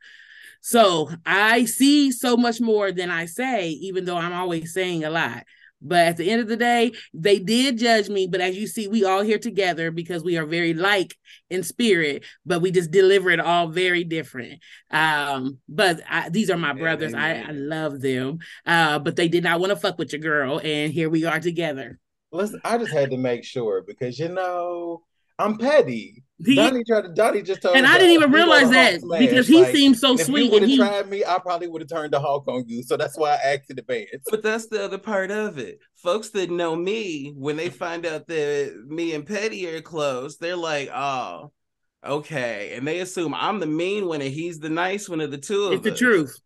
So 0.61 1.11
I 1.25 1.67
see 1.67 2.11
so 2.11 2.37
much 2.37 2.61
more 2.61 2.91
than 2.91 3.11
I 3.11 3.27
say, 3.27 3.69
even 3.71 4.05
though 4.05 4.17
I'm 4.17 4.33
always 4.33 4.75
saying 4.75 5.05
a 5.05 5.11
lot. 5.11 5.45
But 5.81 6.09
at 6.09 6.17
the 6.17 6.29
end 6.29 6.41
of 6.41 6.49
the 6.49 6.57
day, 6.57 6.93
they 7.15 7.39
did 7.39 7.79
judge 7.79 8.09
me. 8.09 8.27
But 8.27 8.41
as 8.41 8.57
you 8.57 8.67
see, 8.67 8.89
we 8.89 9.05
all 9.05 9.23
here 9.23 9.39
together 9.39 9.93
because 9.93 10.25
we 10.25 10.37
are 10.37 10.45
very 10.45 10.75
like 10.75 11.15
in 11.51 11.63
spirit, 11.63 12.25
but 12.45 12.61
we 12.61 12.73
just 12.73 12.91
deliver 12.91 13.31
it 13.31 13.39
all 13.39 13.69
very 13.69 14.03
different. 14.03 14.61
Um, 14.91 15.59
but 15.69 16.01
I, 16.09 16.31
these 16.31 16.51
are 16.51 16.57
my 16.57 16.73
brothers. 16.73 17.15
I, 17.15 17.43
I, 17.43 17.51
love 17.53 18.01
them. 18.01 18.39
Uh, 18.67 18.99
but 18.99 19.15
they 19.15 19.29
did 19.29 19.45
not 19.45 19.61
want 19.61 19.71
to 19.71 19.77
fuck 19.77 19.99
with 19.99 20.13
your 20.13 20.21
girl, 20.21 20.61
and 20.63 20.93
here 20.93 21.09
we 21.09 21.25
are 21.25 21.39
together. 21.39 22.01
Listen, 22.33 22.61
I 22.65 22.77
just 22.77 22.93
had 22.93 23.11
to 23.11 23.17
make 23.17 23.45
sure 23.45 23.83
because 23.87 24.19
you 24.19 24.29
know 24.29 25.03
I'm 25.39 25.57
petty. 25.59 26.25
He, 26.45 26.55
Donny 26.55 26.85
tried 26.85 27.03
to 27.03 27.09
Donny 27.09 27.43
just 27.43 27.63
told 27.63 27.75
me. 27.75 27.79
And 27.79 27.87
I 27.87 27.99
didn't 27.99 28.13
even 28.13 28.31
realize 28.31 28.71
that 28.71 29.01
because 29.19 29.49
he 29.49 29.63
like, 29.63 29.75
seemed 29.75 29.99
so 29.99 30.15
sweet. 30.17 30.47
If 30.47 30.47
you 30.47 30.53
would 30.53 30.69
have 30.69 30.79
tried 30.79 31.11
me, 31.11 31.25
I 31.25 31.39
probably 31.39 31.67
would 31.67 31.83
have 31.83 31.89
turned 31.89 32.13
the 32.13 32.21
Hulk 32.21 32.47
on 32.47 32.65
you. 32.69 32.85
So 32.85 32.97
that's 32.97 33.19
why 33.19 33.31
I 33.31 33.55
acted 33.55 33.79
in 33.79 33.79
advance. 33.81 34.25
But 34.31 34.43
that's 34.43 34.69
the 34.69 34.85
other 34.85 34.99
part 34.99 35.33
of 35.33 35.59
it. 35.59 35.81
Folks 35.97 36.31
that 36.31 36.51
know 36.51 36.77
me, 36.77 37.33
when 37.37 37.57
they 37.57 37.71
find 37.71 38.07
out 38.07 38.29
that 38.29 38.85
me 38.87 39.15
and 39.15 39.27
Petty 39.27 39.67
are 39.67 39.81
close, 39.81 40.37
they're 40.37 40.57
like, 40.57 40.91
oh, 40.95 41.51
okay. 42.07 42.75
And 42.77 42.87
they 42.87 43.01
assume 43.01 43.35
I'm 43.35 43.59
the 43.59 43.67
mean 43.67 44.07
one 44.07 44.23
and 44.23 44.33
he's 44.33 44.61
the 44.61 44.71
nice 44.71 45.09
one 45.09 45.21
of 45.21 45.33
the 45.33 45.39
two 45.39 45.65
of 45.65 45.73
it's 45.73 45.87
us. 45.87 45.93
the 45.93 45.99
truth. 45.99 46.39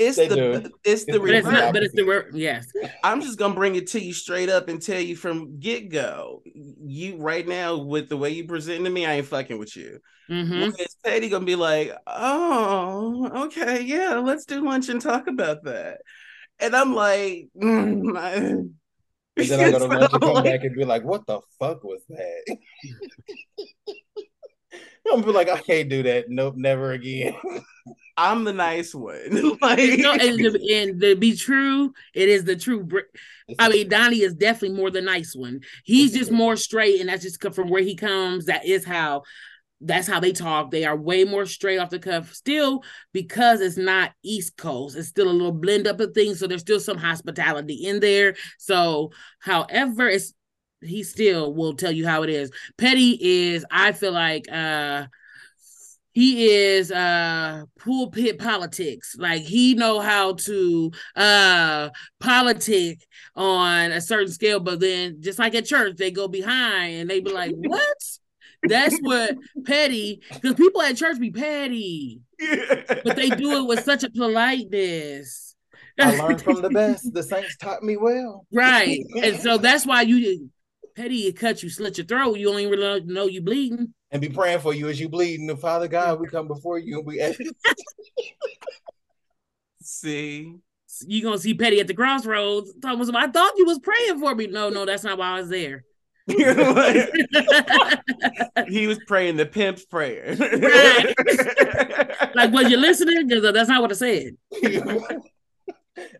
It's 0.00 0.16
they 0.16 0.28
the 0.28 0.34
do. 0.34 0.70
it's 0.82 1.04
the 1.04 1.20
but 1.20 1.28
it's 1.28 1.46
not, 1.46 1.74
but 1.74 1.82
it's 1.82 1.94
the 1.94 2.24
yes. 2.32 2.66
I'm 3.04 3.20
just 3.20 3.38
gonna 3.38 3.54
bring 3.54 3.74
it 3.74 3.86
to 3.88 4.00
you 4.00 4.14
straight 4.14 4.48
up 4.48 4.68
and 4.68 4.80
tell 4.80 4.98
you 4.98 5.14
from 5.14 5.60
get 5.60 5.90
go. 5.90 6.42
You 6.44 7.18
right 7.18 7.46
now 7.46 7.76
with 7.76 8.08
the 8.08 8.16
way 8.16 8.30
you 8.30 8.46
present 8.46 8.82
to 8.82 8.90
me, 8.90 9.04
I 9.04 9.16
ain't 9.16 9.26
fucking 9.26 9.58
with 9.58 9.76
you. 9.76 10.00
Mm-hmm. 10.30 10.70
It's 10.78 10.94
Petty 11.04 11.28
gonna 11.28 11.44
be 11.44 11.54
like, 11.54 11.92
oh, 12.06 13.44
okay, 13.44 13.82
yeah, 13.82 14.14
let's 14.14 14.46
do 14.46 14.64
lunch 14.64 14.88
and 14.88 15.02
talk 15.02 15.26
about 15.26 15.64
that. 15.64 15.98
And 16.58 16.74
I'm 16.74 16.94
like, 16.94 17.48
mm, 17.54 18.16
I... 18.18 18.34
and 18.34 18.74
then 19.36 19.74
I'm 19.74 19.88
gonna 19.88 20.08
so, 20.08 20.18
come 20.18 20.44
back 20.44 20.64
and 20.64 20.74
be 20.74 20.86
like, 20.86 21.04
what 21.04 21.26
the 21.26 21.40
fuck 21.58 21.84
was 21.84 22.00
that? 22.08 22.56
I'm 25.12 25.20
gonna 25.20 25.26
be 25.26 25.32
like, 25.32 25.50
I 25.50 25.60
can't 25.60 25.90
do 25.90 26.02
that. 26.04 26.30
Nope, 26.30 26.54
never 26.56 26.92
again. 26.92 27.34
I'm 28.20 28.44
the 28.44 28.52
nice 28.52 28.94
one. 28.94 29.58
like, 29.62 29.98
no, 29.98 30.12
and, 30.12 30.38
to, 30.38 30.74
and 30.74 31.00
to 31.00 31.16
be 31.16 31.34
true, 31.34 31.92
it 32.14 32.28
is 32.28 32.44
the 32.44 32.54
true. 32.54 32.86
I 33.58 33.70
mean, 33.70 33.88
Donny 33.88 34.20
is 34.20 34.34
definitely 34.34 34.76
more 34.76 34.90
the 34.90 35.00
nice 35.00 35.34
one. 35.34 35.60
He's 35.84 36.12
just 36.12 36.30
more 36.30 36.56
straight, 36.56 37.00
and 37.00 37.08
that's 37.08 37.22
just 37.22 37.42
from 37.54 37.70
where 37.70 37.82
he 37.82 37.96
comes. 37.96 38.46
That 38.46 38.66
is 38.66 38.84
how. 38.84 39.22
That's 39.82 40.06
how 40.06 40.20
they 40.20 40.32
talk. 40.32 40.70
They 40.70 40.84
are 40.84 40.94
way 40.94 41.24
more 41.24 41.46
straight 41.46 41.78
off 41.78 41.88
the 41.88 41.98
cuff. 41.98 42.34
Still, 42.34 42.84
because 43.14 43.62
it's 43.62 43.78
not 43.78 44.12
East 44.22 44.58
Coast, 44.58 44.94
it's 44.94 45.08
still 45.08 45.30
a 45.30 45.32
little 45.32 45.52
blend 45.52 45.86
up 45.86 46.00
of 46.00 46.12
things. 46.12 46.38
So 46.38 46.46
there's 46.46 46.60
still 46.60 46.80
some 46.80 46.98
hospitality 46.98 47.86
in 47.86 47.98
there. 48.00 48.34
So, 48.58 49.12
however, 49.38 50.06
it's 50.06 50.34
he 50.82 51.02
still 51.02 51.54
will 51.54 51.72
tell 51.76 51.92
you 51.92 52.06
how 52.06 52.24
it 52.24 52.28
is. 52.28 52.50
Petty 52.76 53.18
is, 53.20 53.64
I 53.70 53.92
feel 53.92 54.12
like, 54.12 54.44
uh 54.52 55.06
he 56.20 56.50
is 56.50 56.92
uh 56.92 57.64
pulpit 57.78 58.38
politics. 58.38 59.16
Like 59.18 59.40
he 59.40 59.72
know 59.74 60.00
how 60.00 60.34
to 60.34 60.90
uh 61.16 61.88
politic 62.18 63.06
on 63.34 63.90
a 63.90 64.02
certain 64.02 64.30
scale 64.30 64.60
but 64.60 64.80
then 64.80 65.22
just 65.22 65.38
like 65.38 65.54
at 65.54 65.64
church 65.64 65.96
they 65.96 66.10
go 66.10 66.28
behind 66.28 66.94
and 66.96 67.10
they 67.10 67.20
be 67.20 67.32
like 67.32 67.54
what? 67.56 67.96
That's 68.62 68.98
what 68.98 69.34
petty 69.64 70.20
because 70.30 70.56
people 70.56 70.82
at 70.82 70.96
church 70.96 71.18
be 71.18 71.30
petty. 71.30 72.20
But 73.02 73.16
they 73.16 73.30
do 73.30 73.62
it 73.62 73.66
with 73.66 73.82
such 73.84 74.04
a 74.04 74.10
politeness. 74.10 75.54
I 75.98 76.18
learned 76.18 76.42
from 76.42 76.60
the 76.60 76.70
best. 76.70 77.14
The 77.14 77.22
saints 77.22 77.56
taught 77.56 77.82
me 77.82 77.96
well. 77.96 78.46
Right. 78.52 79.00
And 79.22 79.38
so 79.40 79.56
that's 79.56 79.86
why 79.86 80.02
you 80.02 80.50
petty 81.00 81.32
cut 81.32 81.62
you 81.62 81.70
slit 81.70 81.98
your 81.98 82.06
throat 82.06 82.38
you 82.38 82.46
don't 82.46 82.60
even 82.60 82.78
really 82.78 83.00
know 83.02 83.26
you 83.26 83.40
bleeding 83.40 83.92
and 84.10 84.20
be 84.20 84.28
praying 84.28 84.60
for 84.60 84.74
you 84.74 84.88
as 84.88 85.00
you 85.00 85.08
bleed. 85.08 85.40
And 85.40 85.48
the 85.48 85.56
Father 85.56 85.88
God, 85.88 86.20
we 86.20 86.26
come 86.26 86.48
before 86.48 86.78
you 86.78 86.98
and 86.98 87.06
we 87.06 87.20
ask. 87.20 87.40
see. 89.82 90.56
You 91.06 91.22
gonna 91.22 91.38
see 91.38 91.54
Petty 91.54 91.80
at 91.80 91.86
the 91.86 91.94
crossroads. 91.94 92.74
Thomas, 92.82 93.08
I 93.14 93.28
thought 93.28 93.56
you 93.56 93.64
was 93.64 93.78
praying 93.78 94.18
for 94.18 94.34
me. 94.34 94.48
No, 94.48 94.68
no, 94.68 94.84
that's 94.84 95.04
not 95.04 95.18
why 95.18 95.30
I 95.30 95.40
was 95.40 95.48
there. 95.48 95.84
he 96.26 96.34
was 98.86 98.98
praying 99.06 99.36
the 99.36 99.46
pimp's 99.46 99.84
prayer. 99.84 100.36
Right. 100.38 101.14
like, 102.34 102.52
was 102.52 102.70
you 102.70 102.76
listening? 102.76 103.26
Because 103.26 103.52
that's 103.52 103.68
not 103.68 103.80
what 103.80 103.92
I 103.92 103.94
said. 103.94 104.36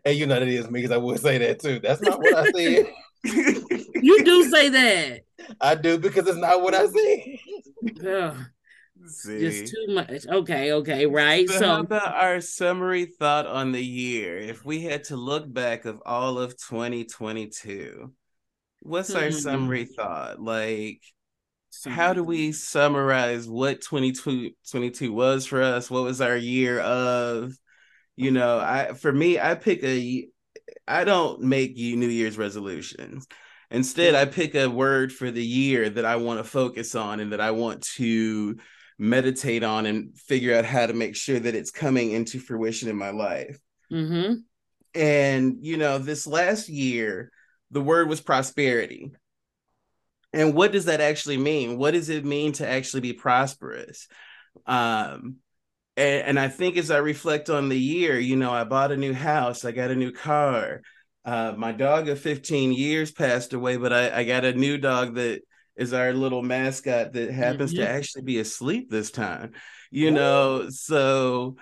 and 0.03 0.17
you 0.17 0.25
know 0.25 0.39
that 0.39 0.47
is 0.47 0.69
me 0.69 0.81
because 0.81 0.91
I 0.91 0.97
would 0.97 1.19
say 1.19 1.37
that 1.37 1.59
too. 1.59 1.79
That's 1.79 2.01
not 2.01 2.17
what 2.17 2.35
I 2.35 2.51
said. 2.51 2.87
You 3.23 4.23
do 4.23 4.43
say 4.51 4.69
that. 4.69 5.21
I 5.59 5.75
do 5.75 5.97
because 5.97 6.27
it's 6.27 6.37
not 6.37 6.61
what 6.61 6.73
I 6.73 6.87
said. 6.87 8.39
See. 9.07 9.39
Just 9.39 9.73
too 9.73 9.93
much. 9.93 10.27
Okay, 10.27 10.73
okay, 10.73 11.05
right. 11.07 11.49
So, 11.49 11.59
so, 11.59 11.67
how 11.67 11.79
about 11.79 12.15
our 12.15 12.39
summary 12.39 13.05
thought 13.05 13.47
on 13.47 13.71
the 13.71 13.83
year? 13.83 14.37
If 14.37 14.63
we 14.63 14.81
had 14.81 15.05
to 15.05 15.15
look 15.15 15.51
back 15.51 15.85
of 15.85 16.01
all 16.05 16.37
of 16.37 16.51
2022, 16.57 18.13
what's 18.81 19.09
mm-hmm. 19.09 19.23
our 19.23 19.31
summary 19.31 19.85
thought? 19.85 20.39
Like, 20.39 21.01
how 21.85 22.13
do 22.13 22.23
we 22.23 22.51
summarize 22.51 23.47
what 23.47 23.81
2022 23.81 25.11
was 25.11 25.45
for 25.47 25.61
us? 25.61 25.89
What 25.89 26.03
was 26.03 26.21
our 26.21 26.37
year 26.37 26.79
of? 26.79 27.53
You 28.15 28.31
know, 28.31 28.59
I 28.59 28.93
for 28.93 29.11
me, 29.11 29.39
I 29.39 29.55
pick 29.55 29.83
a 29.83 30.27
I 30.87 31.03
don't 31.03 31.41
make 31.41 31.77
you 31.77 31.95
New 31.95 32.07
Year's 32.07 32.37
resolutions. 32.37 33.27
Instead, 33.69 34.15
I 34.15 34.25
pick 34.25 34.53
a 34.55 34.67
word 34.67 35.13
for 35.13 35.31
the 35.31 35.45
year 35.45 35.89
that 35.89 36.05
I 36.05 36.17
want 36.17 36.39
to 36.39 36.43
focus 36.43 36.93
on 36.93 37.19
and 37.19 37.31
that 37.31 37.39
I 37.39 37.51
want 37.51 37.83
to 37.95 38.57
meditate 38.99 39.63
on 39.63 39.85
and 39.85 40.17
figure 40.17 40.55
out 40.55 40.65
how 40.65 40.85
to 40.85 40.93
make 40.93 41.15
sure 41.15 41.39
that 41.39 41.55
it's 41.55 41.71
coming 41.71 42.11
into 42.11 42.39
fruition 42.39 42.89
in 42.89 42.97
my 42.97 43.11
life. 43.11 43.57
Mm-hmm. 43.91 44.33
And, 44.93 45.57
you 45.61 45.77
know, 45.77 45.97
this 45.97 46.27
last 46.27 46.67
year, 46.67 47.31
the 47.71 47.81
word 47.81 48.09
was 48.09 48.19
prosperity. 48.19 49.13
And 50.33 50.53
what 50.53 50.71
does 50.71 50.85
that 50.85 51.01
actually 51.01 51.37
mean? 51.37 51.77
What 51.77 51.91
does 51.91 52.09
it 52.09 52.25
mean 52.25 52.51
to 52.53 52.67
actually 52.67 53.01
be 53.01 53.13
prosperous? 53.13 54.07
Um, 54.65 55.37
and, 55.97 56.23
and 56.27 56.39
I 56.39 56.47
think 56.47 56.77
as 56.77 56.91
I 56.91 56.97
reflect 56.97 57.49
on 57.49 57.69
the 57.69 57.79
year, 57.79 58.19
you 58.19 58.35
know, 58.35 58.51
I 58.51 58.63
bought 58.63 58.91
a 58.91 58.97
new 58.97 59.13
house, 59.13 59.65
I 59.65 59.71
got 59.71 59.91
a 59.91 59.95
new 59.95 60.11
car. 60.11 60.81
Uh, 61.23 61.53
my 61.55 61.71
dog 61.71 62.09
of 62.09 62.19
15 62.19 62.73
years 62.73 63.11
passed 63.11 63.53
away, 63.53 63.77
but 63.77 63.93
I, 63.93 64.19
I 64.19 64.23
got 64.23 64.45
a 64.45 64.53
new 64.53 64.77
dog 64.77 65.15
that 65.15 65.41
is 65.75 65.93
our 65.93 66.13
little 66.13 66.41
mascot 66.41 67.13
that 67.13 67.31
happens 67.31 67.73
mm-hmm. 67.73 67.83
to 67.83 67.89
actually 67.89 68.23
be 68.23 68.39
asleep 68.39 68.89
this 68.89 69.11
time. 69.11 69.51
You 69.91 70.11
know, 70.11 70.69
so 70.69 71.57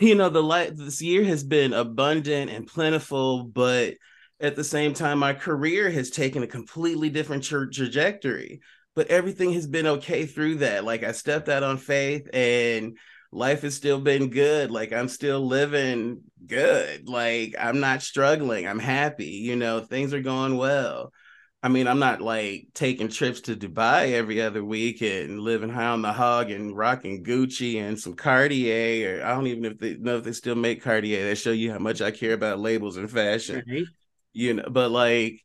you 0.00 0.14
know 0.14 0.28
the 0.28 0.42
light 0.42 0.76
this 0.76 1.00
year 1.00 1.24
has 1.24 1.42
been 1.42 1.72
abundant 1.72 2.50
and 2.50 2.66
plentiful, 2.66 3.44
but 3.44 3.94
at 4.40 4.54
the 4.54 4.64
same 4.64 4.94
time, 4.94 5.18
my 5.18 5.32
career 5.32 5.90
has 5.90 6.10
taken 6.10 6.42
a 6.42 6.48
completely 6.48 7.10
different 7.10 7.42
tra- 7.42 7.70
trajectory. 7.70 8.60
But 8.94 9.08
everything 9.08 9.52
has 9.52 9.66
been 9.66 9.86
okay 9.86 10.26
through 10.26 10.56
that. 10.56 10.84
Like 10.84 11.04
I 11.04 11.12
stepped 11.12 11.48
out 11.48 11.62
on 11.62 11.78
faith 11.78 12.28
and 12.32 12.96
life 13.30 13.62
has 13.62 13.74
still 13.74 14.00
been 14.00 14.30
good. 14.30 14.70
Like 14.70 14.92
I'm 14.92 15.08
still 15.08 15.46
living 15.46 16.22
good. 16.46 17.08
Like 17.08 17.54
I'm 17.58 17.80
not 17.80 18.02
struggling. 18.02 18.66
I'm 18.66 18.78
happy. 18.78 19.26
You 19.26 19.56
know, 19.56 19.80
things 19.80 20.14
are 20.14 20.20
going 20.22 20.56
well. 20.56 21.12
I 21.60 21.68
mean, 21.68 21.88
I'm 21.88 21.98
not 21.98 22.20
like 22.20 22.68
taking 22.72 23.08
trips 23.08 23.40
to 23.42 23.56
Dubai 23.56 24.12
every 24.12 24.40
other 24.40 24.64
week 24.64 25.02
and 25.02 25.40
living 25.40 25.70
high 25.70 25.88
on 25.88 26.02
the 26.02 26.12
hog 26.12 26.52
and 26.52 26.76
rocking 26.76 27.24
Gucci 27.24 27.82
and 27.82 27.98
some 27.98 28.14
Cartier. 28.14 29.18
Or 29.20 29.26
I 29.26 29.34
don't 29.34 29.48
even 29.48 29.62
know 29.62 29.70
if 29.70 29.78
they 29.78 29.96
know 29.96 30.18
if 30.18 30.24
they 30.24 30.32
still 30.32 30.54
make 30.54 30.82
Cartier. 30.82 31.24
They 31.24 31.34
show 31.34 31.50
you 31.50 31.72
how 31.72 31.80
much 31.80 32.00
I 32.00 32.12
care 32.12 32.32
about 32.32 32.60
labels 32.60 32.96
and 32.96 33.10
fashion. 33.10 33.64
Right. 33.68 33.84
You 34.32 34.54
know, 34.54 34.68
but 34.70 34.92
like, 34.92 35.44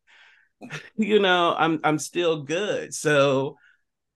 you 0.96 1.20
know, 1.20 1.56
I'm 1.58 1.80
I'm 1.84 1.98
still 1.98 2.44
good. 2.44 2.94
So 2.94 3.58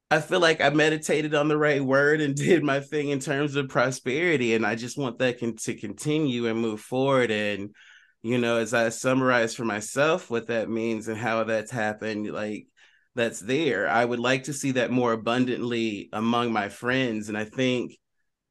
I 0.09 0.21
feel 0.21 0.39
like 0.39 0.61
I 0.61 0.69
meditated 0.69 1.35
on 1.35 1.49
the 1.49 1.57
right 1.57 1.83
word 1.83 2.21
and 2.21 2.35
did 2.35 2.63
my 2.63 2.79
thing 2.79 3.09
in 3.09 3.19
terms 3.19 3.55
of 3.55 3.69
prosperity. 3.69 4.53
And 4.55 4.65
I 4.65 4.75
just 4.75 4.97
want 4.97 5.19
that 5.19 5.39
to 5.39 5.75
continue 5.75 6.47
and 6.47 6.59
move 6.59 6.79
forward. 6.79 7.31
And, 7.31 7.75
you 8.21 8.37
know, 8.37 8.57
as 8.57 8.73
I 8.73 8.89
summarize 8.89 9.55
for 9.55 9.65
myself 9.65 10.29
what 10.29 10.47
that 10.47 10.69
means 10.69 11.07
and 11.07 11.17
how 11.17 11.43
that's 11.43 11.71
happened, 11.71 12.31
like 12.31 12.67
that's 13.15 13.39
there. 13.39 13.89
I 13.89 14.05
would 14.05 14.19
like 14.19 14.43
to 14.43 14.53
see 14.53 14.71
that 14.71 14.91
more 14.91 15.11
abundantly 15.11 16.09
among 16.13 16.53
my 16.53 16.69
friends. 16.69 17.29
And 17.29 17.37
I 17.37 17.45
think 17.45 17.97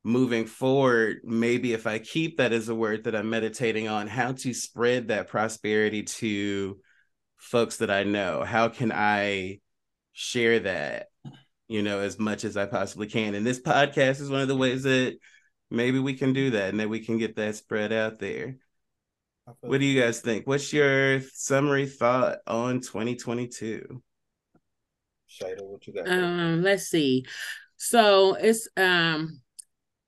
moving 0.04 0.44
forward, 0.44 1.20
maybe 1.24 1.72
if 1.72 1.86
I 1.86 1.98
keep 1.98 2.36
that 2.36 2.52
as 2.52 2.68
a 2.68 2.74
word 2.74 3.04
that 3.04 3.16
I'm 3.16 3.30
meditating 3.30 3.88
on, 3.88 4.09
how 4.09 4.32
to 4.32 4.52
spread 4.52 5.09
that 5.09 5.28
prosperity 5.28 6.02
to 6.02 6.78
folks 7.38 7.78
that 7.78 7.90
I 7.90 8.04
know. 8.04 8.44
How 8.44 8.68
can 8.68 8.92
I 8.92 9.61
share 10.12 10.61
that? 10.61 11.09
You 11.68 11.82
know, 11.82 12.00
as 12.00 12.18
much 12.18 12.44
as 12.44 12.56
I 12.56 12.66
possibly 12.66 13.06
can. 13.06 13.34
And 13.34 13.46
this 13.46 13.60
podcast 13.60 14.20
is 14.20 14.30
one 14.30 14.40
of 14.40 14.48
the 14.48 14.56
ways 14.56 14.84
that 14.84 15.18
maybe 15.70 15.98
we 15.98 16.14
can 16.14 16.32
do 16.32 16.50
that 16.50 16.70
and 16.70 16.80
that 16.80 16.88
we 16.88 17.00
can 17.00 17.18
get 17.18 17.36
that 17.36 17.56
spread 17.56 17.92
out 17.92 18.18
there. 18.18 18.56
What 19.60 19.78
do 19.78 19.86
you 19.86 20.00
guys 20.00 20.20
think? 20.20 20.46
What's 20.46 20.72
your 20.72 21.20
summary 21.32 21.86
thought 21.86 22.38
on 22.46 22.80
2022? 22.80 24.02
Shada, 25.30 25.62
what 25.62 25.86
you 25.86 25.92
got? 25.92 26.08
Um, 26.08 26.62
let's 26.62 26.88
see. 26.88 27.24
So 27.76 28.34
it's 28.34 28.68
um 28.76 29.40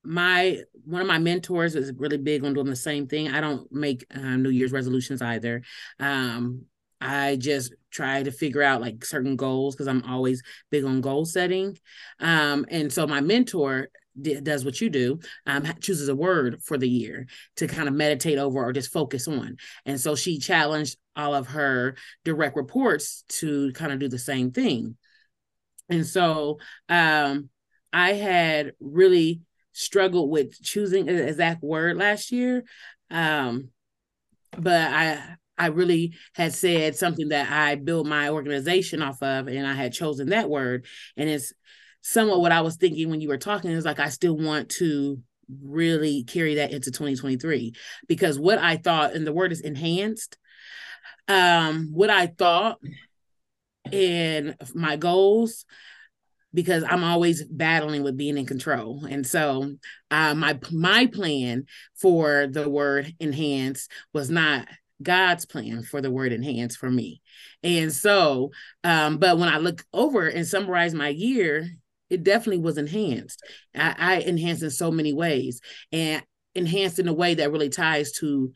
my 0.04 0.58
one 0.84 1.02
of 1.02 1.06
my 1.06 1.18
mentors 1.18 1.74
is 1.74 1.92
really 1.96 2.16
big 2.16 2.44
on 2.44 2.54
doing 2.54 2.66
the 2.66 2.76
same 2.76 3.06
thing. 3.06 3.28
I 3.28 3.40
don't 3.40 3.70
make 3.70 4.06
uh, 4.14 4.36
New 4.36 4.50
Year's 4.50 4.72
resolutions 4.72 5.20
either. 5.20 5.62
Um, 6.00 6.62
I 7.00 7.36
just 7.36 7.74
try 7.90 8.22
to 8.22 8.30
figure 8.30 8.62
out 8.62 8.80
like 8.80 9.04
certain 9.04 9.36
goals 9.36 9.74
because 9.74 9.88
I'm 9.88 10.04
always 10.04 10.42
big 10.70 10.84
on 10.84 11.00
goal 11.00 11.24
setting. 11.24 11.78
Um, 12.20 12.66
and 12.70 12.92
so 12.92 13.06
my 13.06 13.20
mentor 13.20 13.88
d- 14.20 14.40
does 14.40 14.64
what 14.64 14.80
you 14.80 14.90
do, 14.90 15.20
um, 15.46 15.64
chooses 15.80 16.08
a 16.08 16.16
word 16.16 16.62
for 16.62 16.76
the 16.76 16.88
year 16.88 17.26
to 17.56 17.66
kind 17.66 17.88
of 17.88 17.94
meditate 17.94 18.38
over 18.38 18.64
or 18.64 18.72
just 18.72 18.92
focus 18.92 19.28
on. 19.28 19.56
And 19.84 20.00
so 20.00 20.14
she 20.14 20.38
challenged 20.38 20.96
all 21.16 21.34
of 21.34 21.48
her 21.48 21.96
direct 22.24 22.56
reports 22.56 23.24
to 23.28 23.72
kind 23.72 23.92
of 23.92 23.98
do 23.98 24.08
the 24.08 24.18
same 24.18 24.50
thing. 24.50 24.96
And 25.88 26.06
so 26.06 26.58
um, 26.88 27.48
I 27.92 28.12
had 28.12 28.72
really 28.80 29.40
struggled 29.72 30.30
with 30.30 30.60
choosing 30.62 31.08
an 31.08 31.16
exact 31.16 31.62
word 31.62 31.96
last 31.96 32.32
year. 32.32 32.64
Um, 33.10 33.70
but 34.52 34.92
I 34.92 35.36
I 35.58 35.66
really 35.66 36.14
had 36.34 36.54
said 36.54 36.96
something 36.96 37.28
that 37.28 37.50
I 37.50 37.74
build 37.74 38.06
my 38.06 38.30
organization 38.30 39.02
off 39.02 39.22
of, 39.22 39.48
and 39.48 39.66
I 39.66 39.74
had 39.74 39.92
chosen 39.92 40.30
that 40.30 40.48
word. 40.48 40.86
And 41.16 41.28
it's 41.28 41.52
somewhat 42.02 42.40
what 42.40 42.52
I 42.52 42.60
was 42.60 42.76
thinking 42.76 43.10
when 43.10 43.20
you 43.20 43.28
were 43.28 43.38
talking 43.38 43.70
is 43.70 43.84
like, 43.84 44.00
I 44.00 44.08
still 44.08 44.36
want 44.36 44.70
to 44.70 45.20
really 45.62 46.24
carry 46.24 46.56
that 46.56 46.72
into 46.72 46.90
2023 46.90 47.72
because 48.06 48.38
what 48.38 48.58
I 48.58 48.76
thought, 48.76 49.14
and 49.14 49.26
the 49.26 49.32
word 49.32 49.52
is 49.52 49.60
enhanced, 49.60 50.36
um, 51.26 51.90
what 51.92 52.10
I 52.10 52.26
thought 52.26 52.78
and 53.92 54.56
my 54.74 54.96
goals 54.96 55.64
because 56.54 56.82
I'm 56.82 57.04
always 57.04 57.44
battling 57.44 58.02
with 58.02 58.16
being 58.16 58.38
in 58.38 58.46
control. 58.46 59.04
And 59.04 59.26
so 59.26 59.74
uh, 60.10 60.34
my 60.34 60.58
my 60.72 61.06
plan 61.06 61.66
for 61.94 62.46
the 62.46 62.68
word 62.68 63.14
enhance 63.20 63.88
was 64.12 64.30
not 64.30 64.66
God's 65.02 65.46
plan 65.46 65.82
for 65.82 66.00
the 66.00 66.10
word 66.10 66.32
enhance 66.32 66.76
for 66.76 66.90
me. 66.90 67.20
And 67.62 67.92
so, 67.92 68.50
um, 68.84 69.18
but 69.18 69.38
when 69.38 69.48
I 69.48 69.58
look 69.58 69.84
over 69.92 70.26
and 70.26 70.46
summarize 70.46 70.94
my 70.94 71.08
year, 71.08 71.68
it 72.10 72.24
definitely 72.24 72.62
was 72.62 72.78
enhanced. 72.78 73.42
I, 73.74 73.94
I 73.98 74.14
enhanced 74.20 74.62
in 74.62 74.70
so 74.70 74.90
many 74.90 75.12
ways 75.12 75.60
and 75.92 76.22
enhanced 76.54 76.98
in 76.98 77.08
a 77.08 77.12
way 77.12 77.34
that 77.34 77.52
really 77.52 77.68
ties 77.68 78.12
to 78.12 78.52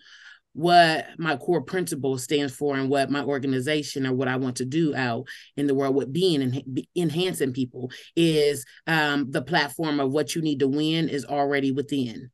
what 0.55 1.07
my 1.19 1.37
core 1.37 1.63
principle 1.63 2.19
stands 2.19 2.55
for 2.55 2.77
and 2.77 2.91
what 2.91 3.11
my 3.11 3.23
organization 3.23 4.07
or 4.07 4.13
what 4.13 4.29
I 4.29 4.37
want 4.37 4.57
to 4.57 4.65
do 4.65 4.95
out 4.95 5.27
in 5.57 5.67
the 5.67 5.75
world 5.75 5.95
with 5.95 6.13
being 6.13 6.43
and 6.43 6.87
enhancing 6.95 7.53
people 7.53 7.91
is 8.17 8.65
um, 8.87 9.31
the 9.31 9.43
platform 9.43 9.99
of 9.99 10.13
what 10.13 10.35
you 10.35 10.43
need 10.43 10.61
to 10.61 10.69
win 10.69 11.09
is 11.09 11.25
already 11.25 11.73
within. 11.73 12.31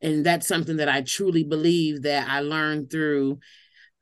And 0.00 0.24
that's 0.24 0.46
something 0.46 0.76
that 0.76 0.88
I 0.88 1.02
truly 1.02 1.44
believe 1.44 2.02
that 2.02 2.28
I 2.28 2.40
learned 2.40 2.90
through 2.90 3.38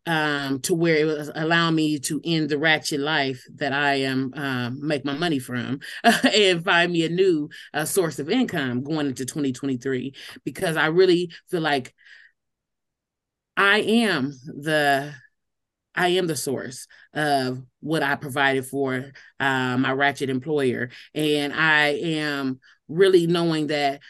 um, 0.06 0.60
to 0.60 0.74
where 0.74 0.96
it 0.96 1.04
was 1.04 1.30
allow 1.34 1.70
me 1.70 1.98
to 2.00 2.20
end 2.24 2.48
the 2.48 2.58
ratchet 2.58 3.00
life 3.00 3.42
that 3.56 3.72
I 3.72 3.94
am 3.96 4.32
um, 4.36 4.86
make 4.86 5.04
my 5.04 5.14
money 5.14 5.40
from 5.40 5.80
and 6.04 6.64
find 6.64 6.92
me 6.92 7.04
a 7.04 7.08
new 7.08 7.48
uh, 7.74 7.84
source 7.84 8.20
of 8.20 8.30
income 8.30 8.84
going 8.84 9.08
into 9.08 9.26
2023 9.26 10.14
because 10.44 10.76
I 10.76 10.86
really 10.86 11.32
feel 11.50 11.60
like 11.60 11.92
I 13.56 13.78
am 13.80 14.32
the 14.46 15.12
I 15.94 16.08
am 16.08 16.26
the 16.26 16.36
source 16.36 16.86
of 17.14 17.62
what 17.80 18.02
I 18.02 18.16
provided 18.16 18.66
for 18.66 19.12
uh, 19.40 19.78
my 19.78 19.92
ratchet 19.92 20.28
employer, 20.28 20.90
and 21.14 21.54
I 21.54 21.88
am 21.88 22.60
really 22.86 23.26
knowing 23.26 23.68
that 23.68 24.00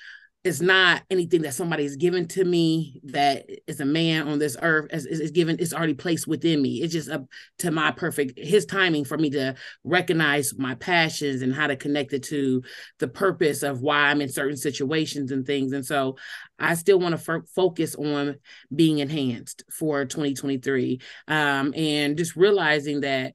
it's 0.46 0.60
not 0.60 1.02
anything 1.10 1.42
that 1.42 1.54
somebody 1.54 1.66
somebody's 1.66 1.96
given 1.96 2.28
to 2.28 2.44
me 2.44 3.00
that 3.02 3.44
is 3.66 3.80
a 3.80 3.84
man 3.84 4.28
on 4.28 4.38
this 4.38 4.56
earth 4.62 4.86
is, 4.92 5.04
is 5.04 5.32
given 5.32 5.56
it's 5.58 5.74
already 5.74 5.94
placed 5.94 6.28
within 6.28 6.62
me. 6.62 6.80
It's 6.80 6.92
just 6.92 7.10
up 7.10 7.26
to 7.58 7.72
my 7.72 7.90
perfect 7.90 8.38
his 8.38 8.64
timing 8.64 9.04
for 9.04 9.18
me 9.18 9.30
to 9.30 9.56
recognize 9.84 10.54
my 10.56 10.76
passions 10.76 11.42
and 11.42 11.52
how 11.52 11.66
to 11.66 11.76
connect 11.76 12.12
it 12.12 12.22
to 12.24 12.62
the 13.00 13.08
purpose 13.08 13.64
of 13.64 13.80
why 13.80 14.10
i'm 14.10 14.20
in 14.20 14.28
certain 14.28 14.56
situations 14.56 15.32
and 15.32 15.44
things. 15.44 15.72
And 15.72 15.84
so 15.84 16.16
i 16.58 16.74
still 16.74 16.98
want 17.00 17.18
to 17.18 17.32
f- 17.32 17.48
focus 17.54 17.94
on 17.96 18.36
being 18.74 19.00
enhanced 19.00 19.64
for 19.70 20.04
2023 20.04 21.00
um, 21.28 21.74
and 21.76 22.16
just 22.16 22.36
realizing 22.36 23.00
that 23.00 23.34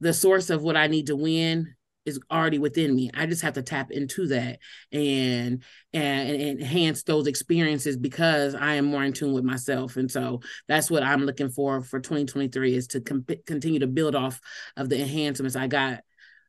the 0.00 0.12
source 0.12 0.50
of 0.50 0.62
what 0.62 0.76
i 0.76 0.86
need 0.86 1.08
to 1.08 1.16
win 1.16 1.74
is 2.08 2.20
already 2.30 2.58
within 2.58 2.94
me. 2.94 3.10
I 3.14 3.26
just 3.26 3.42
have 3.42 3.54
to 3.54 3.62
tap 3.62 3.90
into 3.90 4.26
that 4.28 4.58
and, 4.92 5.62
and 5.92 6.30
and 6.30 6.60
enhance 6.60 7.04
those 7.04 7.26
experiences 7.26 7.96
because 7.96 8.54
I 8.54 8.74
am 8.74 8.86
more 8.86 9.04
in 9.04 9.12
tune 9.12 9.32
with 9.32 9.44
myself. 9.44 9.96
And 9.96 10.10
so 10.10 10.40
that's 10.66 10.90
what 10.90 11.02
I'm 11.02 11.24
looking 11.24 11.50
for 11.50 11.82
for 11.82 12.00
2023 12.00 12.74
is 12.74 12.88
to 12.88 13.00
continue 13.00 13.80
to 13.80 13.86
build 13.86 14.14
off 14.14 14.40
of 14.76 14.88
the 14.88 15.00
enhancements 15.00 15.54
I 15.54 15.68
got 15.68 16.00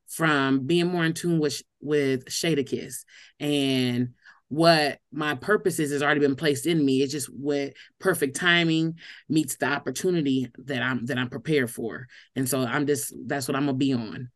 from 0.07 0.66
being 0.66 0.88
more 0.88 1.05
in 1.05 1.14
tune 1.14 1.39
with 1.39 1.62
with 1.82 2.26
Shaydakiss 2.26 3.05
and 3.39 4.10
what 4.49 4.99
my 5.12 5.36
purpose 5.36 5.78
is 5.78 5.91
has 5.91 6.01
already 6.01 6.20
been 6.20 6.36
placed 6.36 6.66
in 6.66 6.84
me. 6.84 7.03
It's 7.03 7.12
just 7.12 7.28
what 7.28 7.74
perfect 7.99 8.36
timing 8.36 8.95
meets 9.30 9.55
the 9.55 9.68
opportunity 9.68 10.51
that 10.66 10.82
I'm 10.82 11.05
that 11.05 11.20
I'm 11.20 11.30
prepared 11.30 11.70
for. 11.70 12.07
And 12.36 12.49
so 12.49 12.62
I'm 12.62 12.88
just 12.88 13.14
that's 13.28 13.47
what 13.47 13.55
I'm 13.55 13.68
gonna 13.68 13.78
be 13.78 13.93
on. 13.93 14.30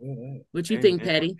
What 0.00 0.70
you 0.70 0.78
Amen. 0.78 0.82
think, 0.82 1.02
Petty? 1.02 1.36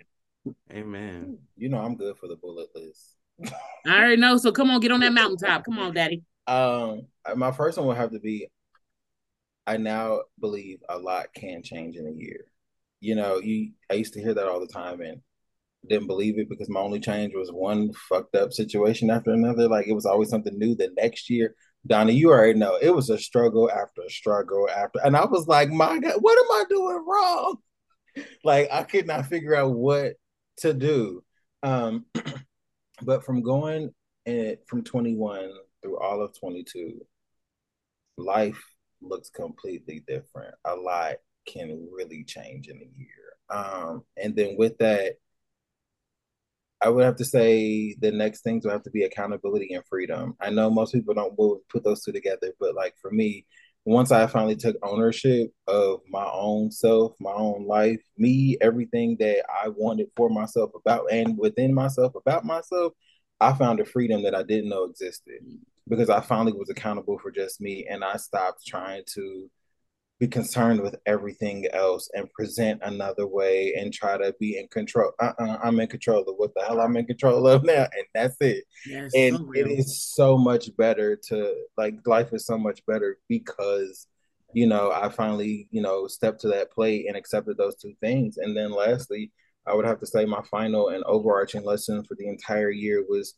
Amen. 0.71 1.37
You 1.57 1.69
know 1.69 1.79
I'm 1.79 1.95
good 1.95 2.17
for 2.17 2.27
the 2.27 2.35
bullet 2.35 2.69
list. 2.75 3.17
I 3.85 3.97
already 3.97 4.17
know. 4.17 4.37
So 4.37 4.51
come 4.51 4.69
on, 4.69 4.79
get 4.79 4.91
on 4.91 4.99
that 4.99 5.13
mountaintop. 5.13 5.65
Come 5.65 5.79
on, 5.79 5.93
Daddy. 5.93 6.23
Um, 6.47 7.07
my 7.35 7.51
first 7.51 7.77
one 7.77 7.87
will 7.87 7.95
have 7.95 8.11
to 8.11 8.19
be. 8.19 8.47
I 9.65 9.77
now 9.77 10.21
believe 10.39 10.79
a 10.89 10.97
lot 10.97 11.33
can 11.35 11.63
change 11.63 11.95
in 11.95 12.07
a 12.07 12.11
year. 12.11 12.45
You 12.99 13.15
know, 13.15 13.39
you 13.39 13.71
I 13.89 13.95
used 13.95 14.13
to 14.13 14.21
hear 14.21 14.33
that 14.33 14.47
all 14.47 14.59
the 14.59 14.67
time 14.67 15.01
and 15.01 15.21
didn't 15.87 16.07
believe 16.07 16.37
it 16.37 16.49
because 16.49 16.69
my 16.69 16.79
only 16.79 16.99
change 16.99 17.33
was 17.35 17.51
one 17.51 17.91
fucked 17.93 18.35
up 18.35 18.53
situation 18.53 19.09
after 19.09 19.31
another. 19.31 19.67
Like 19.67 19.87
it 19.87 19.93
was 19.93 20.05
always 20.05 20.29
something 20.29 20.57
new 20.57 20.75
the 20.75 20.91
next 20.97 21.29
year. 21.29 21.55
Donny, 21.87 22.13
you 22.13 22.29
already 22.29 22.59
know 22.59 22.77
it 22.79 22.93
was 22.93 23.09
a 23.09 23.17
struggle 23.17 23.71
after 23.71 24.03
a 24.03 24.09
struggle 24.09 24.69
after, 24.69 24.99
and 25.03 25.17
I 25.17 25.25
was 25.25 25.47
like, 25.47 25.69
my 25.69 25.97
God, 25.97 26.17
what 26.19 26.37
am 26.37 26.51
I 26.51 26.63
doing 26.69 27.03
wrong? 27.07 27.57
like 28.43 28.69
I 28.71 28.83
could 28.83 29.07
not 29.07 29.27
figure 29.27 29.55
out 29.55 29.73
what 29.73 30.13
to 30.57 30.73
do. 30.73 31.23
Um, 31.63 32.05
but 33.01 33.23
from 33.25 33.41
going 33.41 33.93
in, 34.25 34.57
from 34.67 34.83
21 34.83 35.51
through 35.81 35.99
all 35.99 36.21
of 36.21 36.37
22, 36.39 37.01
life 38.17 38.61
looks 39.01 39.29
completely 39.29 40.03
different. 40.07 40.55
A 40.65 40.75
lot 40.75 41.15
can 41.47 41.87
really 41.91 42.23
change 42.23 42.67
in 42.67 42.77
a 42.77 42.91
year. 42.97 43.31
Um, 43.49 44.03
and 44.21 44.35
then 44.35 44.55
with 44.57 44.77
that, 44.77 45.15
I 46.83 46.89
would 46.89 47.03
have 47.03 47.17
to 47.17 47.25
say 47.25 47.95
the 47.99 48.11
next 48.11 48.41
things 48.41 48.65
will 48.65 48.71
have 48.71 48.83
to 48.83 48.89
be 48.91 49.03
accountability 49.03 49.73
and 49.73 49.85
freedom. 49.85 50.35
I 50.41 50.49
know 50.49 50.69
most 50.69 50.93
people 50.93 51.13
don't 51.13 51.37
put 51.69 51.83
those 51.83 52.03
two 52.03 52.11
together, 52.11 52.53
but 52.59 52.73
like 52.73 52.95
for 52.99 53.11
me, 53.11 53.45
once 53.85 54.11
I 54.11 54.27
finally 54.27 54.55
took 54.55 54.77
ownership 54.83 55.51
of 55.67 56.01
my 56.09 56.27
own 56.31 56.71
self, 56.71 57.13
my 57.19 57.31
own 57.31 57.65
life, 57.65 58.01
me, 58.17 58.57
everything 58.61 59.17
that 59.19 59.43
I 59.49 59.69
wanted 59.69 60.07
for 60.15 60.29
myself 60.29 60.71
about 60.75 61.11
and 61.11 61.37
within 61.37 61.73
myself 61.73 62.13
about 62.15 62.45
myself, 62.45 62.93
I 63.39 63.53
found 63.53 63.79
a 63.79 63.85
freedom 63.85 64.21
that 64.23 64.35
I 64.35 64.43
didn't 64.43 64.69
know 64.69 64.83
existed. 64.83 65.41
Mm. 65.43 65.59
Because 65.89 66.11
I 66.11 66.21
finally 66.21 66.53
was 66.53 66.69
accountable 66.69 67.17
for 67.17 67.31
just 67.31 67.59
me 67.59 67.87
and 67.89 68.03
I 68.03 68.15
stopped 68.17 68.65
trying 68.65 69.03
to 69.15 69.49
be 70.21 70.27
concerned 70.27 70.79
with 70.79 70.95
everything 71.07 71.65
else 71.73 72.07
and 72.13 72.31
present 72.31 72.79
another 72.83 73.25
way 73.25 73.73
and 73.73 73.91
try 73.91 74.19
to 74.19 74.31
be 74.39 74.55
in 74.55 74.67
control. 74.67 75.11
Uh-uh, 75.19 75.57
I'm 75.63 75.79
in 75.79 75.87
control 75.87 76.19
of 76.19 76.35
what 76.37 76.53
the 76.53 76.61
hell 76.61 76.79
I'm 76.79 76.95
in 76.95 77.07
control 77.07 77.47
of 77.47 77.63
now, 77.65 77.87
and 77.91 78.05
that's 78.13 78.37
it. 78.39 78.65
Yes, 78.85 79.11
and 79.15 79.35
so 79.35 79.51
it 79.55 79.67
is 79.67 79.99
so 79.99 80.37
much 80.37 80.69
better 80.77 81.15
to 81.29 81.55
like 81.75 81.95
life 82.05 82.33
is 82.33 82.45
so 82.45 82.55
much 82.55 82.85
better 82.85 83.17
because 83.27 84.05
you 84.53 84.67
know 84.67 84.91
I 84.91 85.09
finally 85.09 85.67
you 85.71 85.81
know 85.81 86.05
stepped 86.05 86.41
to 86.41 86.49
that 86.49 86.71
plate 86.71 87.07
and 87.07 87.17
accepted 87.17 87.57
those 87.57 87.77
two 87.77 87.95
things. 87.99 88.37
And 88.37 88.55
then 88.55 88.69
lastly, 88.71 89.31
I 89.65 89.73
would 89.73 89.85
have 89.85 89.99
to 90.01 90.05
say 90.05 90.25
my 90.25 90.43
final 90.51 90.89
and 90.89 91.03
overarching 91.05 91.63
lesson 91.63 92.03
for 92.03 92.13
the 92.13 92.27
entire 92.27 92.69
year 92.69 93.03
was 93.09 93.33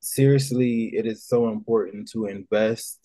seriously, 0.00 0.96
it 0.96 1.04
is 1.04 1.26
so 1.26 1.50
important 1.50 2.08
to 2.12 2.28
invest 2.28 2.98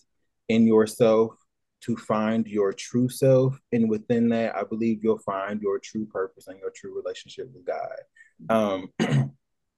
in 0.47 0.65
yourself 0.65 1.33
to 1.81 1.95
find 1.95 2.47
your 2.47 2.73
true 2.73 3.09
self. 3.09 3.59
And 3.71 3.89
within 3.89 4.29
that, 4.29 4.55
I 4.55 4.63
believe 4.63 5.03
you'll 5.03 5.19
find 5.19 5.61
your 5.61 5.79
true 5.79 6.05
purpose 6.05 6.47
and 6.47 6.59
your 6.59 6.71
true 6.75 6.95
relationship 6.95 7.49
with 7.53 7.65
God. 7.65 7.97
Um, 8.49 8.89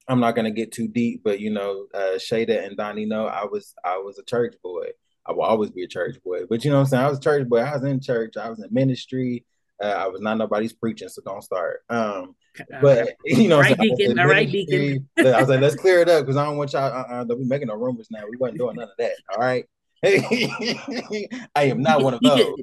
I'm 0.08 0.20
not 0.20 0.36
gonna 0.36 0.52
get 0.52 0.72
too 0.72 0.88
deep, 0.88 1.22
but 1.24 1.40
you 1.40 1.52
know, 1.52 1.86
uh, 1.94 2.18
Shada 2.18 2.66
and 2.66 2.76
Donny 2.76 3.06
know 3.06 3.28
I 3.28 3.46
was 3.46 3.74
I 3.84 3.98
was 3.98 4.18
a 4.18 4.24
church 4.24 4.56
boy. 4.64 4.88
I 5.26 5.34
will 5.34 5.44
always 5.44 5.70
be 5.70 5.84
a 5.84 5.88
church 5.88 6.18
boy. 6.24 6.46
But 6.50 6.66
you 6.66 6.72
know 6.72 6.78
what 6.78 6.82
I'm 6.82 6.88
saying? 6.88 7.06
I 7.06 7.10
was 7.10 7.20
a 7.20 7.22
church 7.22 7.48
boy. 7.48 7.60
I 7.60 7.76
was 7.76 7.84
in 7.84 8.02
church. 8.02 8.36
I 8.36 8.50
was 8.50 8.60
in 8.60 8.74
ministry. 8.74 9.46
Uh, 9.82 9.88
I 9.88 10.08
was 10.08 10.20
not 10.20 10.38
nobody's 10.38 10.74
preaching, 10.74 11.10
so 11.10 11.22
don't 11.24 11.44
start. 11.44 11.82
Um, 11.90 12.36
but 12.82 13.14
you 13.26 13.48
know, 13.48 13.60
right, 13.60 13.78
Deacon, 13.78 14.18
all 14.20 14.28
right, 14.28 14.50
Deacon. 14.50 15.08
I 15.18 15.40
was 15.40 15.50
like, 15.50 15.62
let's 15.62 15.76
clear 15.76 16.02
it 16.02 16.10
up 16.10 16.24
because 16.24 16.38
I 16.38 16.46
don't 16.46 16.58
want 16.58 16.74
y'all. 16.74 16.92
Uh, 16.92 17.22
uh, 17.22 17.24
be 17.24 17.46
making 17.46 17.68
no 17.68 17.76
rumors 17.76 18.10
now. 18.10 18.24
We 18.30 18.38
wasn't 18.38 18.58
doing 18.58 18.78
none 18.78 18.90
of 18.90 18.98
that. 18.98 19.14
All 19.32 19.40
right. 19.40 19.66
I 20.04 21.64
am 21.64 21.82
not 21.82 22.02
one 22.02 22.14
of 22.14 22.22
those. 22.22 22.56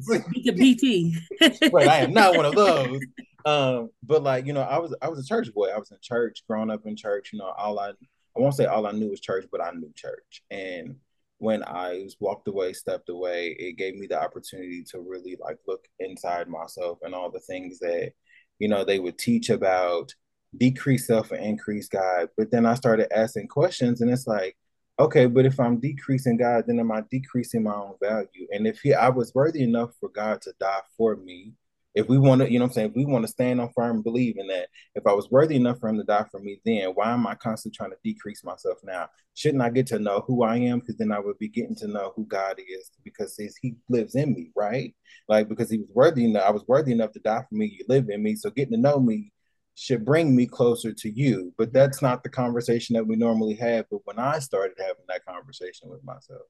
Be 0.55 0.74
PT. 0.74 1.70
right, 1.72 1.89
I 1.89 1.99
am 1.99 2.12
not 2.12 2.37
one 2.37 2.47
of 2.47 2.55
those. 2.55 3.01
Um, 3.45 3.91
but 4.03 4.22
like 4.22 4.47
you 4.47 4.53
know, 4.53 4.62
I 4.62 4.78
was 4.78 4.95
I 5.03 5.09
was 5.09 5.20
a 5.20 5.26
church 5.26 5.53
boy. 5.55 5.68
I 5.68 5.78
was 5.78 5.91
in 5.91 5.99
church, 6.01 6.43
growing 6.49 6.70
up 6.70 6.87
in 6.87 6.97
church. 6.97 7.30
You 7.32 7.39
know, 7.39 7.53
all 7.57 7.78
I 7.78 7.91
I 7.91 8.41
won't 8.41 8.55
say 8.55 8.66
all 8.66 8.87
I 8.87 8.93
knew 8.93 9.11
was 9.11 9.20
church, 9.20 9.47
but 9.53 9.61
I 9.61 9.70
knew 9.70 9.93
church. 9.95 10.43
And 10.51 10.97
when 11.39 11.62
I 11.64 12.03
was 12.03 12.16
walked 12.20 12.49
away, 12.49 12.72
stepped 12.72 13.09
away, 13.09 13.49
it 13.59 13.76
gave 13.76 13.97
me 13.97 14.07
the 14.07 14.20
opportunity 14.20 14.82
to 14.91 15.01
really 15.01 15.37
like 15.41 15.59
look 15.66 15.87
inside 16.01 16.49
myself 16.49 16.99
and 17.03 17.14
all 17.14 17.30
the 17.30 17.41
things 17.41 17.78
that 17.80 18.12
you 18.59 18.68
know 18.68 18.84
they 18.84 18.99
would 18.99 19.18
teach 19.18 19.51
about 19.51 20.12
decrease 20.57 21.07
self 21.07 21.32
and 21.32 21.45
increase 21.45 21.89
God. 21.89 22.28
But 22.37 22.51
then 22.51 22.66
I 22.66 22.74
started 22.74 23.16
asking 23.16 23.49
questions, 23.49 24.01
and 24.01 24.11
it's 24.11 24.26
like 24.26 24.57
okay, 24.99 25.26
but 25.26 25.44
if 25.44 25.61
I'm 25.61 25.78
decreasing 25.78 26.36
God, 26.36 26.64
then 26.66 26.80
am 26.80 26.92
I 26.92 27.03
decreasing 27.11 27.64
my 27.64 27.74
own 27.74 27.94
value? 28.03 28.47
And 28.53 28.66
if 28.66 28.80
he, 28.80 28.94
I 28.94 29.09
was 29.09 29.34
worthy 29.34 29.62
enough 29.62 29.90
for 30.01 30.09
God 30.09 30.40
to 30.42 30.53
die 30.59 30.80
for 30.97 31.16
me, 31.16 31.53
if 31.94 32.09
we 32.11 32.18
want 32.18 32.42
to, 32.42 32.53
you 32.53 32.59
know 32.59 32.66
what 32.66 32.70
I'm 32.70 32.74
saying, 32.74 32.90
if 32.90 32.97
we 32.97 33.07
want 33.07 33.24
to 33.24 33.30
stand 33.30 33.59
on 33.59 33.72
firm 33.74 34.03
believe 34.03 34.36
in 34.36 34.49
that, 34.49 34.68
if 34.94 35.07
I 35.07 35.14
was 35.14 35.30
worthy 35.30 35.57
enough 35.57 35.78
for 35.80 35.88
him 35.88 35.97
to 35.97 36.05
die 36.05 36.26
for 36.30 36.38
me, 36.40 36.61
then 36.62 36.90
why 36.90 37.12
am 37.12 37.26
I 37.26 37.34
constantly 37.36 37.74
trying 37.74 37.90
to 37.90 37.97
decrease 38.05 38.44
myself 38.44 38.78
now? 38.84 39.09
Shouldn't 39.34 39.62
I 39.62 39.70
get 39.70 39.86
to 39.88 39.99
know 39.99 40.22
who 40.26 40.42
I 40.42 40.57
am? 40.59 40.80
Because 40.80 40.97
then 40.97 41.11
I 41.11 41.20
would 41.20 41.38
be 41.38 41.49
getting 41.49 41.74
to 41.76 41.88
know 41.88 42.12
who 42.14 42.26
God 42.26 42.59
is 42.59 42.90
because 43.03 43.34
he 43.62 43.76
lives 43.88 44.14
in 44.14 44.34
me, 44.34 44.51
right? 44.55 44.94
Like 45.26 45.49
because 45.49 45.70
he 45.70 45.78
was 45.78 45.88
worthy 45.94 46.26
enough, 46.26 46.44
I 46.47 46.51
was 46.51 46.66
worthy 46.68 46.92
enough 46.92 47.12
to 47.12 47.20
die 47.20 47.44
for 47.49 47.55
me, 47.55 47.66
you 47.66 47.86
live 47.88 48.11
in 48.11 48.22
me. 48.22 48.34
So 48.36 48.51
getting 48.51 48.74
to 48.74 48.80
know 48.80 49.01
me 49.01 49.32
should 49.76 50.04
bring 50.04 50.34
me 50.34 50.46
closer 50.46 50.92
to 50.92 51.10
you. 51.10 51.52
But 51.58 51.72
that's 51.72 52.00
not 52.00 52.22
the 52.22 52.30
conversation 52.30 52.94
that 52.94 53.06
we 53.06 53.14
normally 53.14 53.54
have. 53.56 53.84
But 53.90 54.00
when 54.04 54.18
I 54.18 54.38
started 54.38 54.76
having 54.78 55.04
that 55.08 55.24
conversation 55.24 55.90
with 55.90 56.02
myself, 56.02 56.42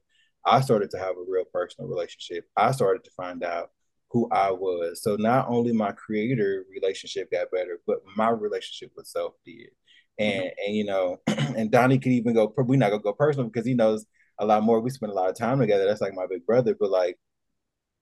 I 0.45 0.61
started 0.61 0.89
to 0.91 0.97
have 0.97 1.17
a 1.17 1.25
real 1.29 1.43
personal 1.53 1.89
relationship. 1.89 2.45
I 2.55 2.71
started 2.71 3.03
to 3.03 3.11
find 3.11 3.43
out 3.43 3.71
who 4.11 4.29
I 4.31 4.51
was. 4.51 5.03
So 5.03 5.17
not 5.17 5.49
only 5.49 5.73
my 5.73 5.91
creator 5.91 6.63
relationship 6.73 7.29
got 7.29 7.51
better, 7.51 7.79
but 7.85 7.97
my 8.15 8.29
relationship 8.29 8.93
with 8.95 9.07
self 9.07 9.33
did. 9.45 9.71
And 10.17 10.45
mm-hmm. 10.45 10.65
and 10.65 10.75
you 10.75 10.85
know, 10.85 11.17
and 11.27 11.69
Donny 11.69 11.99
could 11.99 12.13
even 12.13 12.33
go. 12.33 12.53
We're 12.55 12.77
not 12.77 12.91
gonna 12.91 13.03
go 13.03 13.11
personal 13.13 13.49
because 13.49 13.67
he 13.67 13.73
knows 13.73 14.05
a 14.39 14.45
lot 14.45 14.63
more. 14.63 14.79
We 14.79 14.89
spend 14.89 15.11
a 15.11 15.15
lot 15.15 15.29
of 15.29 15.37
time 15.37 15.59
together. 15.59 15.85
That's 15.85 16.01
like 16.01 16.15
my 16.15 16.27
big 16.27 16.45
brother. 16.45 16.75
But 16.79 16.91
like 16.91 17.17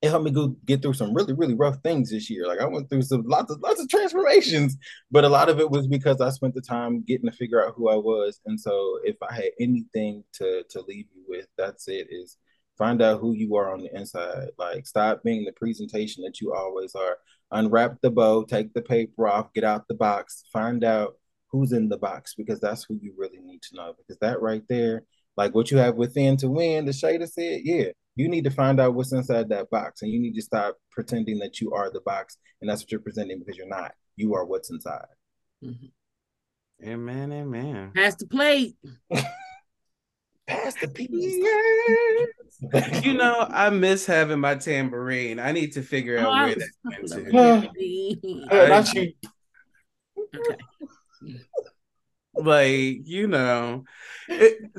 it 0.02 0.10
helped 0.10 0.26
me 0.26 0.32
go 0.32 0.56
get 0.66 0.82
through 0.82 0.94
some 0.94 1.14
really 1.14 1.34
really 1.34 1.54
rough 1.56 1.78
things 1.84 2.12
this 2.12 2.30
year. 2.30 2.48
Like 2.48 2.60
i 2.60 2.66
went 2.66 2.90
through 2.90 3.04
some 3.04 3.24
lots 3.26 3.52
of 3.52 3.60
lots 3.62 3.82
of 3.82 3.90
transformations 3.90 4.78
but 5.12 5.24
a 5.24 5.30
lot 5.30 5.50
of 5.50 5.60
it 5.60 5.70
was 5.70 5.88
because 5.88 6.22
i 6.22 6.30
spent 6.30 6.54
the 6.54 6.62
time 6.62 7.02
getting 7.02 7.30
to 7.30 7.36
figure 7.36 7.66
out 7.66 7.74
who 7.76 7.90
i 7.90 7.96
was. 7.96 8.40
And 8.46 8.60
so 8.60 9.00
if 9.04 9.16
i 9.28 9.34
had 9.34 9.52
anything 9.60 10.24
to 10.34 10.64
to 10.70 10.82
leave 10.82 11.08
you 11.14 11.24
with 11.28 11.48
that's 11.58 11.88
it 11.88 12.08
is 12.10 12.38
find 12.78 13.02
out 13.02 13.22
who 13.22 13.34
you 13.34 13.56
are 13.56 13.72
on 13.74 13.80
the 13.80 13.96
inside. 13.96 14.50
Like 14.58 14.86
stop 14.86 15.24
being 15.24 15.46
the 15.46 15.54
presentation 15.54 16.24
that 16.24 16.42
you 16.42 16.54
always 16.54 16.94
are. 16.94 17.18
Unwrap 17.52 18.02
the 18.02 18.12
bow 18.12 18.44
take 18.44 18.74
the 18.74 18.82
paper 18.82 19.28
off 19.28 19.54
get 19.54 19.64
out 19.64 19.88
the 19.88 19.94
box 19.96 20.44
find 20.52 20.84
out 20.84 21.16
who's 21.52 21.72
in 21.72 21.90
the 21.90 21.98
box 21.98 22.34
because 22.36 22.60
that's 22.60 22.84
who 22.84 23.00
you 23.02 23.14
really 23.18 23.40
need 23.40 23.62
to 23.62 23.76
know 23.76 23.94
because 23.98 24.18
that 24.20 24.42
right 24.42 24.64
there 24.68 25.04
like 25.38 25.54
what 25.54 25.72
you 25.72 25.78
have 25.78 25.96
within 25.96 26.36
to 26.38 26.50
win 26.50 26.86
the 26.86 26.92
shader 26.92 27.30
said 27.30 27.62
yeah 27.64 27.90
you 28.16 28.30
need 28.30 28.46
to 28.46 28.50
find 28.50 28.80
out 28.80 28.94
what's 28.94 29.12
inside 29.12 29.50
that 29.50 29.70
box 29.70 30.02
and 30.02 30.12
you 30.12 30.20
need 30.20 30.36
to 30.36 30.42
stop 30.42 30.78
pretending 30.92 31.40
that 31.40 31.60
you 31.60 31.74
are 31.74 31.92
the 31.92 32.02
box 32.02 32.38
and 32.62 32.70
that's 32.70 32.82
what 32.82 32.92
you're 32.92 33.02
presenting 33.02 33.40
because 33.40 33.58
you're 33.58 33.68
not. 33.68 33.94
You 34.16 34.34
are 34.36 34.46
what's 34.46 34.72
inside. 34.72 35.06
Mm-hmm. 35.64 36.88
amen 36.88 37.32
amen. 37.32 37.92
Pass 37.96 38.16
the 38.16 38.28
plate. 38.28 38.76
Pass 40.48 40.76
the 40.80 40.88
piece. 40.88 41.44
You 43.04 43.14
know 43.14 43.46
i 43.50 43.70
miss 43.70 44.06
having 44.06 44.40
my 44.40 44.56
tambourine. 44.56 45.40
I 45.40 45.52
need 45.52 45.74
to 45.74 45.82
figure 45.82 46.18
out 46.18 46.28
oh, 46.28 46.46
where 46.46 46.56
that 46.56 46.70
went 46.84 47.08
to. 47.10 47.32
not 48.70 48.94
you. 48.94 49.12
Okay 50.18 50.56
like 52.38 53.08
you 53.08 53.28
know 53.28 53.84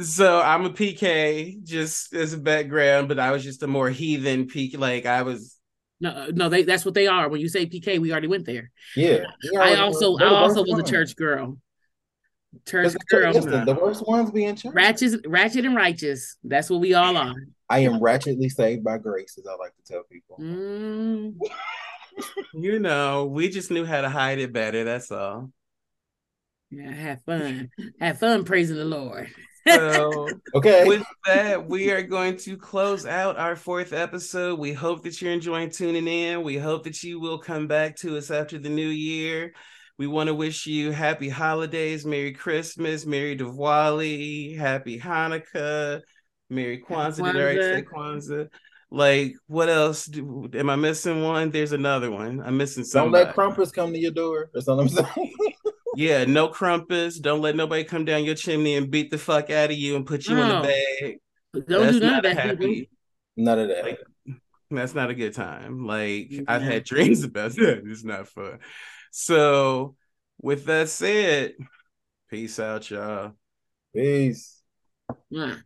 so 0.01 0.41
i'm 0.41 0.65
a 0.65 0.71
pk 0.71 1.63
just 1.63 2.15
as 2.15 2.33
a 2.33 2.39
background 2.39 3.09
but 3.09 3.19
i 3.19 3.31
was 3.31 3.43
just 3.43 3.63
a 3.63 3.67
more 3.67 3.91
heathen 3.91 4.47
pk 4.47 4.79
like 4.79 5.07
i 5.07 5.23
was 5.23 5.57
no 6.01 6.29
no 6.33 6.49
they 6.49 6.63
that's 6.63 6.85
what 6.85 6.95
they 6.95 7.07
are. 7.07 7.29
When 7.29 7.41
you 7.41 7.49
say 7.49 7.67
pk 7.67 7.99
we 7.99 8.13
already 8.13 8.29
went 8.29 8.47
there. 8.47 8.71
Yeah 8.95 9.25
i 9.59 9.77
also 9.77 10.17
i 10.19 10.27
also 10.27 10.63
was 10.63 10.79
a 10.79 10.83
church 10.83 11.17
girl. 11.17 11.59
Church 12.67 12.95
girl. 13.11 13.33
the, 13.33 13.65
the 13.67 13.75
worst 13.75 14.07
ones 14.07 14.31
being 14.31 14.57
church. 14.57 14.73
Ratchet 14.75 15.27
ratchet 15.27 15.65
and 15.65 15.77
righteous. 15.77 16.37
That's 16.43 16.71
what 16.71 16.81
we 16.81 16.95
all 16.95 17.17
are. 17.17 17.35
I 17.69 17.81
am 17.81 18.01
ratchetly 18.01 18.51
saved 18.51 18.85
by 18.85 18.99
grace 18.99 19.39
as 19.39 19.47
i 19.47 19.57
like 19.57 19.75
to 19.77 19.93
tell 19.93 20.03
people. 20.11 20.39
Mm. 20.41 21.35
you 22.55 22.79
know 22.79 23.27
we 23.27 23.49
just 23.49 23.71
knew 23.71 23.85
how 23.85 24.01
to 24.01 24.09
hide 24.09 24.39
it 24.39 24.53
better 24.53 24.85
that's 24.85 25.11
all 25.11 25.51
yeah, 26.71 26.93
have 26.93 27.23
fun. 27.25 27.71
have 28.01 28.19
fun 28.19 28.45
praising 28.45 28.77
the 28.77 28.85
Lord. 28.85 29.29
so, 29.69 30.29
okay. 30.55 30.87
With 30.87 31.05
that, 31.27 31.69
we 31.69 31.91
are 31.91 32.03
going 32.03 32.37
to 32.39 32.57
close 32.57 33.07
out 33.07 33.39
our 33.39 33.57
fourth 33.57 33.93
episode. 33.93 34.59
We 34.59 34.73
hope 34.73 35.03
that 35.05 35.21
you're 35.21 35.33
enjoying 35.33 35.71
tuning 35.71 36.09
in. 36.09 36.43
We 36.43 36.57
hope 36.57 36.85
that 36.85 37.03
you 37.03 37.21
will 37.21 37.39
come 37.39 37.67
back 37.67 37.97
to 37.97 38.17
us 38.17 38.31
after 38.31 38.59
the 38.59 38.69
new 38.69 38.89
year. 38.89 39.53
We 39.99 40.07
want 40.07 40.27
to 40.29 40.35
wish 40.35 40.67
you 40.67 40.91
happy 40.91 41.29
holidays, 41.29 42.05
Merry 42.05 42.33
Christmas, 42.33 43.07
Merry 43.07 43.37
Diwali, 43.37 44.57
Happy 44.59 45.01
Hanukkah, 45.01 46.03
Merry 46.51 46.83
Kwanzaa. 46.83 47.21
Kwanzaa. 47.21 47.33
Did 47.33 47.37
I 47.37 47.41
already 47.41 47.61
say 47.63 47.83
Kwanzaa? 47.83 48.49
Like, 48.91 49.35
what 49.47 49.69
else? 49.69 50.05
Do, 50.07 50.49
am 50.55 50.71
I 50.71 50.77
missing 50.77 51.23
one? 51.23 51.51
There's 51.51 51.73
another 51.73 52.11
one. 52.11 52.41
I'm 52.41 52.57
missing 52.57 52.85
some. 52.85 53.11
Don't 53.11 53.13
let 53.13 53.35
Krampus 53.35 53.73
come 53.73 53.93
to 53.93 53.99
your 53.99 54.13
door. 54.13 54.51
That's 54.53 54.69
all 54.69 54.79
I'm 54.79 54.89
saying. 54.89 55.35
Yeah, 55.97 56.25
no 56.25 56.49
Krampus. 56.49 57.21
Don't 57.21 57.41
let 57.41 57.57
nobody 57.57 57.85
come 57.85 58.05
down 58.05 58.25
your 58.25 58.35
chimney 58.35 58.77
and 58.77 58.91
beat 58.91 59.11
the 59.11 59.19
fuck 59.19 59.51
out 59.51 59.71
of 59.71 59.77
you 59.77 59.97
and 59.97 60.07
put 60.07 60.27
you 60.27 60.37
in 60.37 60.49
the 60.49 60.61
bag. 60.63 61.19
Don't 61.67 61.69
that's 61.69 61.93
do 61.99 62.01
none 62.01 62.17
of 62.17 62.23
that. 62.23 62.39
Happy. 62.39 62.91
None 63.37 63.59
of 63.59 63.69
that. 63.69 63.85
Like, 63.85 63.99
that's 64.71 64.95
not 64.95 65.11
a 65.11 65.15
good 65.15 65.35
time. 65.35 65.87
Like 65.87 66.03
mm-hmm. 66.31 66.45
I've 66.49 66.63
had 66.63 66.85
dreams 66.87 67.25
about 67.25 67.53
that. 67.53 67.83
It's 67.87 68.05
not 68.05 68.29
fun. 68.29 68.59
So, 69.11 69.97
with 70.41 70.67
that 70.67 70.89
said, 70.89 71.55
peace 72.29 72.61
out, 72.61 72.91
y'all. 72.91 73.33
Peace. 73.95 74.63
Yeah. 75.31 75.57